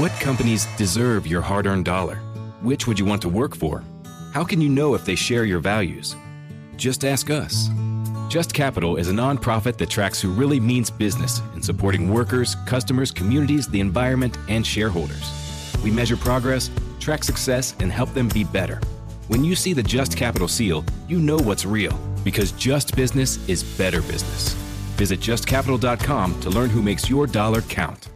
What 0.00 0.12
companies 0.12 0.66
deserve 0.78 1.26
your 1.26 1.42
hard 1.42 1.66
earned 1.66 1.84
dollar? 1.84 2.16
Which 2.62 2.86
would 2.86 2.98
you 2.98 3.04
want 3.04 3.20
to 3.22 3.28
work 3.28 3.54
for? 3.54 3.84
How 4.32 4.42
can 4.42 4.60
you 4.60 4.70
know 4.70 4.94
if 4.94 5.04
they 5.04 5.14
share 5.14 5.44
your 5.44 5.60
values? 5.60 6.16
Just 6.76 7.04
ask 7.04 7.28
us. 7.30 7.68
Just 8.30 8.54
Capital 8.54 8.96
is 8.96 9.08
a 9.08 9.12
nonprofit 9.12 9.76
that 9.76 9.90
tracks 9.90 10.20
who 10.20 10.30
really 10.30 10.58
means 10.58 10.90
business 10.90 11.42
in 11.54 11.62
supporting 11.62 12.10
workers, 12.10 12.56
customers, 12.66 13.10
communities, 13.10 13.68
the 13.68 13.80
environment, 13.80 14.38
and 14.48 14.66
shareholders. 14.66 15.30
We 15.84 15.90
measure 15.90 16.16
progress, 16.16 16.70
track 17.00 17.22
success, 17.22 17.74
and 17.80 17.92
help 17.92 18.14
them 18.14 18.28
be 18.28 18.44
better. 18.44 18.80
When 19.28 19.44
you 19.44 19.54
see 19.54 19.74
the 19.74 19.82
Just 19.82 20.16
Capital 20.16 20.48
seal, 20.48 20.84
you 21.06 21.18
know 21.18 21.36
what's 21.36 21.66
real 21.66 21.92
because 22.28 22.52
just 22.52 22.94
business 22.94 23.38
is 23.48 23.62
better 23.62 24.02
business. 24.02 24.52
Visit 24.98 25.18
justcapital.com 25.18 26.38
to 26.42 26.50
learn 26.50 26.68
who 26.68 26.82
makes 26.82 27.08
your 27.08 27.26
dollar 27.26 27.62
count. 27.62 28.10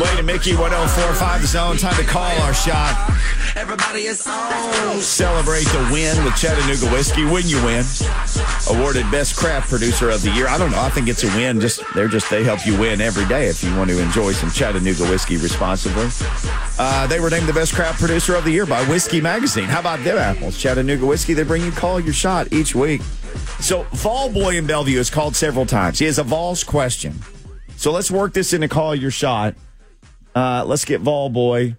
Wait 0.00 0.18
a 0.18 0.22
Mickey 0.22 0.56
1045 0.56 1.40
the 1.42 1.46
zone. 1.46 1.76
Time 1.76 1.94
to 1.96 2.04
call 2.04 2.32
our 2.40 2.54
shot. 2.54 2.96
Everybody 3.56 4.06
is 4.06 4.26
on. 4.26 5.00
Celebrate 5.00 5.64
the 5.66 5.88
win 5.92 6.24
with 6.24 6.34
Chattanooga 6.34 6.92
Whiskey. 6.92 7.24
When 7.24 7.46
you 7.46 7.62
win, 7.64 7.84
awarded 8.68 9.08
best 9.12 9.36
craft 9.36 9.68
producer 9.70 10.10
of 10.10 10.22
the 10.22 10.30
year. 10.30 10.48
I 10.48 10.58
don't 10.58 10.72
know. 10.72 10.80
I 10.80 10.88
think 10.88 11.06
it's 11.06 11.22
a 11.22 11.28
win. 11.28 11.60
Just 11.60 11.80
they're 11.94 12.08
just 12.08 12.28
they 12.30 12.42
help 12.42 12.66
you 12.66 12.76
win 12.76 13.00
every 13.00 13.24
day 13.26 13.46
if 13.46 13.62
you 13.62 13.74
want 13.76 13.90
to 13.90 14.02
enjoy 14.02 14.32
some 14.32 14.50
Chattanooga 14.50 15.04
whiskey 15.04 15.36
responsibly. 15.36 16.08
Uh, 16.78 17.06
they 17.06 17.20
were 17.20 17.30
named 17.30 17.46
the 17.46 17.52
best 17.52 17.74
craft 17.74 18.00
producer 18.00 18.34
of 18.34 18.44
the 18.44 18.50
year 18.50 18.66
by 18.66 18.82
Whiskey 18.86 19.20
Magazine. 19.20 19.64
How 19.64 19.78
about 19.78 20.02
them 20.02 20.18
apples? 20.18 20.58
Chattanooga 20.58 21.06
Whiskey. 21.06 21.34
They 21.34 21.44
bring 21.44 21.62
you 21.62 21.70
call 21.70 22.00
your 22.00 22.12
shot 22.12 22.52
each 22.52 22.74
week. 22.74 23.02
So 23.60 23.84
Vol 23.92 24.30
Boy 24.30 24.58
in 24.58 24.66
Bellevue 24.66 24.98
has 24.98 25.10
called 25.10 25.36
several 25.36 25.64
times. 25.64 26.00
He 26.00 26.06
has 26.06 26.18
a 26.18 26.24
Vols 26.24 26.64
question. 26.64 27.14
So 27.76 27.92
let's 27.92 28.10
work 28.10 28.32
this 28.32 28.52
into 28.52 28.68
call 28.68 28.96
your 28.96 29.12
shot. 29.12 29.54
Uh, 30.34 30.64
let's 30.66 30.84
get 30.84 31.02
Vol 31.02 31.30
Boy. 31.30 31.76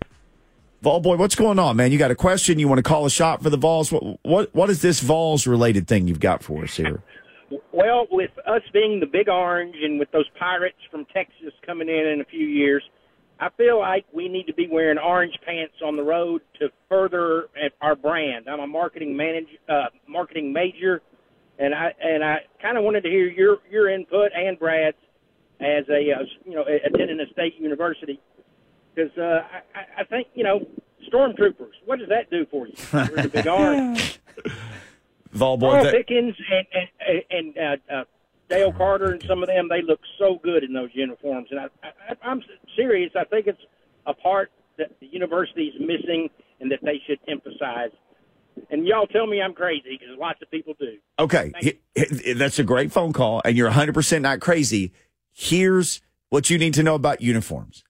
Vol 0.81 0.99
Boy, 0.99 1.15
what's 1.15 1.35
going 1.35 1.57
on, 1.57 1.77
man? 1.77 1.91
You 1.91 1.97
got 1.97 2.11
a 2.11 2.15
question? 2.15 2.59
You 2.59 2.67
want 2.67 2.79
to 2.79 2.83
call 2.83 3.05
a 3.05 3.09
shot 3.09 3.41
for 3.41 3.49
the 3.49 3.57
Vols? 3.57 3.91
What 3.91 4.19
what, 4.23 4.53
what 4.53 4.69
is 4.69 4.81
this 4.81 4.99
Vols 4.99 5.47
related 5.47 5.87
thing 5.87 6.07
you've 6.07 6.19
got 6.19 6.43
for 6.43 6.63
us 6.63 6.75
here? 6.75 7.01
Well, 7.71 8.07
with 8.11 8.31
us 8.45 8.61
being 8.73 8.99
the 8.99 9.05
Big 9.05 9.29
Orange 9.29 9.75
and 9.81 9.99
with 9.99 10.11
those 10.11 10.27
Pirates 10.37 10.77
from 10.91 11.05
Texas 11.05 11.53
coming 11.65 11.89
in 11.89 12.07
in 12.07 12.21
a 12.21 12.25
few 12.25 12.45
years, 12.45 12.83
I 13.39 13.49
feel 13.57 13.79
like 13.79 14.05
we 14.13 14.27
need 14.27 14.47
to 14.47 14.53
be 14.53 14.67
wearing 14.71 14.97
orange 14.97 15.33
pants 15.45 15.75
on 15.83 15.95
the 15.95 16.03
road 16.03 16.41
to 16.59 16.69
further 16.89 17.47
our 17.81 17.95
brand. 17.95 18.47
I'm 18.49 18.59
a 18.59 18.67
marketing 18.67 19.15
manage, 19.15 19.47
uh, 19.69 19.85
marketing 20.07 20.53
major, 20.53 21.01
and 21.59 21.73
I 21.73 21.93
and 22.01 22.23
I 22.23 22.37
kind 22.61 22.77
of 22.77 22.83
wanted 22.83 23.01
to 23.01 23.09
hear 23.09 23.27
your 23.27 23.57
your 23.69 23.89
input 23.89 24.31
and 24.35 24.57
Brad's 24.59 24.97
as 25.59 25.85
a 25.89 26.11
uh, 26.11 26.23
you 26.45 26.55
know 26.55 26.63
attending 26.63 27.19
a 27.19 27.31
state 27.31 27.55
university 27.59 28.19
because 28.95 29.15
uh, 29.17 29.43
I, 29.75 30.01
I 30.01 30.03
think 30.05 30.27
you 30.35 30.43
know 30.43 30.65
stormtroopers. 31.11 31.71
What 31.85 31.99
does 31.99 32.09
that 32.09 32.29
do 32.31 32.45
for 32.49 32.67
you? 32.67 32.73
We're 32.93 33.23
the 33.23 33.29
Big 33.29 33.47
Orange. 33.47 34.19
Vol 35.31 35.57
Boy, 35.57 35.83
that- 35.83 35.93
Pickens 35.93 36.35
and 36.51 36.67
and, 37.07 37.23
and 37.57 37.57
uh, 37.91 37.93
uh, 37.93 38.03
Dale 38.49 38.71
Carter 38.73 39.11
and 39.11 39.23
some 39.27 39.41
of 39.43 39.47
them, 39.47 39.67
they 39.69 39.81
look 39.81 39.99
so 40.19 40.39
good 40.43 40.63
in 40.63 40.71
those 40.73 40.89
uniforms. 40.93 41.47
And 41.51 41.59
I, 41.59 41.65
I, 41.83 42.15
I'm 42.23 42.41
serious. 42.75 43.11
I 43.19 43.23
think 43.25 43.47
it's 43.47 43.61
a 44.05 44.13
part 44.13 44.51
that 44.77 44.91
the 44.99 45.07
university 45.07 45.65
is 45.67 45.75
missing 45.79 46.29
and 46.59 46.71
that 46.71 46.79
they 46.83 47.01
should 47.07 47.19
emphasize. 47.27 47.89
And 48.69 48.85
y'all 48.87 49.07
tell 49.07 49.25
me 49.27 49.41
I'm 49.41 49.53
crazy 49.53 49.97
because 49.99 50.15
lots 50.17 50.41
of 50.41 50.49
people 50.51 50.73
do. 50.79 50.97
Okay, 51.19 51.51
He- 51.59 51.79
he- 51.95 52.33
that's 52.33 52.59
a 52.59 52.63
great 52.63 52.91
phone 52.91 53.11
call, 53.13 53.41
and 53.43 53.57
you're 53.57 53.71
100% 53.71 54.21
not 54.21 54.39
crazy. 54.39 54.93
Here's 55.33 56.01
what 56.29 56.49
you 56.49 56.57
need 56.57 56.73
to 56.75 56.83
know 56.83 56.95
about 56.95 57.21
uniforms. 57.21 57.83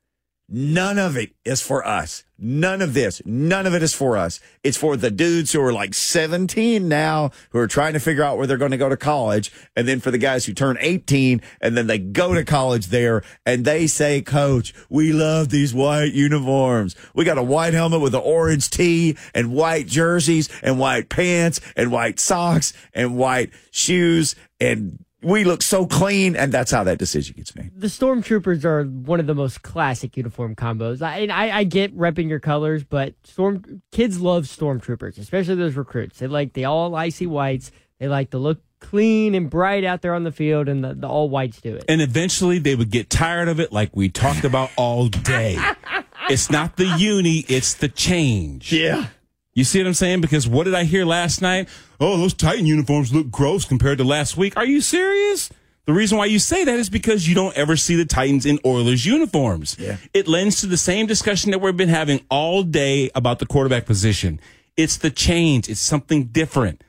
None 0.48 1.00
of 1.00 1.18
it 1.18 1.32
is 1.44 1.62
for 1.62 1.86
us. 1.86 2.24
None 2.38 2.82
of 2.82 2.94
this, 2.94 3.22
none 3.26 3.66
of 3.66 3.74
it 3.74 3.82
is 3.82 3.94
for 3.94 4.18
us. 4.18 4.42
It's 4.62 4.78
for 4.78 4.98
the 4.98 5.10
dudes 5.10 5.54
who 5.54 5.62
are 5.62 5.72
like 5.72 5.94
17 5.94 6.88
now, 6.88 7.32
who 7.52 7.60
are 7.60 7.68
trying 7.68 7.94
to 7.94 8.00
figure 8.00 8.24
out 8.24 8.38
where 8.38 8.46
they're 8.46 8.58
going 8.58 8.72
to 8.72 8.78
go 8.78 8.90
to 8.90 8.98
college. 8.98 9.54
And 9.76 9.88
then 9.88 10.02
for 10.02 10.12
the 10.12 10.18
guys 10.18 10.46
who 10.46 10.54
turn 10.54 10.78
18 10.82 11.42
and 11.62 11.78
then 11.78 11.88
they 11.88 11.98
go 11.98 12.34
to 12.34 12.44
college 12.44 12.88
there 12.88 13.24
and 13.46 13.64
they 13.64 13.88
say, 13.88 14.22
coach, 14.22 14.74
we 14.90 15.14
love 15.14 15.50
these 15.50 15.74
white 15.74 16.14
uniforms. 16.14 16.96
We 17.16 17.24
got 17.24 17.38
a 17.38 17.44
white 17.44 17.74
helmet 17.74 18.02
with 18.02 18.14
an 18.14 18.22
orange 18.22 18.70
tee 18.70 19.18
and 19.34 19.54
white 19.54 19.88
jerseys 19.88 20.50
and 20.62 20.78
white 20.78 21.08
pants 21.08 21.62
and 21.78 21.90
white 21.90 22.20
socks 22.20 22.74
and 22.94 23.16
white 23.18 23.52
shoes. 23.72 24.36
And 24.60 25.05
we 25.26 25.44
look 25.44 25.62
so 25.62 25.86
clean. 25.86 26.36
And 26.36 26.52
that's 26.52 26.72
how 26.72 26.84
that 26.84 26.98
decision 26.98 27.36
gets 27.38 27.56
made. 27.56 27.72
the 27.76 27.88
stormtroopers 27.88 28.64
are 28.64 28.84
one 28.86 29.20
of 29.20 29.28
the 29.28 29.36
most 29.36 29.62
classic 29.64 30.16
uniform 30.16 30.56
combos. 30.56 31.02
I, 31.02 31.20
and 31.20 31.32
I 31.32 31.58
I 31.58 31.64
get 31.64 31.96
repping 31.98 32.30
your 32.30 32.40
colors, 32.40 32.84
but 32.84 33.16
storm 33.24 33.82
kids 33.92 34.22
love 34.22 34.46
stormtroopers, 34.46 35.18
especially 35.18 35.56
those 35.56 35.76
recruits. 35.76 36.20
They 36.20 36.28
like 36.28 36.54
the 36.54 36.66
all 36.66 36.96
icy 36.96 37.26
whites. 37.26 37.72
They 38.00 38.08
like 38.08 38.32
to 38.32 38.38
look 38.38 38.62
clean 38.80 39.34
and 39.34 39.50
bright 39.50 39.84
out 39.84 40.02
there 40.02 40.14
on 40.14 40.24
the 40.24 40.32
field, 40.32 40.70
and 40.70 40.84
the, 40.84 40.94
the 40.94 41.08
all 41.08 41.30
whites 41.30 41.60
do 41.62 41.76
it. 41.76 41.86
And 41.88 42.02
eventually 42.02 42.60
they 42.60 42.76
would 42.76 42.92
get 42.92 43.10
tired 43.10 43.48
of 43.48 43.60
it 43.60 43.72
like 43.72 43.96
we 43.96 44.10
talked 44.10 44.44
about 44.44 44.70
all 44.76 45.08
day. 45.08 45.58
it's 46.30 46.52
not 46.52 46.78
the 46.78 46.86
uni, 46.98 47.46
it's 47.48 47.74
the 47.74 47.88
change. 47.88 48.72
Yeah. 48.72 49.08
You 49.56 49.64
see 49.64 49.80
what 49.80 49.88
I'm 49.88 49.94
saying? 49.94 50.20
Because 50.20 50.50
what 50.50 50.66
did 50.66 50.76
I 50.76 50.84
hear 50.84 51.06
last 51.06 51.42
night? 51.42 51.70
Oh, 51.98 52.18
those 52.18 52.34
Titan 52.34 52.66
uniforms 52.66 53.14
look 53.14 53.32
gross 53.32 53.64
compared 53.64 53.98
to 54.00 54.04
last 54.04 54.36
week. 54.36 54.58
Are 54.58 54.66
you 54.66 54.82
serious? 54.82 55.50
The 55.86 55.94
reason 55.94 56.18
why 56.18 56.26
you 56.26 56.40
say 56.40 56.66
that 56.66 56.78
is 56.78 56.90
because 56.90 57.26
you 57.30 57.36
don't 57.36 57.56
ever 57.56 57.78
see 57.78 57.96
the 57.96 58.04
Titans 58.04 58.46
in 58.46 58.60
Oilers 58.66 59.06
uniforms. 59.06 59.78
Yeah. 59.80 59.96
It 60.14 60.28
lends 60.28 60.60
to 60.60 60.68
the 60.68 60.76
same 60.76 61.06
discussion 61.06 61.52
that 61.52 61.60
we've 61.60 61.78
been 61.78 61.88
having 61.88 62.26
all 62.30 62.64
day 62.64 63.10
about 63.16 63.40
the 63.40 63.46
quarterback 63.46 63.86
position. 63.86 64.42
It's 64.76 64.98
the 64.98 65.10
change. 65.10 65.70
It's 65.70 65.80
something 65.80 66.26
different. 66.26 66.84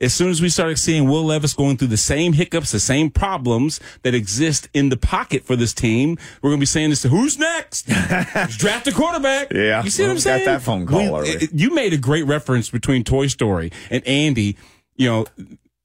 As 0.00 0.14
soon 0.14 0.30
as 0.30 0.40
we 0.40 0.48
started 0.48 0.78
seeing 0.78 1.08
Will 1.08 1.24
Levis 1.24 1.52
going 1.54 1.76
through 1.76 1.88
the 1.88 1.96
same 1.96 2.32
hiccups, 2.32 2.72
the 2.72 2.80
same 2.80 3.10
problems 3.10 3.80
that 4.02 4.14
exist 4.14 4.68
in 4.72 4.88
the 4.88 4.96
pocket 4.96 5.44
for 5.44 5.56
this 5.56 5.74
team, 5.74 6.16
we're 6.42 6.50
going 6.50 6.58
to 6.58 6.62
be 6.62 6.66
saying 6.66 6.90
this 6.90 7.02
to 7.02 7.08
who's 7.08 7.38
next? 7.38 7.86
Draft 7.88 8.86
a 8.86 8.92
quarterback. 8.92 9.52
Yeah. 9.52 9.82
You 9.84 9.90
see 9.90 10.02
what 10.04 10.12
I'm 10.12 10.18
saying? 10.18 10.44
Got 10.46 10.52
that 10.52 10.62
phone 10.62 10.86
call 10.86 10.98
We- 11.00 11.08
already. 11.08 11.44
it- 11.44 11.52
you 11.52 11.74
made 11.74 11.92
a 11.92 11.98
great 11.98 12.26
reference 12.26 12.70
between 12.70 13.04
Toy 13.04 13.26
Story 13.26 13.72
and 13.90 14.06
Andy. 14.06 14.56
You 14.96 15.08
know, 15.08 15.26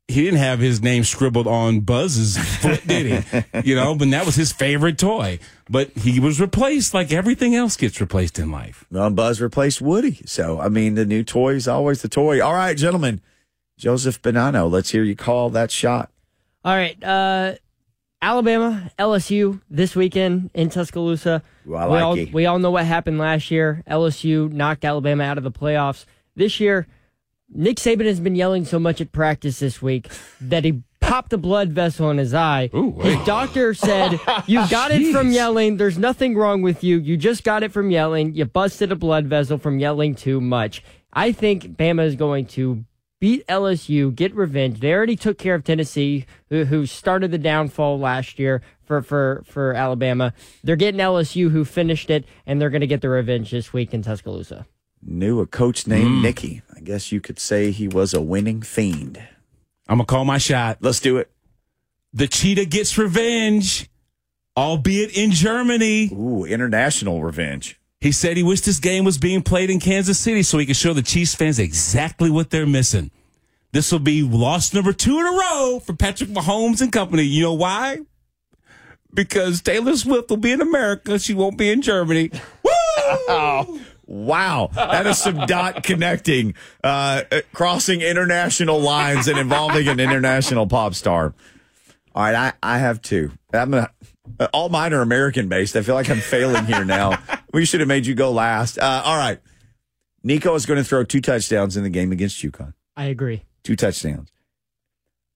he 0.08 0.24
didn't 0.24 0.40
have 0.40 0.60
his 0.60 0.82
name 0.82 1.04
scribbled 1.04 1.48
on 1.48 1.80
Buzz's 1.82 2.38
foot, 2.38 2.86
did 2.88 3.24
he? 3.24 3.44
You 3.64 3.76
know, 3.76 3.96
but 3.96 4.10
that 4.12 4.26
was 4.26 4.36
his 4.36 4.52
favorite 4.52 4.98
toy. 5.00 5.40
But 5.70 5.90
he 5.92 6.20
was 6.20 6.40
replaced 6.40 6.94
like 6.94 7.12
everything 7.12 7.56
else 7.56 7.76
gets 7.76 8.00
replaced 8.00 8.38
in 8.38 8.52
life. 8.52 8.86
Well, 8.92 9.10
Buzz 9.10 9.42
replaced 9.42 9.82
Woody. 9.82 10.22
So, 10.26 10.60
I 10.62 10.70
mean, 10.70 10.94
the 10.96 11.06
new 11.06 11.24
toy 11.24 11.56
is 11.56 11.68
always 11.68 12.02
the 12.04 12.08
toy. 12.10 12.40
All 12.42 12.54
right, 12.54 12.78
gentlemen. 12.78 13.20
Joseph 13.78 14.22
Bonanno, 14.22 14.70
let's 14.72 14.92
hear 14.92 15.04
you 15.04 15.16
call 15.16 15.50
that 15.52 15.72
shot. 15.72 16.10
All 16.64 16.76
right, 16.76 17.02
uh, 17.04 17.56
Alabama, 18.22 18.90
LSU 18.98 19.62
this 19.70 19.96
weekend 19.96 20.50
in 20.54 20.70
Tuscaloosa. 20.70 21.44
Ooh, 21.68 21.76
I 21.76 21.88
we 21.88 21.98
all 22.00 22.18
it. 22.18 22.34
we 22.34 22.46
all 22.46 22.58
know 22.60 22.72
what 22.72 22.86
happened 22.86 23.20
last 23.20 23.52
year. 23.52 23.84
LSU 23.90 24.52
knocked 24.52 24.86
Alabama 24.86 25.24
out 25.24 25.38
of 25.38 25.44
the 25.44 25.52
playoffs. 25.52 26.06
This 26.36 26.60
year, 26.60 26.88
Nick 27.54 27.78
Saban 27.78 28.06
has 28.06 28.20
been 28.20 28.36
yelling 28.36 28.66
so 28.66 28.80
much 28.80 29.00
at 29.02 29.12
practice 29.12 29.60
this 29.60 29.82
week 29.82 30.10
that 30.42 30.64
he 30.64 30.82
popped 31.02 31.34
a 31.34 31.38
blood 31.38 31.70
vessel 31.70 32.10
in 32.10 32.18
his 32.18 32.34
eye. 32.34 32.70
Ooh, 32.74 32.98
His 33.02 33.24
doctor 33.26 33.74
said, 33.76 34.20
"You 34.48 34.68
got 34.70 34.92
it 34.92 35.12
from 35.12 35.32
yelling. 35.32 35.78
There's 35.78 36.00
nothing 36.00 36.36
wrong 36.36 36.62
with 36.64 36.84
you. 36.84 36.98
You 36.98 37.18
just 37.18 37.44
got 37.44 37.62
it 37.62 37.72
from 37.72 37.92
yelling. 37.92 38.34
You 38.34 38.46
busted 38.46 38.92
a 38.92 38.96
blood 38.96 39.28
vessel 39.28 39.58
from 39.60 39.80
yelling 39.80 40.16
too 40.16 40.42
much." 40.42 40.82
I 41.14 41.32
think 41.32 41.78
Bama 41.78 42.06
is 42.06 42.16
going 42.16 42.46
to 42.48 42.84
beat 43.26 43.48
LSU, 43.48 44.14
get 44.14 44.36
revenge. 44.36 44.82
They 44.82 44.94
already 44.94 45.16
took 45.16 45.40
care 45.40 45.56
of 45.56 45.64
Tennessee, 45.64 46.28
who, 46.50 46.66
who 46.66 46.86
started 46.86 47.32
the 47.32 47.40
downfall 47.40 47.98
last 47.98 48.38
year 48.38 48.62
for, 48.84 49.02
for, 49.02 49.42
for 49.48 49.74
Alabama. 49.74 50.32
They're 50.64 50.76
getting 50.76 51.00
LSU, 51.00 51.50
who 51.50 51.66
finished 51.66 52.12
it, 52.12 52.24
and 52.46 52.62
they're 52.62 52.70
going 52.70 52.82
to 52.82 52.88
get 52.88 53.02
the 53.02 53.10
revenge 53.10 53.50
this 53.50 53.74
week 53.74 53.96
in 53.96 54.04
Tuscaloosa. 54.04 54.68
Knew 55.02 55.40
a 55.40 55.48
coach 55.48 55.88
named 55.88 56.20
mm. 56.20 56.22
Nicky. 56.22 56.62
I 56.76 56.82
guess 56.82 57.12
you 57.12 57.20
could 57.20 57.40
say 57.40 57.72
he 57.72 57.88
was 57.88 58.14
a 58.14 58.22
winning 58.22 58.62
fiend. 58.62 59.18
I'm 59.88 59.98
going 59.98 60.06
to 60.06 60.12
call 60.12 60.24
my 60.24 60.38
shot. 60.38 60.78
Let's 60.82 61.00
do 61.00 61.18
it. 61.18 61.32
The 62.14 62.28
cheetah 62.28 62.66
gets 62.66 62.96
revenge, 62.96 63.90
albeit 64.56 65.18
in 65.18 65.32
Germany. 65.32 66.12
Ooh, 66.14 66.46
international 66.46 67.24
revenge. 67.24 67.80
He 68.06 68.12
said 68.12 68.38
he 68.38 68.44
wished 68.44 68.66
this 68.66 68.78
game 68.78 69.04
was 69.04 69.18
being 69.18 69.42
played 69.42 69.72
in 69.72 69.80
Kansas 69.80 70.20
City 70.20 70.44
so 70.44 70.60
he 70.60 70.68
could 70.68 70.76
show 70.76 70.94
the 70.94 71.02
Chiefs 71.02 71.34
fans 71.34 71.58
exactly 71.58 72.30
what 72.30 72.52
they're 72.52 72.68
missing. 72.68 73.10
This 73.72 73.92
will 73.92 73.98
be 73.98 74.22
loss 74.22 74.76
number 74.76 74.94
two 74.94 75.20
in 75.20 75.26
a 75.26 75.32
row 75.32 75.82
for 75.84 75.96
Patrick 75.96 76.30
Mahomes 76.30 76.82
and 76.82 76.92
company. 76.92 77.24
You 77.24 77.42
know 77.42 77.54
why? 77.54 78.02
Because 79.12 79.64
Taylor 79.64 79.98
Swift 79.98 80.30
will 80.30 80.38
be 80.38 80.52
in 80.52 80.62
America. 80.62 81.18
She 81.18 81.34
won't 81.34 81.58
be 81.58 81.72
in 81.72 81.82
Germany. 81.82 82.30
Oh, 83.28 83.82
wow. 84.06 84.70
That 84.74 85.06
is 85.06 85.18
some 85.18 85.46
dot 85.46 85.84
connecting, 85.84 86.56
uh, 86.84 87.24
crossing 87.54 88.02
international 88.02 88.80
lines 88.80 89.28
and 89.28 89.38
involving 89.38 89.88
an 89.88 90.00
international 90.00 90.66
pop 90.66 90.96
star. 90.96 91.34
All 92.14 92.24
right, 92.24 92.36
I, 92.36 92.54
I 92.76 92.78
have 92.80 93.02
two. 93.02 93.32
I'm 93.54 93.74
a, 93.74 93.90
uh, 94.40 94.48
all 94.54 94.70
mine 94.70 94.94
are 94.94 95.02
American 95.02 95.48
based. 95.48 95.76
I 95.76 95.82
feel 95.82 95.96
like 95.96 96.10
I'm 96.10 96.20
failing 96.20 96.66
here 96.66 96.86
now. 96.86 97.18
we 97.54 97.66
should 97.66 97.80
have 97.80 97.88
made 97.88 98.06
you 98.06 98.16
go 98.16 98.32
last. 98.32 98.78
Uh, 98.78 99.02
all 99.06 99.18
right. 99.18 99.40
Nico 100.24 100.56
is 100.56 100.66
going 100.66 100.78
to 100.78 100.84
throw 100.84 101.04
two 101.04 101.22
touchdowns 101.22 101.78
in 101.78 101.84
the 101.84 101.90
game 101.90 102.12
against 102.12 102.42
UConn. 102.42 102.74
I 102.98 103.06
agree. 103.06 103.44
Two 103.64 103.76
touchdowns. 103.76 104.30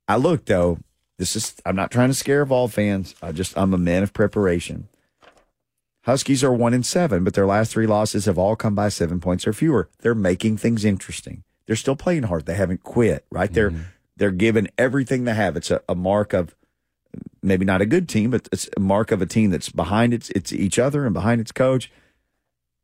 I 0.07 0.15
look 0.15 0.45
though. 0.45 0.79
This 1.17 1.35
is. 1.35 1.55
I'm 1.65 1.75
not 1.75 1.91
trying 1.91 2.09
to 2.09 2.15
scare 2.15 2.45
Vol 2.45 2.67
fans. 2.67 3.13
I 3.21 3.31
just. 3.31 3.57
I'm 3.57 3.73
a 3.73 3.77
man 3.77 4.03
of 4.03 4.13
preparation. 4.13 4.87
Huskies 6.03 6.43
are 6.43 6.53
one 6.53 6.73
and 6.73 6.85
seven, 6.85 7.23
but 7.23 7.33
their 7.33 7.45
last 7.45 7.71
three 7.71 7.85
losses 7.85 8.25
have 8.25 8.37
all 8.37 8.55
come 8.55 8.73
by 8.73 8.89
seven 8.89 9.19
points 9.19 9.45
or 9.45 9.53
fewer. 9.53 9.89
They're 9.99 10.15
making 10.15 10.57
things 10.57 10.85
interesting. 10.85 11.43
They're 11.67 11.75
still 11.75 11.95
playing 11.95 12.23
hard. 12.23 12.45
They 12.45 12.55
haven't 12.55 12.83
quit, 12.83 13.25
right? 13.29 13.51
They're 13.51 13.73
they're 14.17 14.31
giving 14.31 14.69
everything 14.77 15.25
they 15.25 15.35
have. 15.35 15.55
It's 15.55 15.69
a, 15.71 15.81
a 15.87 15.95
mark 15.95 16.33
of 16.33 16.55
maybe 17.41 17.65
not 17.65 17.81
a 17.81 17.85
good 17.85 18.07
team, 18.09 18.31
but 18.31 18.47
it's 18.51 18.69
a 18.75 18.79
mark 18.79 19.11
of 19.11 19.21
a 19.21 19.25
team 19.25 19.51
that's 19.51 19.69
behind 19.69 20.13
its 20.13 20.29
it's 20.31 20.53
each 20.53 20.79
other 20.79 21.05
and 21.05 21.13
behind 21.13 21.41
its 21.41 21.51
coach. 21.51 21.91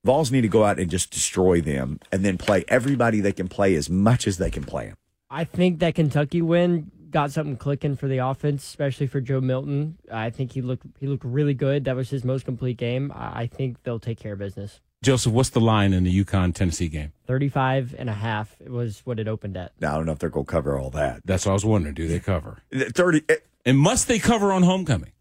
Vols 0.04 0.32
need 0.32 0.42
to 0.42 0.48
go 0.48 0.64
out 0.64 0.80
and 0.80 0.90
just 0.90 1.12
destroy 1.12 1.62
them 1.62 2.00
and 2.12 2.24
then 2.24 2.38
play 2.38 2.64
everybody 2.68 3.22
they 3.22 3.32
can 3.32 3.48
play 3.48 3.74
as 3.76 3.90
much 3.90 4.28
as 4.28 4.38
they 4.38 4.52
can 4.52 4.64
play 4.64 4.88
them. 4.88 4.98
I 5.32 5.44
think 5.44 5.80
that 5.80 5.96
Kentucky 5.96 6.44
win 6.44 6.92
got 7.10 7.32
something 7.32 7.58
clicking 7.58 7.96
for 7.96 8.08
the 8.08 8.20
offense, 8.20 8.64
especially 8.64 9.08
for 9.08 9.22
Joe 9.22 9.42
Milton. 9.42 9.98
I 10.12 10.30
think 10.30 10.52
he 10.52 10.62
looked 10.62 10.86
he 11.00 11.08
looked 11.08 11.26
really 11.26 11.54
good. 11.54 11.86
That 11.86 11.96
was 11.96 12.10
his 12.10 12.24
most 12.24 12.46
complete 12.46 12.78
game. 12.78 13.12
I 13.14 13.42
I 13.42 13.48
think 13.48 13.82
they'll 13.84 14.00
take 14.00 14.20
care 14.20 14.34
of 14.34 14.40
business. 14.40 14.82
Joseph, 15.06 15.34
what's 15.34 15.50
the 15.50 15.62
line 15.62 15.94
in 15.94 16.04
the 16.04 16.24
UConn 16.24 16.54
Tennessee 16.56 16.88
game? 16.88 17.12
35 17.28 17.96
and 17.98 18.10
a 18.10 18.14
half 18.14 18.60
was 18.62 19.02
what 19.06 19.20
it 19.20 19.28
opened 19.28 19.56
at. 19.56 19.72
Now, 19.80 19.94
I 19.94 19.98
don't 19.98 20.08
know 20.08 20.14
if 20.14 20.20
they're 20.20 20.30
going 20.32 20.48
to 20.48 20.52
cover 20.52 20.80
all 20.80 20.90
that. 20.92 21.22
That's 21.24 21.46
what 21.46 21.52
I 21.52 21.54
was 21.54 21.64
wondering. 21.64 21.94
Do 21.94 22.08
they 22.08 22.20
cover? 22.20 22.64
30. 22.74 23.22
Eh, 23.30 23.36
And 23.66 23.78
must 23.78 24.08
they 24.08 24.20
cover 24.20 24.52
on 24.52 24.64
homecoming? 24.64 25.12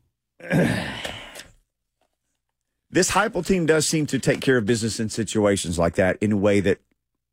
This 2.90 3.10
Heupel 3.10 3.44
team 3.44 3.66
does 3.66 3.88
seem 3.88 4.06
to 4.06 4.20
take 4.20 4.40
care 4.40 4.56
of 4.56 4.66
business 4.66 5.00
in 5.00 5.08
situations 5.08 5.80
like 5.80 5.96
that 5.96 6.16
in 6.20 6.30
a 6.30 6.36
way 6.36 6.60
that 6.60 6.78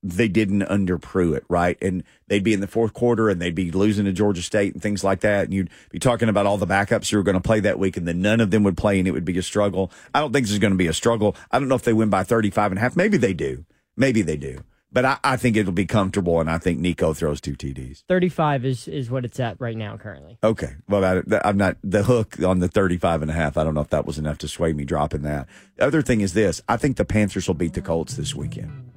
they 0.01 0.27
didn't 0.27 0.63
under 0.63 0.97
Pruitt, 0.97 1.43
right? 1.49 1.77
And 1.83 2.03
they'd 2.27 2.43
be 2.43 2.53
in 2.53 2.61
the 2.61 2.67
fourth 2.67 2.93
quarter 2.93 3.29
and 3.29 3.39
they'd 3.39 3.53
be 3.53 3.69
losing 3.69 4.05
to 4.05 4.11
Georgia 4.11 4.41
State 4.41 4.73
and 4.73 4.81
things 4.81 5.03
like 5.03 5.19
that. 5.19 5.43
And 5.43 5.53
you'd 5.53 5.69
be 5.91 5.99
talking 5.99 6.29
about 6.29 6.47
all 6.47 6.57
the 6.57 6.65
backups 6.65 7.11
who 7.11 7.17
were 7.17 7.23
going 7.23 7.35
to 7.35 7.41
play 7.41 7.59
that 7.59 7.77
week 7.77 7.95
and 7.95 8.07
then 8.07 8.23
none 8.23 8.41
of 8.41 8.49
them 8.49 8.63
would 8.63 8.75
play 8.75 8.97
and 8.97 9.07
it 9.07 9.11
would 9.11 9.23
be 9.23 9.37
a 9.37 9.43
struggle. 9.43 9.91
I 10.15 10.19
don't 10.19 10.33
think 10.33 10.47
this 10.47 10.53
is 10.53 10.57
going 10.57 10.73
to 10.73 10.77
be 10.77 10.87
a 10.87 10.93
struggle. 10.93 11.35
I 11.51 11.59
don't 11.59 11.67
know 11.67 11.75
if 11.75 11.83
they 11.83 11.93
win 11.93 12.09
by 12.09 12.23
35 12.23 12.71
and 12.71 12.79
a 12.79 12.81
half. 12.81 12.95
Maybe 12.95 13.17
they 13.17 13.33
do. 13.33 13.63
Maybe 13.95 14.23
they 14.23 14.37
do. 14.37 14.63
But 14.93 15.05
I, 15.05 15.17
I 15.23 15.37
think 15.37 15.55
it'll 15.55 15.71
be 15.71 15.85
comfortable 15.85 16.41
and 16.41 16.49
I 16.49 16.57
think 16.57 16.79
Nico 16.79 17.13
throws 17.13 17.39
two 17.39 17.53
TDs. 17.53 18.03
35 18.09 18.65
is, 18.65 18.87
is 18.87 19.09
what 19.09 19.23
it's 19.23 19.39
at 19.39 19.55
right 19.59 19.77
now 19.77 19.95
currently. 19.97 20.37
Okay. 20.43 20.73
Well, 20.89 21.05
I, 21.05 21.21
I'm 21.45 21.57
not 21.57 21.77
the 21.83 22.03
hook 22.03 22.41
on 22.43 22.59
the 22.59 22.67
35 22.67 23.21
and 23.21 23.31
a 23.31 23.33
half. 23.33 23.57
I 23.57 23.63
don't 23.63 23.73
know 23.73 23.81
if 23.81 23.89
that 23.89 24.05
was 24.05 24.17
enough 24.17 24.37
to 24.39 24.47
sway 24.49 24.73
me 24.73 24.83
dropping 24.83 25.21
that. 25.21 25.47
The 25.77 25.85
other 25.85 26.01
thing 26.01 26.21
is 26.21 26.33
this. 26.33 26.61
I 26.67 26.75
think 26.75 26.97
the 26.97 27.05
Panthers 27.05 27.47
will 27.47 27.55
beat 27.55 27.73
the 27.73 27.81
Colts 27.81 28.15
this 28.15 28.35
weekend. 28.35 28.91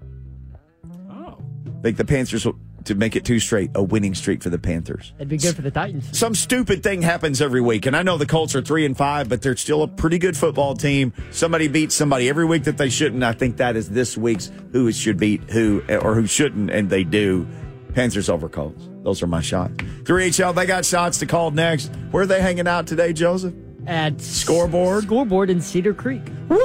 Oh. 1.11 1.39
I 1.67 1.83
think 1.83 1.97
the 1.97 2.05
Panthers 2.05 2.45
will, 2.45 2.59
to 2.85 2.95
make 2.95 3.17
it 3.17 3.25
two 3.25 3.39
straight, 3.39 3.71
a 3.75 3.83
winning 3.83 4.15
streak 4.15 4.43
for 4.43 4.51
the 4.51 4.59
Panthers. 4.59 5.13
It'd 5.19 5.29
be 5.29 5.39
good 5.39 5.57
for 5.57 5.63
the 5.63 5.71
Titans. 5.71 6.17
Some 6.17 6.35
stupid 6.35 6.83
thing 6.83 7.03
happens 7.03 7.41
every 7.41 7.61
week. 7.61 7.87
And 7.87 7.97
I 7.97 8.03
know 8.03 8.17
the 8.19 8.27
Colts 8.27 8.55
are 8.55 8.63
three 8.63 8.85
and 8.85 8.97
five, 8.97 9.29
but 9.29 9.43
they're 9.43 9.57
still 9.57 9.83
a 9.83 9.89
pretty 9.89 10.19
good 10.19 10.37
football 10.37 10.75
team. 10.75 11.13
Somebody 11.31 11.69
beats 11.69 11.95
somebody 11.95 12.29
every 12.29 12.45
week 12.45 12.65
that 12.65 12.79
they 12.79 12.89
shouldn't. 12.89 13.23
I 13.23 13.33
think 13.33 13.57
that 13.59 13.77
is 13.77 13.91
this 13.91 14.17
week's 14.17 14.51
who 14.73 14.91
should 14.93 15.19
beat 15.19 15.51
who 15.51 15.83
or 15.89 16.15
who 16.15 16.27
shouldn't, 16.27 16.71
and 16.71 16.91
they 16.91 17.05
do. 17.05 17.47
Panthers 17.95 18.29
over 18.29 18.49
Colts. 18.49 18.89
Those 19.05 19.23
are 19.23 19.27
my 19.29 19.41
shots. 19.41 19.75
3HL, 20.03 20.55
they 20.55 20.67
got 20.67 20.85
shots 20.85 21.19
to 21.19 21.27
call 21.27 21.53
next. 21.53 21.93
Where 22.11 22.25
are 22.25 22.27
they 22.27 22.41
hanging 22.41 22.67
out 22.67 22.87
today, 22.87 23.13
Joseph? 23.13 23.55
At 23.87 24.21
Scoreboard. 24.21 25.05
Scoreboard 25.05 25.51
in 25.51 25.61
Cedar 25.61 25.95
Creek. 25.95 26.23
Woo! 26.49 26.59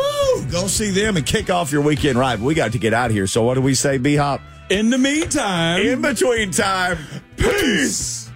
Go 0.51 0.67
see 0.67 0.89
them 0.89 1.17
and 1.17 1.25
kick 1.25 1.49
off 1.49 1.71
your 1.71 1.81
weekend 1.81 2.17
ride. 2.17 2.41
We 2.41 2.53
got 2.55 2.71
to 2.71 2.79
get 2.79 2.93
out 2.93 3.07
of 3.07 3.11
here. 3.11 3.27
So 3.27 3.43
what 3.43 3.55
do 3.55 3.61
we 3.61 3.75
say, 3.75 3.97
B 3.97 4.15
Hop? 4.15 4.41
In 4.69 4.91
the 4.91 4.99
meantime, 4.99 5.81
in 5.81 5.99
between 5.99 6.51
time, 6.51 6.99
peace. 7.37 8.29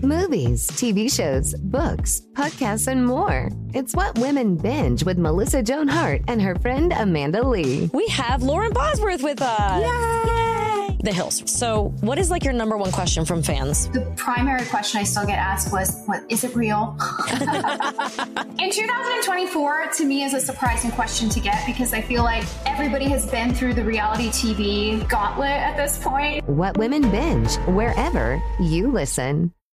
Movies, 0.00 0.66
TV 0.70 1.14
shows, 1.14 1.54
books, 1.56 2.22
podcasts, 2.32 2.88
and 2.88 3.04
more. 3.04 3.50
It's 3.74 3.94
what 3.94 4.18
women 4.18 4.56
binge 4.56 5.04
with 5.04 5.18
Melissa 5.18 5.62
Joan 5.62 5.88
Hart 5.88 6.22
and 6.26 6.40
her 6.40 6.54
friend 6.54 6.94
Amanda 6.94 7.46
Lee. 7.46 7.90
We 7.92 8.08
have 8.08 8.42
Lauren 8.42 8.72
Bosworth 8.72 9.22
with 9.22 9.42
us. 9.42 9.82
Yay! 9.82 10.77
The 11.00 11.12
Hills. 11.12 11.42
So, 11.46 11.94
what 12.00 12.18
is 12.18 12.30
like 12.30 12.44
your 12.44 12.52
number 12.52 12.76
one 12.76 12.90
question 12.90 13.24
from 13.24 13.42
fans? 13.42 13.88
The 13.90 14.00
primary 14.16 14.66
question 14.66 15.00
I 15.00 15.04
still 15.04 15.26
get 15.26 15.38
asked 15.38 15.72
was, 15.72 16.02
"What 16.06 16.22
is 16.28 16.44
it 16.44 16.54
real?" 16.56 16.96
In 18.58 18.70
2024, 18.70 19.86
to 19.96 20.04
me, 20.04 20.24
is 20.24 20.34
a 20.34 20.40
surprising 20.40 20.90
question 20.90 21.28
to 21.30 21.40
get 21.40 21.64
because 21.66 21.92
I 21.92 22.00
feel 22.00 22.24
like 22.24 22.44
everybody 22.66 23.06
has 23.06 23.30
been 23.30 23.54
through 23.54 23.74
the 23.74 23.84
reality 23.84 24.28
TV 24.28 25.08
gauntlet 25.08 25.50
at 25.50 25.76
this 25.76 25.98
point. 26.02 26.44
What 26.48 26.76
women 26.78 27.02
binge 27.10 27.56
wherever 27.66 28.42
you 28.58 28.90
listen. 28.90 29.52